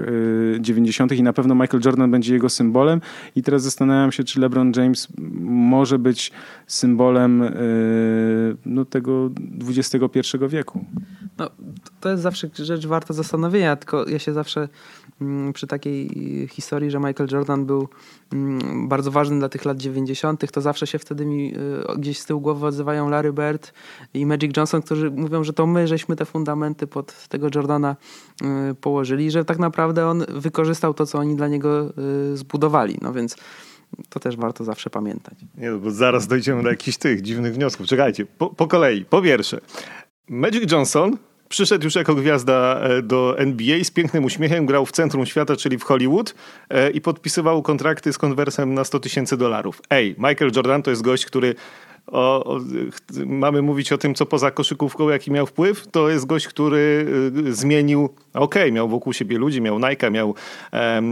90. 0.61 1.13
i 1.13 1.23
na 1.23 1.33
pewno 1.33 1.55
Michael 1.55 1.83
Jordan 1.85 2.11
będzie 2.11 2.35
jego 2.35 2.49
symbolem. 2.49 3.01
I 3.37 3.43
teraz 3.43 3.63
zastanawiam 3.63 4.13
się, 4.13 4.25
czy 4.25 4.41
LeBron 4.41 4.73
James 4.77 5.09
może 5.41 5.99
być 5.99 6.33
symbolem 6.67 7.45
no, 8.67 8.85
tego 8.85 9.31
XXI 9.69 10.19
wieku. 10.49 10.85
No, 11.39 11.51
to 12.01 12.09
jest 12.09 12.23
zawsze 12.23 12.49
rzecz 12.55 12.87
warta 12.87 13.15
zastanowienia, 13.15 13.77
tylko 13.77 14.09
ja 14.09 14.19
się 14.19 14.33
zawsze 14.33 14.69
mm, 15.21 15.53
przy 15.53 15.67
takiej 15.67 16.09
historii, 16.51 16.91
że 16.91 16.99
Michael 16.99 17.29
Jordan 17.33 17.67
był 17.67 17.89
mm, 18.33 18.89
bardzo 18.89 19.11
ważny 19.11 19.39
dla 19.39 19.49
tych 19.49 19.65
lat 19.65 19.79
90., 19.79 20.53
to 20.53 20.61
zawsze 20.61 20.87
się 20.87 20.99
wtedy 20.99 21.27
mi 21.27 21.55
y, 21.55 21.99
gdzieś 21.99 22.19
z 22.19 22.27
tyłu 22.27 22.41
głowy 22.41 22.67
odzywają 22.67 23.09
Larry 23.09 23.33
Bird 23.33 23.73
i 24.15 24.27
Magic 24.27 24.57
Johnson, 24.57 24.83
którzy 24.83 25.11
mówią, 25.11 25.45
że 25.45 25.53
to 25.53 25.67
my 25.67 25.87
żeśmy 25.87 26.17
te 26.17 26.25
fundamenty 26.25 26.87
pod 26.87 27.29
tego 27.29 27.49
Jordana 27.55 27.97
y, 28.71 28.75
położyli, 28.75 29.31
że 29.31 29.45
tak 29.45 29.59
naprawdę 29.59 30.07
on 30.07 30.25
wykorzystał 30.29 30.95
to, 30.95 31.07
co 31.07 31.19
oni 31.19 31.37
dla 31.37 31.49
niego 31.49 31.93
y, 32.33 32.37
zbudowali. 32.37 32.99
No 33.03 33.13
więc 33.13 33.37
to 34.09 34.21
też 34.21 34.37
warto 34.37 34.65
zawsze 34.65 34.91
pamiętać. 34.91 35.35
Nie, 35.59 35.71
no 35.71 35.79
bo 35.79 35.91
zaraz 35.91 36.27
dojdziemy 36.27 36.63
do 36.63 36.69
jakichś 36.69 36.99
tych 36.99 37.23
dziwnych 37.23 37.55
wniosków. 37.55 37.87
Czekajcie, 37.87 38.27
po, 38.27 38.51
po 38.51 38.67
kolei. 38.67 39.05
Po 39.05 39.23
pierwsze, 39.23 39.61
Magic 40.29 40.73
Johnson 40.73 41.17
Przyszedł 41.51 41.85
już 41.85 41.95
jako 41.95 42.15
gwiazda 42.15 42.81
e, 42.81 43.03
do 43.03 43.39
NBA 43.39 43.85
z 43.85 43.91
pięknym 43.91 44.25
uśmiechem, 44.25 44.67
grał 44.67 44.87
w 44.87 44.93
centrum 44.93 45.27
świata, 45.27 45.57
czyli 45.57 45.79
w 45.79 45.83
Hollywood 45.83 46.35
e, 46.69 46.91
i 46.91 47.01
podpisywał 47.01 47.63
kontrakty 47.63 48.13
z 48.13 48.19
konwersem 48.19 48.75
na 48.75 48.85
100 48.85 49.01
tysięcy 49.01 49.37
dolarów. 49.37 49.83
Ej, 49.91 50.15
Michael 50.19 50.51
Jordan 50.57 50.83
to 50.83 50.91
jest 50.91 51.03
gość, 51.03 51.27
który 51.27 51.55
o, 52.11 52.45
o, 52.45 52.61
mamy 53.27 53.63
mówić 53.63 53.93
o 53.93 53.99
tym, 53.99 54.15
co 54.15 54.27
poza 54.27 54.51
koszykówką, 54.51 55.09
jaki 55.09 55.31
miał 55.31 55.47
wpływ, 55.47 55.87
to 55.87 56.11
jest 56.11 56.27
gość, 56.27 56.49
który 56.49 57.07
y, 57.47 57.55
zmienił, 57.55 58.05
okej, 58.35 58.63
okay, 58.63 58.73
miał 58.73 58.89
wokół 58.89 59.13
siebie 59.13 59.39
ludzi, 59.39 59.61
miał 59.61 59.79
Nike, 59.79 60.11
miał 60.11 60.35
e, 60.73 60.77
e, 60.77 61.03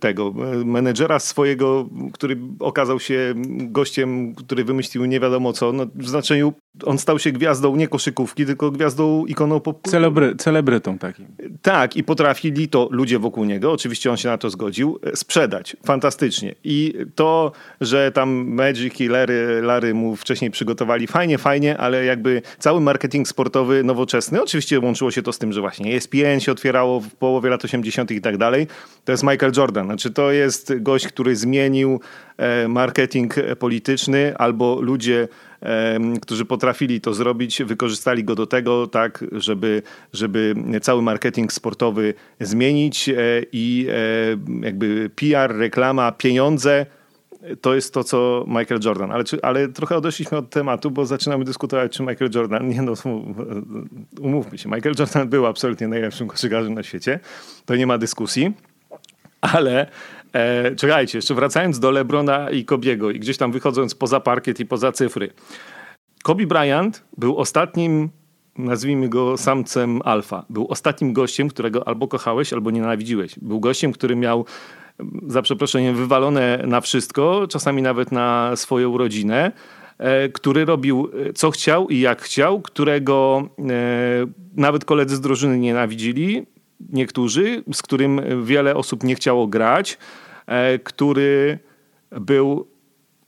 tego 0.00 0.34
menedżera 0.64 1.18
swojego, 1.18 1.88
który 2.12 2.38
okazał 2.60 3.00
się 3.00 3.34
gościem, 3.60 4.34
który 4.34 4.64
wymyślił 4.64 5.04
nie 5.04 5.20
wiadomo 5.20 5.52
co, 5.52 5.72
no, 5.72 5.86
w 5.94 6.08
znaczeniu 6.08 6.52
on 6.84 6.98
stał 6.98 7.18
się 7.18 7.32
gwiazdą 7.32 7.76
nie 7.76 7.88
koszykówki, 7.88 8.46
tylko 8.46 8.70
gwiazdą 8.70 9.26
ikoną 9.26 9.60
pop. 9.60 9.88
Celebry, 9.88 10.36
celebrytą 10.36 10.98
takim. 10.98 11.26
Tak, 11.62 11.96
i 11.96 12.04
potrafili 12.04 12.68
to 12.68 12.88
ludzie 12.90 13.18
wokół 13.18 13.44
niego, 13.44 13.72
oczywiście 13.72 14.10
on 14.10 14.16
się 14.16 14.28
na 14.28 14.38
to 14.38 14.50
zgodził, 14.50 14.98
e, 15.02 15.16
sprzedać. 15.16 15.76
Fantastycznie. 15.84 16.54
I 16.64 16.94
to, 17.14 17.52
że 17.80 18.12
tam 18.12 18.54
Magic 18.54 19.00
i 19.00 19.08
Larry, 19.22 19.62
Larry 19.62 19.94
mu 19.94 20.16
wcześniej 20.16 20.50
przygotowali, 20.50 21.06
fajnie, 21.06 21.38
fajnie, 21.38 21.78
ale 21.78 22.04
jakby 22.04 22.42
cały 22.58 22.80
marketing 22.80 23.28
sportowy 23.28 23.84
nowoczesny, 23.84 24.42
oczywiście 24.42 24.80
łączyło 24.80 25.10
się 25.10 25.22
to 25.22 25.32
z 25.32 25.38
tym, 25.38 25.52
że 25.52 25.60
właśnie 25.60 25.96
ESPN 25.96 26.40
się 26.40 26.52
otwierało 26.52 27.00
w 27.00 27.14
połowie 27.14 27.50
lat 27.50 27.64
80. 27.64 28.10
i 28.10 28.20
tak 28.20 28.36
dalej. 28.36 28.66
To 29.04 29.12
jest 29.12 29.22
Michael 29.22 29.52
Jordan. 29.56 29.86
Znaczy 29.86 30.10
to 30.10 30.32
jest 30.32 30.72
gość, 30.80 31.06
który 31.06 31.36
zmienił 31.36 32.00
e, 32.36 32.68
marketing 32.68 33.34
polityczny 33.58 34.36
albo 34.36 34.80
ludzie 34.80 35.28
którzy 36.22 36.44
potrafili 36.44 37.00
to 37.00 37.14
zrobić, 37.14 37.62
wykorzystali 37.62 38.24
go 38.24 38.34
do 38.34 38.46
tego, 38.46 38.86
tak, 38.86 39.24
żeby, 39.32 39.82
żeby 40.12 40.54
cały 40.82 41.02
marketing 41.02 41.52
sportowy 41.52 42.14
zmienić 42.40 43.08
e, 43.08 43.14
i 43.52 43.86
e, 43.90 44.64
jakby 44.64 45.10
PR, 45.16 45.56
reklama, 45.56 46.12
pieniądze 46.12 46.86
to 47.60 47.74
jest 47.74 47.94
to, 47.94 48.04
co 48.04 48.44
Michael 48.46 48.80
Jordan. 48.84 49.12
Ale, 49.12 49.24
czy, 49.24 49.42
ale 49.42 49.68
trochę 49.68 49.96
odeszliśmy 49.96 50.38
od 50.38 50.50
tematu, 50.50 50.90
bo 50.90 51.06
zaczynamy 51.06 51.44
dyskutować, 51.44 51.92
czy 51.92 52.02
Michael 52.02 52.30
Jordan. 52.34 52.68
Nie 52.68 52.82
no, 52.82 52.92
umówmy 54.20 54.58
się. 54.58 54.68
Michael 54.68 54.94
Jordan 54.98 55.28
był 55.28 55.46
absolutnie 55.46 55.88
najlepszym 55.88 56.28
koszykarzem 56.28 56.74
na 56.74 56.82
świecie. 56.82 57.20
To 57.66 57.76
nie 57.76 57.86
ma 57.86 57.98
dyskusji. 57.98 58.52
Ale 59.40 59.86
E, 60.32 60.74
czekajcie, 60.76 61.18
jeszcze 61.18 61.34
wracając 61.34 61.78
do 61.78 61.90
Lebrona 61.90 62.50
i 62.50 62.64
Kobiego 62.64 63.10
i 63.10 63.20
gdzieś 63.20 63.36
tam 63.36 63.52
wychodząc 63.52 63.94
poza 63.94 64.20
parkiet 64.20 64.60
i 64.60 64.66
poza 64.66 64.92
cyfry. 64.92 65.30
Kobe 66.22 66.46
Bryant 66.46 67.04
był 67.18 67.36
ostatnim, 67.36 68.10
nazwijmy 68.58 69.08
go 69.08 69.36
samcem 69.36 70.00
alfa. 70.04 70.44
Był 70.50 70.66
ostatnim 70.68 71.12
gościem, 71.12 71.48
którego 71.48 71.88
albo 71.88 72.08
kochałeś, 72.08 72.52
albo 72.52 72.70
nienawidziłeś. 72.70 73.38
Był 73.38 73.60
gościem, 73.60 73.92
który 73.92 74.16
miał 74.16 74.46
za 75.26 75.42
przeproszeniem 75.42 75.96
wywalone 75.96 76.64
na 76.66 76.80
wszystko, 76.80 77.46
czasami 77.48 77.82
nawet 77.82 78.12
na 78.12 78.56
swoją 78.56 78.98
rodzinę, 78.98 79.52
e, 79.98 80.28
który 80.28 80.64
robił 80.64 81.10
e, 81.28 81.32
co 81.32 81.50
chciał 81.50 81.88
i 81.88 82.00
jak 82.00 82.22
chciał, 82.22 82.60
którego 82.60 83.48
e, 83.58 83.62
nawet 84.56 84.84
koledzy 84.84 85.16
z 85.16 85.20
drużyny 85.20 85.58
nienawidzili, 85.58 86.46
niektórzy, 86.92 87.62
z 87.72 87.82
którym 87.82 88.20
wiele 88.44 88.74
osób 88.74 89.04
nie 89.04 89.14
chciało 89.14 89.46
grać, 89.46 89.98
który 90.84 91.58
był, 92.20 92.66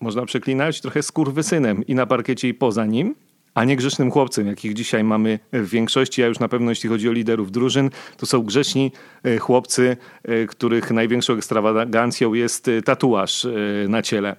można 0.01 0.27
przeklinać, 0.27 0.81
trochę 0.81 1.03
skurwysynem 1.03 1.87
i 1.87 1.95
na 1.95 2.07
parkiecie 2.07 2.49
i 2.49 2.55
poza 2.55 2.87
nim, 2.87 3.15
a 3.55 3.65
nie 3.65 3.77
grzecznym 3.77 4.11
chłopcem, 4.11 4.47
jakich 4.47 4.75
dzisiaj 4.75 5.05
mamy 5.05 5.39
w 5.53 5.69
większości, 5.69 6.23
a 6.23 6.27
już 6.27 6.39
na 6.39 6.49
pewno 6.49 6.71
jeśli 6.71 6.89
chodzi 6.89 7.09
o 7.09 7.13
liderów 7.13 7.53
drużyn, 7.53 7.91
to 8.17 8.27
są 8.27 8.43
grzeczni 8.43 8.93
e, 9.25 9.39
chłopcy, 9.39 9.97
e, 10.25 10.47
których 10.47 10.91
największą 10.91 11.35
ekstrawagancją 11.35 12.35
jest 12.35 12.71
tatuaż 12.85 13.47
na 13.89 14.03
ciele. 14.03 14.37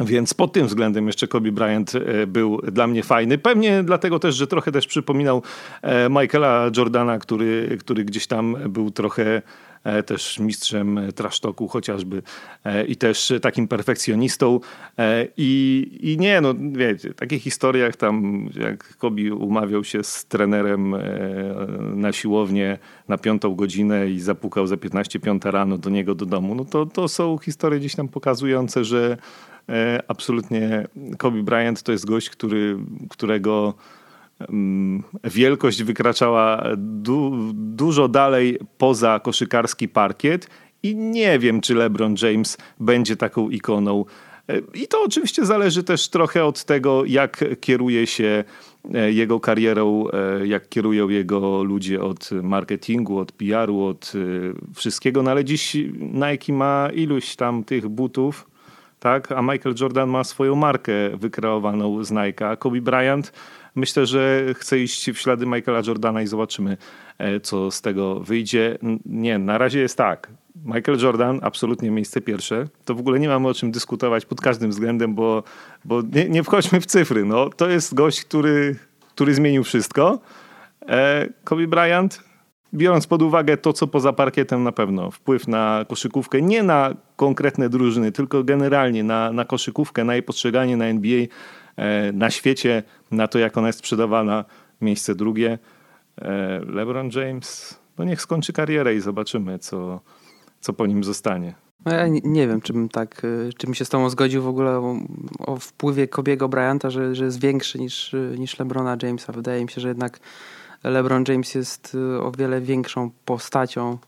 Więc 0.00 0.34
pod 0.34 0.52
tym 0.52 0.66
względem 0.66 1.06
jeszcze 1.06 1.28
Kobe 1.28 1.52
Bryant 1.52 1.94
e, 1.94 2.26
był 2.26 2.60
dla 2.60 2.86
mnie 2.86 3.02
fajny. 3.02 3.38
Pewnie 3.38 3.82
dlatego 3.82 4.18
też, 4.18 4.34
że 4.34 4.46
trochę 4.46 4.72
też 4.72 4.86
przypominał 4.86 5.42
e, 5.82 6.08
Michaela 6.08 6.70
Jordana, 6.76 7.18
który, 7.18 7.76
który 7.80 8.04
gdzieś 8.04 8.26
tam 8.26 8.56
był 8.68 8.90
trochę 8.90 9.24
e, 9.24 9.42
też 10.06 10.38
mistrzem 10.38 11.00
trasztoku 11.14 11.68
chociażby 11.68 12.22
i 12.88 12.96
też 12.96 13.32
takim 13.42 13.68
perfekcjonistą. 13.68 14.60
I, 15.36 15.90
I 16.00 16.18
nie, 16.18 16.40
no 16.40 16.54
wiecie, 16.72 17.10
w 17.10 17.14
takich 17.14 17.42
historiach 17.42 17.96
tam 17.96 18.48
jak 18.60 18.96
Kobi 18.96 19.30
umawiał 19.30 19.84
się 19.84 20.04
z 20.04 20.26
trenerem 20.26 20.94
na 21.94 22.12
siłownię 22.12 22.78
na 23.08 23.18
piątą 23.18 23.54
godzinę 23.54 24.10
i 24.10 24.20
zapukał 24.20 24.66
za 24.66 24.76
15 24.76 25.20
piąta 25.20 25.50
rano 25.50 25.78
do 25.78 25.90
niego 25.90 26.14
do 26.14 26.26
domu, 26.26 26.54
no 26.54 26.64
to, 26.64 26.86
to 26.86 27.08
są 27.08 27.38
historie 27.38 27.80
gdzieś 27.80 27.94
tam 27.94 28.08
pokazujące, 28.08 28.84
że 28.84 29.16
E, 29.68 30.02
absolutnie 30.08 30.86
Kobe 31.18 31.42
Bryant 31.42 31.82
to 31.82 31.92
jest 31.92 32.06
gość, 32.06 32.30
który, 32.30 32.76
którego 33.10 33.74
wielkość 35.24 35.82
wykraczała 35.82 36.64
du, 36.76 37.50
dużo 37.54 38.08
dalej 38.08 38.58
poza 38.78 39.20
koszykarski 39.20 39.88
parkiet 39.88 40.48
i 40.82 40.96
nie 40.96 41.38
wiem, 41.38 41.60
czy 41.60 41.74
LeBron 41.74 42.14
James 42.22 42.56
będzie 42.80 43.16
taką 43.16 43.50
ikoną. 43.50 44.04
E, 44.48 44.58
I 44.74 44.88
to 44.88 45.02
oczywiście 45.02 45.46
zależy 45.46 45.82
też 45.82 46.08
trochę 46.08 46.44
od 46.44 46.64
tego, 46.64 47.04
jak 47.04 47.44
kieruje 47.60 48.06
się 48.06 48.44
e, 48.94 49.12
jego 49.12 49.40
karierą, 49.40 50.04
jak 50.44 50.68
kierują 50.68 51.08
jego 51.08 51.62
ludzie 51.62 52.02
od 52.02 52.30
marketingu, 52.42 53.18
od 53.18 53.32
PR-u, 53.32 53.84
od 53.84 54.12
wszystkiego. 54.74 55.22
No 55.22 55.30
ale 55.30 55.44
dziś 55.44 55.76
Nike 55.98 56.52
ma 56.52 56.88
iluś 56.94 57.36
tam 57.36 57.64
tych 57.64 57.88
butów, 57.88 58.46
tak? 59.00 59.32
a 59.32 59.42
Michael 59.42 59.74
Jordan 59.80 60.10
ma 60.10 60.24
swoją 60.24 60.54
markę 60.54 60.92
wykreowaną 61.16 62.04
z 62.04 62.10
Nike. 62.10 62.48
A 62.48 62.56
Kobe 62.56 62.80
Bryant 62.80 63.32
myślę, 63.74 64.06
że 64.06 64.44
chce 64.54 64.78
iść 64.78 65.10
w 65.10 65.18
ślady 65.18 65.46
Michaela 65.46 65.82
Jordana 65.86 66.22
i 66.22 66.26
zobaczymy, 66.26 66.76
e, 67.18 67.40
co 67.40 67.70
z 67.70 67.80
tego 67.80 68.20
wyjdzie. 68.20 68.78
Nie, 69.06 69.38
na 69.38 69.58
razie 69.58 69.80
jest 69.80 69.96
tak. 69.96 70.30
Michael 70.64 70.98
Jordan, 70.98 71.40
absolutnie 71.42 71.90
miejsce 71.90 72.20
pierwsze. 72.20 72.68
To 72.84 72.94
w 72.94 73.00
ogóle 73.00 73.18
nie 73.18 73.28
mamy 73.28 73.48
o 73.48 73.54
czym 73.54 73.70
dyskutować 73.70 74.26
pod 74.26 74.40
każdym 74.40 74.70
względem, 74.70 75.14
bo, 75.14 75.42
bo 75.84 76.02
nie, 76.02 76.28
nie 76.28 76.42
wchodźmy 76.42 76.80
w 76.80 76.86
cyfry. 76.86 77.24
No, 77.24 77.50
to 77.50 77.68
jest 77.68 77.94
gość, 77.94 78.24
który, 78.24 78.76
który 79.14 79.34
zmienił 79.34 79.64
wszystko. 79.64 80.18
E, 80.88 81.28
Kobe 81.44 81.66
Bryant 81.66 82.22
biorąc 82.74 83.06
pod 83.06 83.22
uwagę 83.22 83.56
to, 83.56 83.72
co 83.72 83.86
poza 83.86 84.12
parkietem 84.12 84.62
na 84.62 84.72
pewno, 84.72 85.10
wpływ 85.10 85.48
na 85.48 85.84
koszykówkę, 85.88 86.42
nie 86.42 86.62
na 86.62 86.94
konkretne 87.16 87.68
drużyny, 87.68 88.12
tylko 88.12 88.44
generalnie 88.44 89.04
na, 89.04 89.32
na 89.32 89.44
koszykówkę, 89.44 90.04
na 90.04 90.14
jej 90.14 90.22
postrzeganie 90.22 90.76
na 90.76 90.84
NBA, 90.84 91.26
na 92.12 92.30
świecie, 92.30 92.82
na 93.10 93.28
to, 93.28 93.38
jak 93.38 93.56
ona 93.56 93.66
jest 93.66 93.78
sprzedawana, 93.78 94.44
miejsce 94.80 95.14
drugie. 95.14 95.58
E, 96.22 96.60
LeBron 96.66 97.10
James, 97.14 97.78
no 97.98 98.04
niech 98.04 98.22
skończy 98.22 98.52
karierę 98.52 98.94
i 98.94 99.00
zobaczymy, 99.00 99.58
co, 99.58 100.00
co 100.60 100.72
po 100.72 100.86
nim 100.86 101.04
zostanie. 101.04 101.54
No 101.84 101.92
ja 101.92 102.08
nie, 102.08 102.48
wiem, 102.48 102.60
czy 102.60 102.72
bym 102.72 102.88
tak, 102.88 103.24
y, 103.24 103.50
czy 103.58 103.66
bym 103.66 103.74
się 103.74 103.84
z 103.84 103.88
tobą 103.88 104.10
zgodził 104.10 104.42
w 104.42 104.48
ogóle 104.48 104.70
o, 104.70 104.96
o 105.38 105.56
wpływie 105.56 106.08
Kobiego 106.08 106.48
Bryanta, 106.48 106.90
że, 106.90 107.14
że 107.14 107.24
jest 107.24 107.40
większy 107.40 107.78
niż, 107.78 108.16
niż 108.38 108.58
LeBrona 108.58 108.96
Jamesa. 109.02 109.32
Wydaje 109.32 109.62
mi 109.62 109.70
się, 109.70 109.80
że 109.80 109.88
jednak 109.88 110.20
LeBron 110.84 111.24
James 111.28 111.54
jest 111.54 111.96
o 112.20 112.32
wiele 112.32 112.60
większą 112.60 113.10
postacią 113.24 113.98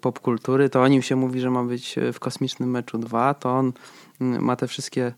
popkultury. 0.00 0.68
To 0.68 0.82
o 0.82 0.88
nim 0.88 1.02
się 1.02 1.16
mówi, 1.16 1.40
że 1.40 1.50
ma 1.50 1.64
być 1.64 1.96
w 2.12 2.20
kosmicznym 2.20 2.70
meczu 2.70 2.98
2. 2.98 3.34
To 3.34 3.50
on 3.50 3.72
mm, 4.20 4.44
ma 4.44 4.56
te 4.56 4.68
wszystkie 4.68 5.12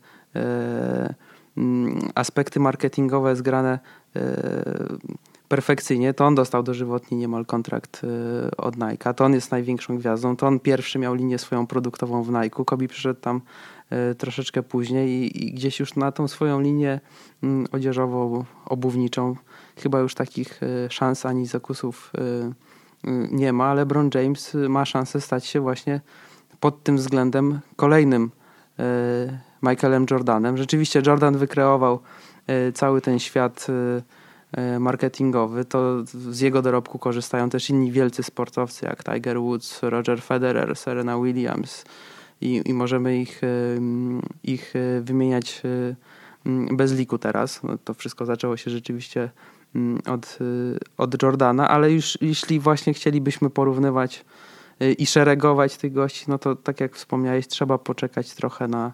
aspekty 2.15 2.59
marketingowe 2.59 3.35
zgrane 3.35 3.79
perfekcyjnie, 5.47 6.13
to 6.13 6.25
on 6.25 6.35
dostał 6.35 6.63
dożywotni 6.63 7.17
niemal 7.17 7.45
kontrakt 7.45 8.01
y, 8.03 8.57
od 8.57 8.77
Nike. 8.77 9.13
To 9.13 9.25
on 9.25 9.33
jest 9.33 9.51
największą 9.51 9.97
gwiazdą. 9.97 10.35
To 10.35 10.47
on 10.47 10.59
pierwszy 10.59 10.99
miał 10.99 11.15
linię 11.15 11.37
swoją 11.37 11.67
produktową 11.67 12.23
w 12.23 12.29
Nike. 12.31 12.65
Kobi 12.65 12.87
przyszedł 12.87 13.19
tam 13.19 13.41
y, 14.11 14.15
troszeczkę 14.15 14.63
później 14.63 15.09
i, 15.09 15.45
i 15.45 15.53
gdzieś 15.53 15.79
już 15.79 15.95
na 15.95 16.11
tą 16.11 16.27
swoją 16.27 16.61
linię 16.61 16.99
mm, 17.43 17.67
odzieżową, 17.71 18.45
obuwniczą 18.65 19.35
chyba 19.77 19.99
już 19.99 20.15
takich 20.15 20.61
szans 20.89 21.25
ani 21.25 21.45
zakusów 21.45 22.13
nie 23.31 23.53
ma, 23.53 23.65
ale 23.65 23.81
LeBron 23.81 24.09
James 24.13 24.57
ma 24.69 24.85
szansę 24.85 25.21
stać 25.21 25.45
się 25.45 25.59
właśnie 25.59 26.01
pod 26.59 26.83
tym 26.83 26.97
względem 26.97 27.59
kolejnym 27.75 28.31
Michaelem 29.61 30.05
Jordanem. 30.11 30.57
Rzeczywiście 30.57 31.01
Jordan 31.05 31.37
wykreował 31.37 31.99
cały 32.73 33.01
ten 33.01 33.19
świat 33.19 33.67
E, 34.55 34.79
marketingowy, 34.79 35.65
to 35.65 36.03
z 36.05 36.39
jego 36.39 36.61
dorobku 36.61 36.99
korzystają 36.99 37.49
też 37.49 37.69
inni 37.69 37.91
wielcy 37.91 38.23
sportowcy 38.23 38.85
jak 38.85 39.03
Tiger 39.03 39.39
Woods, 39.39 39.79
Roger 39.83 40.21
Federer, 40.21 40.75
Serena 40.75 41.19
Williams 41.19 41.85
i, 42.41 42.61
i 42.65 42.73
możemy 42.73 43.17
ich, 43.17 43.43
e, 43.43 43.47
ich 44.43 44.73
e, 44.75 45.01
wymieniać 45.01 45.61
bez 46.71 46.93
liku 46.93 47.17
teraz. 47.17 47.63
No, 47.63 47.77
to 47.77 47.93
wszystko 47.93 48.25
zaczęło 48.25 48.57
się 48.57 48.71
rzeczywiście 48.71 49.29
od, 50.05 50.39
od 50.97 51.23
Jordana, 51.23 51.69
ale 51.69 51.91
już 51.91 52.17
jeśli 52.21 52.59
właśnie 52.59 52.93
chcielibyśmy 52.93 53.49
porównywać 53.49 54.25
i 54.97 55.05
szeregować 55.05 55.77
tych 55.77 55.93
gości, 55.93 56.25
no 56.27 56.37
to 56.37 56.55
tak 56.55 56.79
jak 56.79 56.95
wspomniałeś, 56.95 57.47
trzeba 57.47 57.77
poczekać 57.77 58.33
trochę 58.33 58.67
na, 58.67 58.93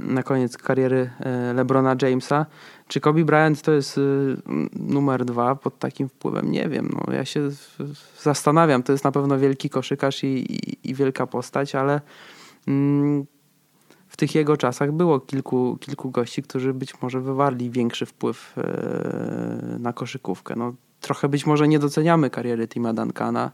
na 0.00 0.22
koniec 0.22 0.56
kariery 0.56 1.10
LeBrona 1.54 1.96
Jamesa. 2.02 2.46
Czy 2.88 3.00
Kobe 3.00 3.24
Bryant 3.24 3.62
to 3.62 3.72
jest 3.72 3.98
y, 3.98 4.36
numer 4.72 5.24
dwa 5.24 5.54
pod 5.54 5.78
takim 5.78 6.08
wpływem? 6.08 6.50
Nie 6.50 6.68
wiem. 6.68 6.90
No, 6.92 7.14
ja 7.14 7.24
się 7.24 7.50
zastanawiam. 8.22 8.82
To 8.82 8.92
jest 8.92 9.04
na 9.04 9.12
pewno 9.12 9.38
wielki 9.38 9.70
koszykarz 9.70 10.24
i, 10.24 10.26
i, 10.26 10.90
i 10.90 10.94
wielka 10.94 11.26
postać, 11.26 11.74
ale 11.74 12.00
mm, 12.68 13.26
w 14.08 14.16
tych 14.16 14.34
jego 14.34 14.56
czasach 14.56 14.92
było 14.92 15.20
kilku, 15.20 15.76
kilku 15.80 16.10
gości, 16.10 16.42
którzy 16.42 16.74
być 16.74 17.02
może 17.02 17.20
wywarli 17.20 17.70
większy 17.70 18.06
wpływ 18.06 18.56
na 19.78 19.92
koszykówkę. 19.92 20.54
No, 20.56 20.74
trochę 21.00 21.28
być 21.28 21.46
może 21.46 21.68
nie 21.68 21.78
doceniamy 21.78 22.30
kariery 22.30 22.68
Tima 22.68 22.94
Duncana, 22.94 23.50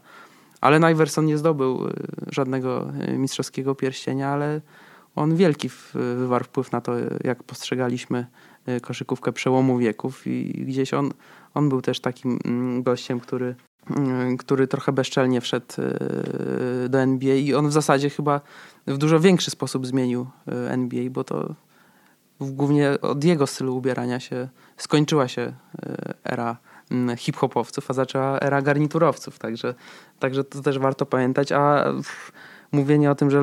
ale 0.61 0.91
Iverson 0.91 1.25
nie 1.25 1.37
zdobył 1.37 1.87
y, 1.87 1.91
żadnego 2.31 2.91
y, 3.09 3.17
mistrzowskiego 3.17 3.75
pierścienia, 3.75 4.29
ale 4.29 4.61
on 5.15 5.35
wielki 5.35 5.69
wywarł 5.93 6.45
wpływ 6.45 6.71
na 6.71 6.81
to, 6.81 6.93
jak 7.23 7.43
postrzegaliśmy 7.43 8.27
Y, 8.69 8.81
koszykówkę 8.81 9.33
przełomu 9.33 9.77
wieków 9.77 10.27
i 10.27 10.65
gdzieś 10.67 10.93
on, 10.93 11.11
on 11.53 11.69
był 11.69 11.81
też 11.81 11.99
takim 11.99 12.39
mm, 12.45 12.83
gościem, 12.83 13.19
który, 13.19 13.55
mm, 13.89 14.37
który 14.37 14.67
trochę 14.67 14.91
bezczelnie 14.91 15.41
wszedł 15.41 15.65
do 16.89 16.99
NBA 16.99 17.35
i 17.35 17.53
on 17.53 17.67
w 17.67 17.71
zasadzie 17.71 18.09
chyba 18.09 18.41
w 18.87 18.97
dużo 18.97 19.19
większy 19.19 19.51
sposób 19.51 19.87
zmienił 19.87 20.27
NBA, 20.47 21.09
bo 21.09 21.23
to 21.23 21.55
głównie 22.39 23.01
od 23.01 23.23
jego 23.23 23.47
stylu 23.47 23.77
ubierania 23.77 24.19
się 24.19 24.49
skończyła 24.77 25.27
się 25.27 25.53
era 26.23 26.57
hip-hopowców, 27.17 27.91
a 27.91 27.93
zaczęła 27.93 28.39
era 28.39 28.61
garniturowców, 28.61 29.39
także, 29.39 29.75
także 30.19 30.43
to 30.43 30.61
też 30.61 30.79
warto 30.79 31.05
pamiętać, 31.05 31.51
a 31.51 31.85
mówienie 32.71 33.11
o 33.11 33.15
tym, 33.15 33.31
że 33.31 33.41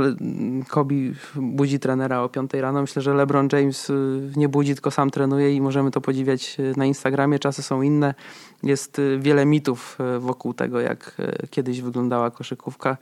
Kobi 0.68 1.14
budzi 1.36 1.78
trenera 1.78 2.22
o 2.22 2.28
5 2.28 2.55
rano. 2.55 2.80
Myślę, 2.80 3.03
że 3.03 3.14
LeBron 3.14 3.49
James 3.53 3.90
y, 3.90 4.32
nie 4.36 4.49
budzi, 4.49 4.74
tylko 4.74 4.90
sam 4.90 5.11
trenuje 5.11 5.55
i 5.55 5.61
możemy 5.61 5.90
to 5.90 6.01
podziwiać 6.01 6.57
y, 6.61 6.72
na 6.76 6.86
Instagramie. 6.86 7.38
Czasy 7.38 7.62
są 7.62 7.82
inne. 7.82 8.14
Jest 8.62 8.99
y, 8.99 9.18
wiele 9.22 9.47
mitów 9.47 9.99
wokół 10.18 10.55
tego, 10.55 10.80
jak 10.80 11.16
kiedyś 11.51 11.80
wyglądała 11.80 12.30
koszykówka. 12.30 12.97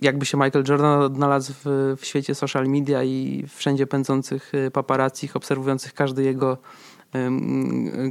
Jakby 0.00 0.26
się 0.26 0.38
Michael 0.38 0.64
Jordan 0.68 1.02
odnalazł 1.02 1.52
w, 1.64 1.94
w 2.00 2.04
świecie 2.04 2.34
social 2.34 2.66
media 2.66 3.02
i 3.02 3.44
wszędzie 3.48 3.86
pędzących 3.86 4.52
paparazzi, 4.72 5.30
obserwujących 5.34 5.94
każdy 5.94 6.22
jego 6.22 6.58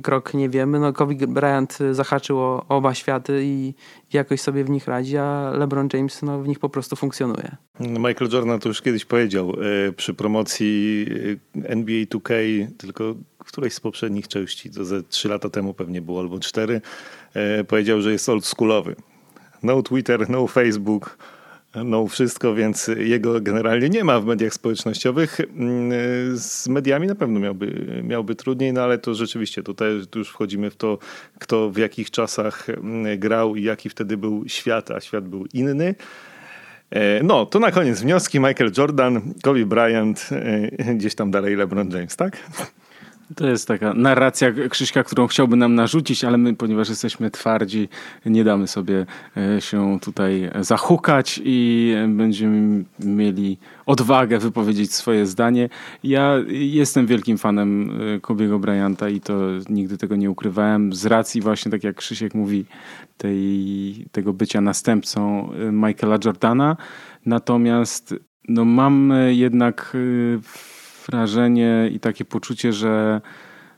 krok 0.03 0.33
nie 0.33 0.49
wiemy. 0.49 0.79
No, 0.79 0.93
Kobe 0.93 1.27
Bryant 1.27 1.77
zahaczył 1.91 2.39
o 2.39 2.65
oba 2.67 2.93
światy 2.93 3.41
i 3.43 3.73
jakoś 4.13 4.41
sobie 4.41 4.63
w 4.63 4.69
nich 4.69 4.87
radzi, 4.87 5.17
a 5.17 5.51
LeBron 5.55 5.89
James 5.93 6.21
no, 6.21 6.39
w 6.39 6.47
nich 6.47 6.59
po 6.59 6.69
prostu 6.69 6.95
funkcjonuje. 6.95 7.55
Michael 7.79 8.31
Jordan 8.31 8.59
to 8.59 8.69
już 8.69 8.81
kiedyś 8.81 9.05
powiedział 9.05 9.53
e, 9.87 9.91
przy 9.91 10.13
promocji 10.13 11.05
e, 11.55 11.69
NBA 11.69 11.95
2K, 11.95 12.33
tylko 12.77 13.15
którejś 13.37 13.73
z 13.73 13.79
poprzednich 13.79 14.27
części, 14.27 14.71
to 14.71 14.85
ze 14.85 15.03
trzy 15.03 15.29
lata 15.29 15.49
temu 15.49 15.73
pewnie 15.73 16.01
było 16.01 16.19
albo 16.19 16.39
cztery, 16.39 16.81
e, 17.33 17.63
powiedział, 17.63 18.01
że 18.01 18.11
jest 18.11 18.29
oldschoolowy. 18.29 18.95
No 19.63 19.81
Twitter, 19.81 20.29
no 20.29 20.47
Facebook, 20.47 21.17
no 21.75 22.07
wszystko, 22.07 22.55
więc 22.55 22.87
jego 22.97 23.41
generalnie 23.41 23.89
nie 23.89 24.03
ma 24.03 24.19
w 24.19 24.25
mediach 24.25 24.53
społecznościowych. 24.53 25.39
Mm, 25.39 25.91
z 26.37 26.67
mediami 26.67 27.07
na 27.07 27.15
pewno 27.15 27.39
miałby, 27.39 27.85
miałby 28.03 28.35
trudniej, 28.35 28.73
no 28.73 28.81
ale 28.81 28.97
to 28.97 29.15
rzeczywiście 29.15 29.63
tutaj 29.63 29.89
już 30.15 30.29
wchodzimy 30.29 30.69
w 30.69 30.75
to, 30.75 30.97
kto 31.39 31.69
w 31.69 31.77
jakich 31.77 32.11
czasach 32.11 32.69
mm, 32.69 33.19
grał 33.19 33.55
i 33.55 33.63
jaki 33.63 33.89
wtedy 33.89 34.17
był 34.17 34.43
świat, 34.47 34.91
a 34.91 35.01
świat 35.01 35.27
był 35.27 35.45
inny. 35.53 35.95
E, 36.89 37.23
no, 37.23 37.45
to 37.45 37.59
na 37.59 37.71
koniec 37.71 38.01
wnioski. 38.01 38.39
Michael 38.39 38.71
Jordan, 38.77 39.33
Kobe 39.43 39.65
Bryant, 39.65 40.29
e, 40.31 40.95
gdzieś 40.95 41.15
tam 41.15 41.31
dalej 41.31 41.55
LeBron 41.55 41.91
James, 41.91 42.15
tak? 42.15 42.37
To 43.35 43.47
jest 43.47 43.67
taka 43.67 43.93
narracja 43.93 44.51
Krzyśka, 44.69 45.03
którą 45.03 45.27
chciałby 45.27 45.55
nam 45.55 45.75
narzucić, 45.75 46.23
ale 46.23 46.37
my, 46.37 46.55
ponieważ 46.55 46.89
jesteśmy 46.89 47.31
twardzi, 47.31 47.89
nie 48.25 48.43
damy 48.43 48.67
sobie 48.67 49.05
e, 49.37 49.61
się 49.61 49.99
tutaj 50.01 50.51
zahukać 50.59 51.41
i 51.43 51.93
będziemy 52.07 52.83
mieli 52.99 53.57
odwagę 53.85 54.39
wypowiedzieć 54.39 54.93
swoje 54.93 55.25
zdanie. 55.25 55.69
Ja 56.03 56.35
jestem 56.49 57.07
wielkim 57.07 57.37
fanem 57.37 57.91
e, 58.15 58.19
Kobiego 58.19 58.59
Bryanta 58.59 59.09
i 59.09 59.19
to 59.19 59.33
nigdy 59.69 59.97
tego 59.97 60.15
nie 60.15 60.31
ukrywałem. 60.31 60.93
Z 60.93 61.05
racji 61.05 61.41
właśnie, 61.41 61.71
tak 61.71 61.83
jak 61.83 61.95
Krzysiek 61.95 62.33
mówi, 62.33 62.65
tej, 63.17 64.05
tego 64.11 64.33
bycia 64.33 64.61
następcą 64.61 65.51
e, 65.53 65.71
Michaela 65.71 66.17
Jordana. 66.25 66.77
Natomiast 67.25 68.15
no, 68.47 68.65
mam 68.65 69.13
jednak 69.29 69.93
wrażenie 71.07 71.89
i 71.93 71.99
takie 71.99 72.25
poczucie, 72.25 72.73
że, 72.73 73.21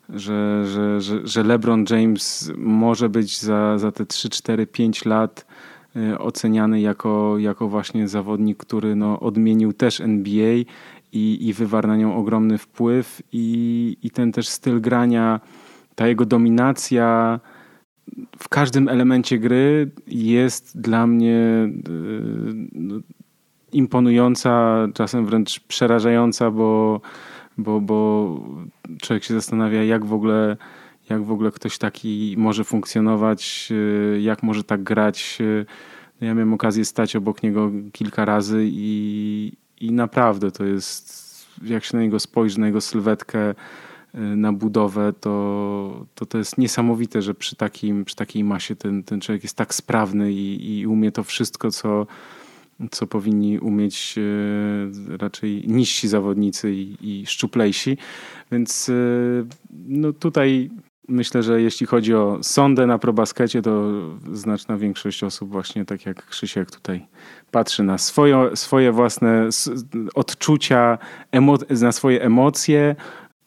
że, 0.10 0.66
że, 1.00 1.28
że, 1.28 1.44
LeBron 1.44 1.86
James 1.90 2.52
może 2.58 3.10
być 3.10 3.40
za, 3.40 3.78
za 3.78 3.92
te 3.92 4.06
3, 4.06 4.30
4, 4.30 4.68
5 4.68 5.06
lat 5.06 5.46
y, 5.96 6.20
oceniany 6.20 6.82
jako, 6.82 7.38
jako 7.38 7.68
właśnie 7.68 8.08
zawodnik, 8.08 8.58
który 8.58 8.96
no, 8.96 9.20
odmienił 9.20 9.74
też 9.74 10.02
NBA 10.02 10.56
i, 11.12 11.48
i 11.48 11.54
wywarł 11.54 11.88
na 11.88 11.98
nią 11.98 12.16
ogromny 12.16 12.58
wpływ 12.58 13.22
i, 13.32 13.98
i 14.04 14.12
ten 14.12 14.32
też 14.32 14.48
styl 14.48 14.82
grania, 14.82 15.40
ta 15.96 16.08
jego 16.08 16.26
dominacja 16.26 17.40
w 18.40 18.50
każdym 18.50 18.90
elemencie 18.90 19.40
gry 19.40 19.92
jest 20.08 20.82
dla 20.82 21.08
mnie 21.08 21.70
y, 21.90 22.54
no, 22.74 22.96
imponująca, 23.74 24.78
czasem 24.94 25.26
wręcz 25.26 25.60
przerażająca, 25.60 26.52
bo, 26.52 27.02
bo, 27.58 27.82
bo 27.82 28.40
człowiek 29.02 29.24
się 29.24 29.34
zastanawia, 29.34 29.84
jak 29.84 30.06
w 30.06 30.14
ogóle 30.14 30.58
jak 31.10 31.24
w 31.24 31.32
ogóle 31.32 31.52
ktoś 31.52 31.78
taki 31.78 32.36
może 32.38 32.64
funkcjonować, 32.64 33.68
y, 33.72 34.22
jak 34.22 34.44
może 34.44 34.64
tak 34.64 34.84
grać. 34.84 35.38
Y, 35.42 35.66
ja 36.22 36.34
miałem 36.34 36.54
okazję 36.54 36.86
stać 36.86 37.16
obok 37.16 37.44
niego 37.44 37.72
kilka 37.92 38.26
razy 38.26 38.64
i, 38.68 39.54
i 39.82 39.92
naprawdę 39.92 40.52
to 40.52 40.66
jest, 40.66 41.24
jak 41.64 41.84
się 41.84 41.98
na 41.98 42.04
niego 42.04 42.20
spojrzy, 42.20 42.60
na 42.60 42.66
jego 42.66 42.82
sylwetkę, 42.82 43.52
y, 43.52 43.56
na 44.20 44.54
budowę, 44.54 45.14
to, 45.20 46.06
to 46.16 46.26
to 46.26 46.38
jest 46.38 46.58
niesamowite, 46.58 47.22
że 47.22 47.34
przy, 47.34 47.56
takim, 47.56 48.06
przy 48.06 48.16
takiej 48.16 48.44
masie 48.44 48.76
ten, 48.76 49.04
ten 49.04 49.22
człowiek 49.22 49.44
jest 49.44 49.58
tak 49.58 49.74
sprawny 49.74 50.32
i, 50.32 50.80
i 50.80 50.88
umie 50.88 51.12
to 51.12 51.24
wszystko, 51.24 51.72
co, 51.72 52.08
co 52.92 53.08
powinni 53.08 53.60
umieć 53.60 54.16
e, 54.18 55.18
raczej 55.18 55.64
niżsi 55.68 56.08
zawodnicy 56.08 56.74
i, 56.74 57.24
szczuplejsi. 57.28 57.98
Więc 58.52 58.90
e, 58.90 58.94
no 59.88 60.14
tutaj 60.14 60.70
Myślę, 61.08 61.44
że 61.44 61.62
jeśli 61.62 61.86
chodzi 61.86 62.16
o 62.16 62.40
sondę 62.42 62.88
na 62.88 63.00
probaskecie, 63.00 63.62
to 63.62 63.92
znaczna 64.34 64.78
większość 64.78 65.24
osób 65.24 65.50
właśnie 65.52 65.86
tak 65.86 66.06
jak 66.06 66.26
Krzysiek 66.26 66.72
tutaj 66.72 67.08
patrzy 67.52 67.84
na 67.84 67.98
swoje, 67.98 68.56
swoje 68.56 68.92
własne 68.92 69.50
odczucia, 70.16 70.98
na 71.82 71.92
swoje 71.92 72.22
emocje, 72.22 72.96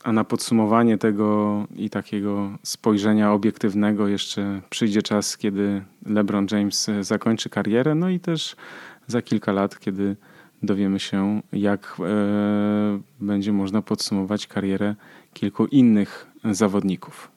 a 0.04 0.12
na 0.12 0.24
podsumowanie 0.24 0.98
tego 0.98 1.64
i 1.76 1.90
takiego 1.90 2.58
spojrzenia 2.62 3.32
obiektywnego 3.32 4.08
jeszcze 4.08 4.60
przyjdzie 4.70 5.02
czas, 5.02 5.36
kiedy 5.36 5.82
LeBron 6.06 6.46
James 6.52 6.90
zakończy 7.00 7.50
karierę, 7.50 7.94
no 7.94 8.10
i 8.10 8.20
też 8.20 8.56
za 9.06 9.22
kilka 9.22 9.52
lat, 9.52 9.78
kiedy 9.78 10.16
dowiemy 10.62 11.00
się, 11.00 11.42
jak 11.52 11.96
e, 12.00 12.04
będzie 13.20 13.52
można 13.52 13.82
podsumować 13.82 14.46
karierę 14.46 14.94
kilku 15.32 15.66
innych 15.66 16.26
zawodników. 16.44 17.30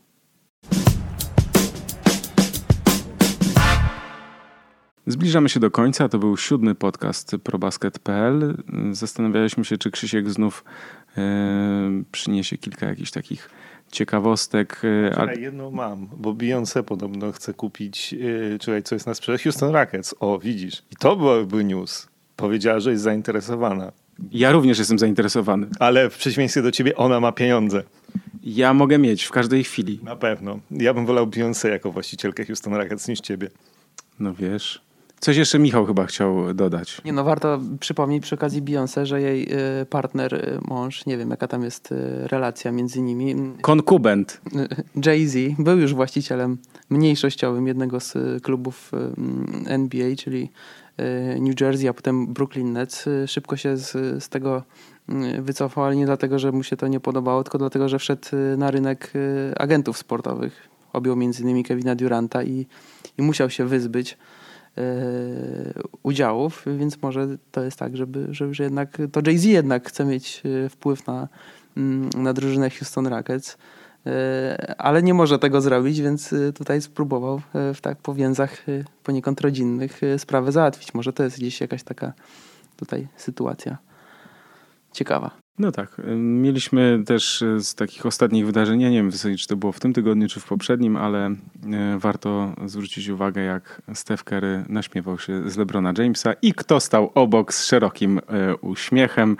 Zbliżamy 5.08 5.50
się 5.50 5.60
do 5.60 5.72
końca. 5.72 6.10
To 6.10 6.20
był 6.20 6.38
siódmy 6.38 6.76
podcast 6.76 7.36
probasket.pl. 7.44 8.64
Zastanawialiśmy 8.92 9.66
się, 9.66 9.78
czy 9.78 9.92
Krzysiek 9.92 10.30
znów 10.30 10.64
e, 11.18 12.04
przyniesie 12.12 12.58
kilka 12.58 12.86
jakichś 12.86 13.12
takich 13.12 13.50
ciekawostek. 13.92 14.82
E, 15.08 15.10
Czekaj, 15.16 15.42
jedną 15.42 15.72
mam, 15.72 16.08
bo 16.18 16.34
Beyoncé 16.34 16.84
podobno 16.84 17.32
chce 17.32 17.54
kupić, 17.54 18.16
e, 18.56 18.60
czekaj, 18.60 18.84
co 18.84 18.96
jest 18.96 19.08
na 19.08 19.14
sprzedaż? 19.14 19.44
Houston 19.44 19.74
Rockets. 19.74 20.16
O, 20.20 20.40
widzisz. 20.40 20.84
I 20.92 20.96
to 20.96 21.16
byłby 21.16 21.64
news. 21.64 22.08
Powiedziała, 22.36 22.80
że 22.80 22.92
jest 22.92 23.04
zainteresowana. 23.04 23.92
Ja 24.32 24.52
również 24.52 24.80
jestem 24.80 25.00
zainteresowany. 25.00 25.68
Ale 25.80 26.10
w 26.10 26.18
przeciwieństwie 26.18 26.62
do 26.62 26.72
ciebie 26.72 26.96
ona 26.96 27.20
ma 27.20 27.32
pieniądze. 27.32 27.84
Ja 28.44 28.74
mogę 28.74 28.98
mieć 28.98 29.24
w 29.24 29.32
każdej 29.32 29.64
chwili. 29.64 30.00
Na 30.04 30.16
pewno. 30.16 30.60
Ja 30.72 30.94
bym 30.94 31.06
wolał 31.06 31.28
Beyoncé 31.28 31.70
jako 31.70 31.92
właścicielkę 31.92 32.46
Houston 32.46 32.74
Rockets 32.74 33.08
niż 33.08 33.20
ciebie. 33.20 33.50
No 34.20 34.34
wiesz. 34.34 34.82
Coś 35.20 35.38
jeszcze 35.38 35.60
Michał 35.60 35.86
chyba 35.86 36.06
chciał 36.06 36.54
dodać. 36.54 37.02
Nie 37.06 37.14
no, 37.14 37.24
warto 37.24 37.60
przypomnieć 37.80 38.24
przy 38.24 38.36
okazji 38.36 38.62
Beyoncé, 38.62 39.06
że 39.06 39.22
jej 39.22 39.54
y, 39.82 39.86
partner, 39.86 40.34
y, 40.34 40.60
mąż, 40.68 41.06
nie 41.06 41.18
wiem 41.18 41.30
jaka 41.30 41.48
tam 41.48 41.64
jest 41.64 41.92
y, 41.92 42.28
relacja 42.28 42.72
między 42.72 43.02
nimi. 43.02 43.36
Konkubent. 43.62 44.42
Jay-Z 45.06 45.56
był 45.60 45.80
już 45.80 45.94
właścicielem 45.94 46.58
mniejszościowym 46.90 47.68
jednego 47.68 48.00
z 48.00 48.14
klubów 48.44 48.92
NBA, 49.66 50.16
czyli 50.16 50.52
New 51.40 51.62
Jersey, 51.62 51.88
a 51.88 51.94
potem 51.94 52.34
Brooklyn 52.34 52.74
Nets. 52.74 53.06
Szybko 53.28 53.58
się 53.58 53.78
z, 53.78 53.92
z 54.24 54.30
tego 54.30 54.64
wycofał, 55.40 55.84
ale 55.84 55.96
nie 55.96 56.06
dlatego, 56.06 56.40
że 56.40 56.52
mu 56.52 56.64
się 56.64 56.78
to 56.78 56.88
nie 56.88 57.00
podobało, 57.00 57.44
tylko 57.44 57.58
dlatego, 57.58 57.90
że 57.90 58.00
wszedł 58.00 58.28
na 58.58 58.72
rynek 58.72 59.14
agentów 59.58 59.98
sportowych. 59.98 60.70
Objął 60.94 61.16
między 61.16 61.44
innymi 61.44 61.64
Kevina 61.64 61.96
Duranta 61.96 62.44
i, 62.44 62.66
i 63.18 63.22
musiał 63.22 63.50
się 63.50 63.66
wyzbyć 63.66 64.18
udziałów, 66.04 66.66
więc 66.78 67.02
może 67.02 67.28
to 67.52 67.64
jest 67.64 67.80
tak, 67.80 67.98
żeby, 67.98 68.28
żeby 68.32 68.54
że 68.54 68.64
jednak 68.64 68.98
to 69.12 69.22
Jay-Z 69.22 69.46
jednak 69.46 69.90
chce 69.90 70.06
mieć 70.06 70.44
e, 70.66 70.70
wpływ 70.70 71.08
na, 71.08 71.28
mm, 71.78 72.10
na 72.16 72.34
drużynę 72.34 72.70
Houston 72.70 73.08
Rockets, 73.08 73.58
e, 74.06 74.76
ale 74.78 75.04
nie 75.04 75.14
może 75.14 75.40
tego 75.40 75.62
zrobić, 75.62 76.02
więc 76.02 76.36
tutaj 76.56 76.82
spróbował 76.82 77.42
w 77.74 77.82
tak 77.82 77.98
po 77.98 78.14
więzach 78.14 78.66
poniekąd 79.04 79.42
rodzinnych 79.42 80.02
sprawę 80.18 80.52
załatwić. 80.52 80.94
Może 80.94 81.14
to 81.14 81.24
jest 81.24 81.38
gdzieś 81.38 81.62
jakaś 81.62 81.84
taka 81.84 82.14
tutaj 82.78 83.08
sytuacja 83.18 83.89
ciekawa. 84.92 85.32
No 85.60 85.72
tak. 85.72 86.02
Mieliśmy 86.18 87.04
też 87.06 87.42
e, 87.42 87.60
z 87.60 87.76
takich 87.76 88.06
ostatnich 88.06 88.46
wydarzeń, 88.46 88.82
ja 88.82 88.90
nie 88.90 88.98
wiem 88.98 89.12
czy 89.38 89.48
to 89.48 89.56
było 89.56 89.72
w 89.72 89.80
tym 89.80 89.94
tygodniu, 89.94 90.28
czy 90.28 90.40
w 90.40 90.46
poprzednim, 90.46 90.98
ale 90.98 91.26
e, 91.26 91.36
warto 92.00 92.54
zwrócić 92.66 93.08
uwagę, 93.08 93.42
jak 93.42 93.82
Steph 93.94 94.24
Curry 94.24 94.66
naśmiewał 94.70 95.20
się 95.20 95.50
z 95.50 95.58
LeBrona 95.58 95.94
Jamesa 95.98 96.34
i 96.42 96.54
kto 96.54 96.80
stał 96.80 97.12
obok 97.16 97.54
z 97.54 97.66
szerokim 97.66 98.20
e, 98.20 98.56
uśmiechem. 98.56 99.38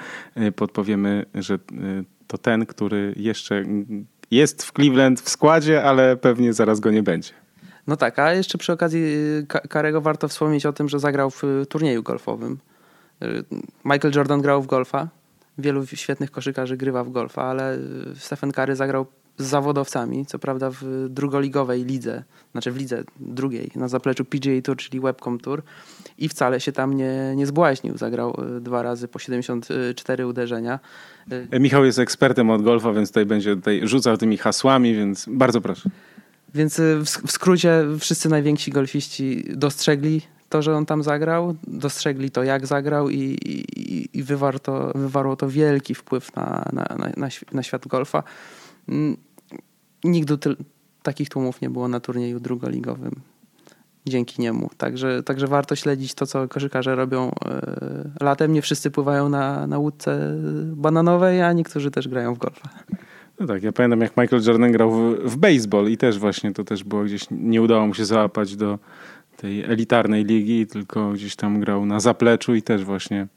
Podpowiemy, 0.56 1.26
że 1.36 1.60
to 2.28 2.38
ten, 2.38 2.66
który 2.66 3.14
jeszcze 3.18 3.66
jest 4.32 4.64
w 4.64 4.72
Cleveland 4.72 5.22
w 5.22 5.30
składzie, 5.30 5.84
ale 5.84 6.18
pewnie 6.18 6.54
zaraz 6.54 6.80
go 6.80 6.92
nie 6.92 7.04
będzie. 7.04 7.32
No 7.88 7.98
tak, 7.98 8.20
a 8.20 8.34
jeszcze 8.34 8.58
przy 8.58 8.74
okazji 8.74 9.04
Karego 9.70 10.02
warto 10.02 10.28
wspomnieć 10.28 10.66
o 10.66 10.74
tym, 10.74 10.90
że 10.90 11.00
zagrał 11.00 11.30
w 11.30 11.44
turnieju 11.70 12.04
golfowym. 12.04 12.58
Michael 13.86 14.14
Jordan 14.16 14.42
grał 14.42 14.62
w 14.62 14.68
golfa, 14.68 15.08
wielu 15.60 15.86
świetnych 15.86 16.32
koszykarzy 16.32 16.78
grywa 16.78 17.04
w 17.04 17.12
golfa, 17.12 17.44
ale 17.44 17.78
Stephen 18.16 18.52
Curry 18.52 18.76
zagrał 18.76 19.06
z 19.40 19.46
zawodowcami, 19.46 20.26
co 20.26 20.40
prawda 20.40 20.70
w 20.72 21.08
drugoligowej 21.10 21.86
lidze, 21.86 22.24
znaczy 22.52 22.72
w 22.72 22.78
lidze 22.78 23.04
drugiej, 23.20 23.72
na 23.76 23.88
zapleczu 23.88 24.26
PGA 24.26 24.62
Tour, 24.64 24.78
czyli 24.78 25.00
Webcom 25.00 25.40
Tour 25.40 25.64
i 26.18 26.30
wcale 26.30 26.60
się 26.60 26.72
tam 26.72 26.94
nie, 26.94 27.34
nie 27.36 27.46
zbłaźnił. 27.46 27.98
Zagrał 27.98 28.42
e, 28.58 28.62
dwa 28.62 28.84
razy 28.84 29.08
po 29.08 29.20
74 29.20 30.28
uderzenia. 30.28 30.80
E, 31.52 31.60
Michał 31.60 31.86
jest 31.86 32.00
ekspertem 32.00 32.50
od 32.50 32.62
golfa, 32.62 32.94
więc 32.94 33.10
tutaj 33.10 33.26
będzie 33.26 33.56
tutaj 33.56 33.82
rzucał 33.84 34.18
tymi 34.18 34.38
hasłami, 34.38 34.96
więc 34.96 35.26
bardzo 35.28 35.62
proszę. 35.62 35.90
Więc 36.54 36.80
e, 36.80 36.96
w 37.26 37.32
skrócie 37.32 37.86
wszyscy 38.00 38.30
najwięksi 38.30 38.72
golfiści 38.72 39.46
dostrzegli 39.56 40.22
to, 40.50 40.62
że 40.62 40.76
on 40.76 40.86
tam 40.86 41.04
zagrał, 41.04 41.56
dostrzegli 41.68 42.32
to, 42.32 42.44
jak 42.44 42.68
zagrał 42.68 43.10
i, 43.10 43.18
i, 43.18 44.18
i 44.18 44.24
wywarło, 44.24 44.60
to, 44.60 44.92
wywarło 44.96 45.36
to 45.36 45.50
wielki 45.50 45.96
wpływ 45.96 46.36
na, 46.36 46.70
na, 46.74 46.86
na, 47.18 47.28
na 47.52 47.64
świat 47.64 47.88
golfa. 47.88 48.24
Mm, 48.90 49.18
nigdy 50.04 50.38
ty, 50.38 50.56
takich 51.04 51.30
tłumów 51.30 51.62
nie 51.62 51.70
było 51.70 51.88
na 51.88 52.00
turnieju 52.00 52.40
drugoligowym 52.40 53.22
dzięki 54.10 54.42
niemu. 54.42 54.70
Także, 54.78 55.24
także 55.24 55.48
warto 55.48 55.76
śledzić 55.76 56.14
to, 56.14 56.26
co 56.26 56.48
koszykarze 56.48 56.96
robią 56.96 57.32
e, 57.46 58.10
latem. 58.22 58.54
Nie 58.54 58.62
wszyscy 58.62 58.92
pływają 58.92 59.30
na, 59.30 59.68
na 59.68 59.78
łódce 59.78 60.36
bananowej, 60.66 61.42
a 61.42 61.54
niektórzy 61.54 61.92
też 61.92 62.08
grają 62.08 62.34
w 62.34 62.38
golfa. 62.38 62.70
No 63.40 63.48
tak, 63.48 63.64
ja 63.64 63.72
pamiętam 63.72 64.02
jak 64.02 64.18
Michael 64.18 64.44
Jordan 64.44 64.72
grał 64.72 64.92
w, 64.92 65.16
w 65.16 65.38
baseball 65.38 65.88
i 65.88 65.98
też 65.98 66.20
właśnie 66.20 66.54
to 66.54 66.64
też 66.64 66.84
było 66.84 67.04
gdzieś, 67.04 67.26
nie 67.32 67.62
udało 67.62 67.88
mu 67.88 67.94
się 67.94 68.06
załapać 68.06 68.56
do, 68.56 68.80
tej 69.42 69.64
elitarnej 69.64 70.26
ligi, 70.26 70.68
tylko 70.68 71.12
gdzieś 71.12 71.36
tam 71.36 71.60
grał 71.60 71.86
na 71.86 72.00
zapleczu 72.00 72.56
i 72.56 72.62
też 72.62 72.84
właśnie 72.84 73.28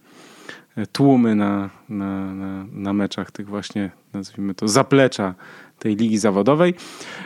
e, 0.77 0.87
tłumy 0.87 1.35
na, 1.35 1.71
na, 1.89 2.35
na, 2.35 2.65
na 2.73 2.93
meczach 2.93 3.31
tych 3.31 3.47
właśnie, 3.47 3.91
nazwijmy 4.13 4.55
to, 4.55 4.69
zaplecza 4.69 5.35
tej 5.79 5.97
ligi 5.97 6.19
zawodowej. 6.19 6.75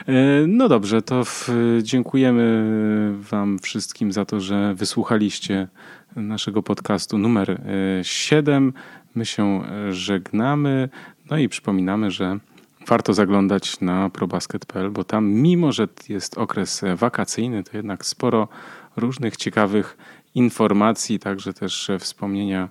E, 0.07 0.12
no 0.47 0.68
dobrze, 0.68 1.03
to 1.03 1.24
w, 1.24 1.51
dziękujemy 1.83 2.64
Wam 3.31 3.59
wszystkim 3.59 4.12
za 4.12 4.24
to, 4.24 4.41
że 4.41 4.74
wysłuchaliście 4.74 5.68
naszego 6.16 6.62
podcastu 6.62 7.18
numer 7.18 7.61
7. 8.03 8.68
E, 8.68 8.81
My 9.14 9.27
się 9.27 9.62
żegnamy, 9.91 10.89
no 11.31 11.39
i 11.39 11.49
przypominamy, 11.49 12.11
że 12.11 12.39
warto 12.87 13.14
zaglądać 13.14 13.80
na 13.80 14.11
probasket.pl, 14.11 14.91
bo 14.91 15.05
tam 15.05 15.26
mimo, 15.26 15.72
że 15.72 15.89
jest 16.09 16.39
okres 16.39 16.82
wakacyjny, 16.97 17.64
to 17.64 17.76
jednak 17.76 18.07
sporo 18.07 18.49
różnych 18.97 19.37
ciekawych 19.37 19.97
informacji, 20.34 21.18
także 21.18 21.53
też 21.53 21.91
wspomnienia 21.99 22.68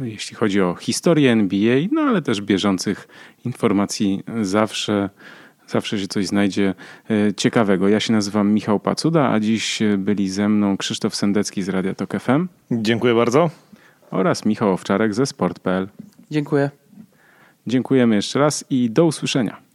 jeśli 0.00 0.36
chodzi 0.36 0.60
o 0.60 0.74
historię 0.74 1.32
NBA, 1.32 1.80
no 1.92 2.00
ale 2.00 2.22
też 2.22 2.40
bieżących 2.40 3.08
informacji 3.44 4.22
zawsze 4.42 5.10
zawsze 5.66 5.98
się 5.98 6.08
coś 6.08 6.26
znajdzie 6.26 6.74
e, 7.10 7.34
ciekawego. 7.34 7.88
Ja 7.88 8.00
się 8.00 8.12
nazywam 8.12 8.52
Michał 8.52 8.80
Pacuda, 8.80 9.30
a 9.30 9.40
dziś 9.40 9.78
byli 9.98 10.30
ze 10.30 10.48
mną 10.48 10.76
Krzysztof 10.76 11.14
Sendecki 11.14 11.62
z 11.62 11.68
Radia 11.68 11.94
Tok 11.94 12.20
FM. 12.20 12.48
Dziękuję 12.70 13.14
bardzo. 13.14 13.50
Oraz 14.10 14.44
Michał 14.44 14.72
Owczarek 14.72 15.14
ze 15.14 15.26
sport.pl. 15.26 15.88
Dziękuję. 16.30 16.70
Dziękujemy 17.68 18.16
jeszcze 18.16 18.38
raz 18.38 18.64
i 18.70 18.90
do 18.90 19.04
usłyszenia. 19.04 19.67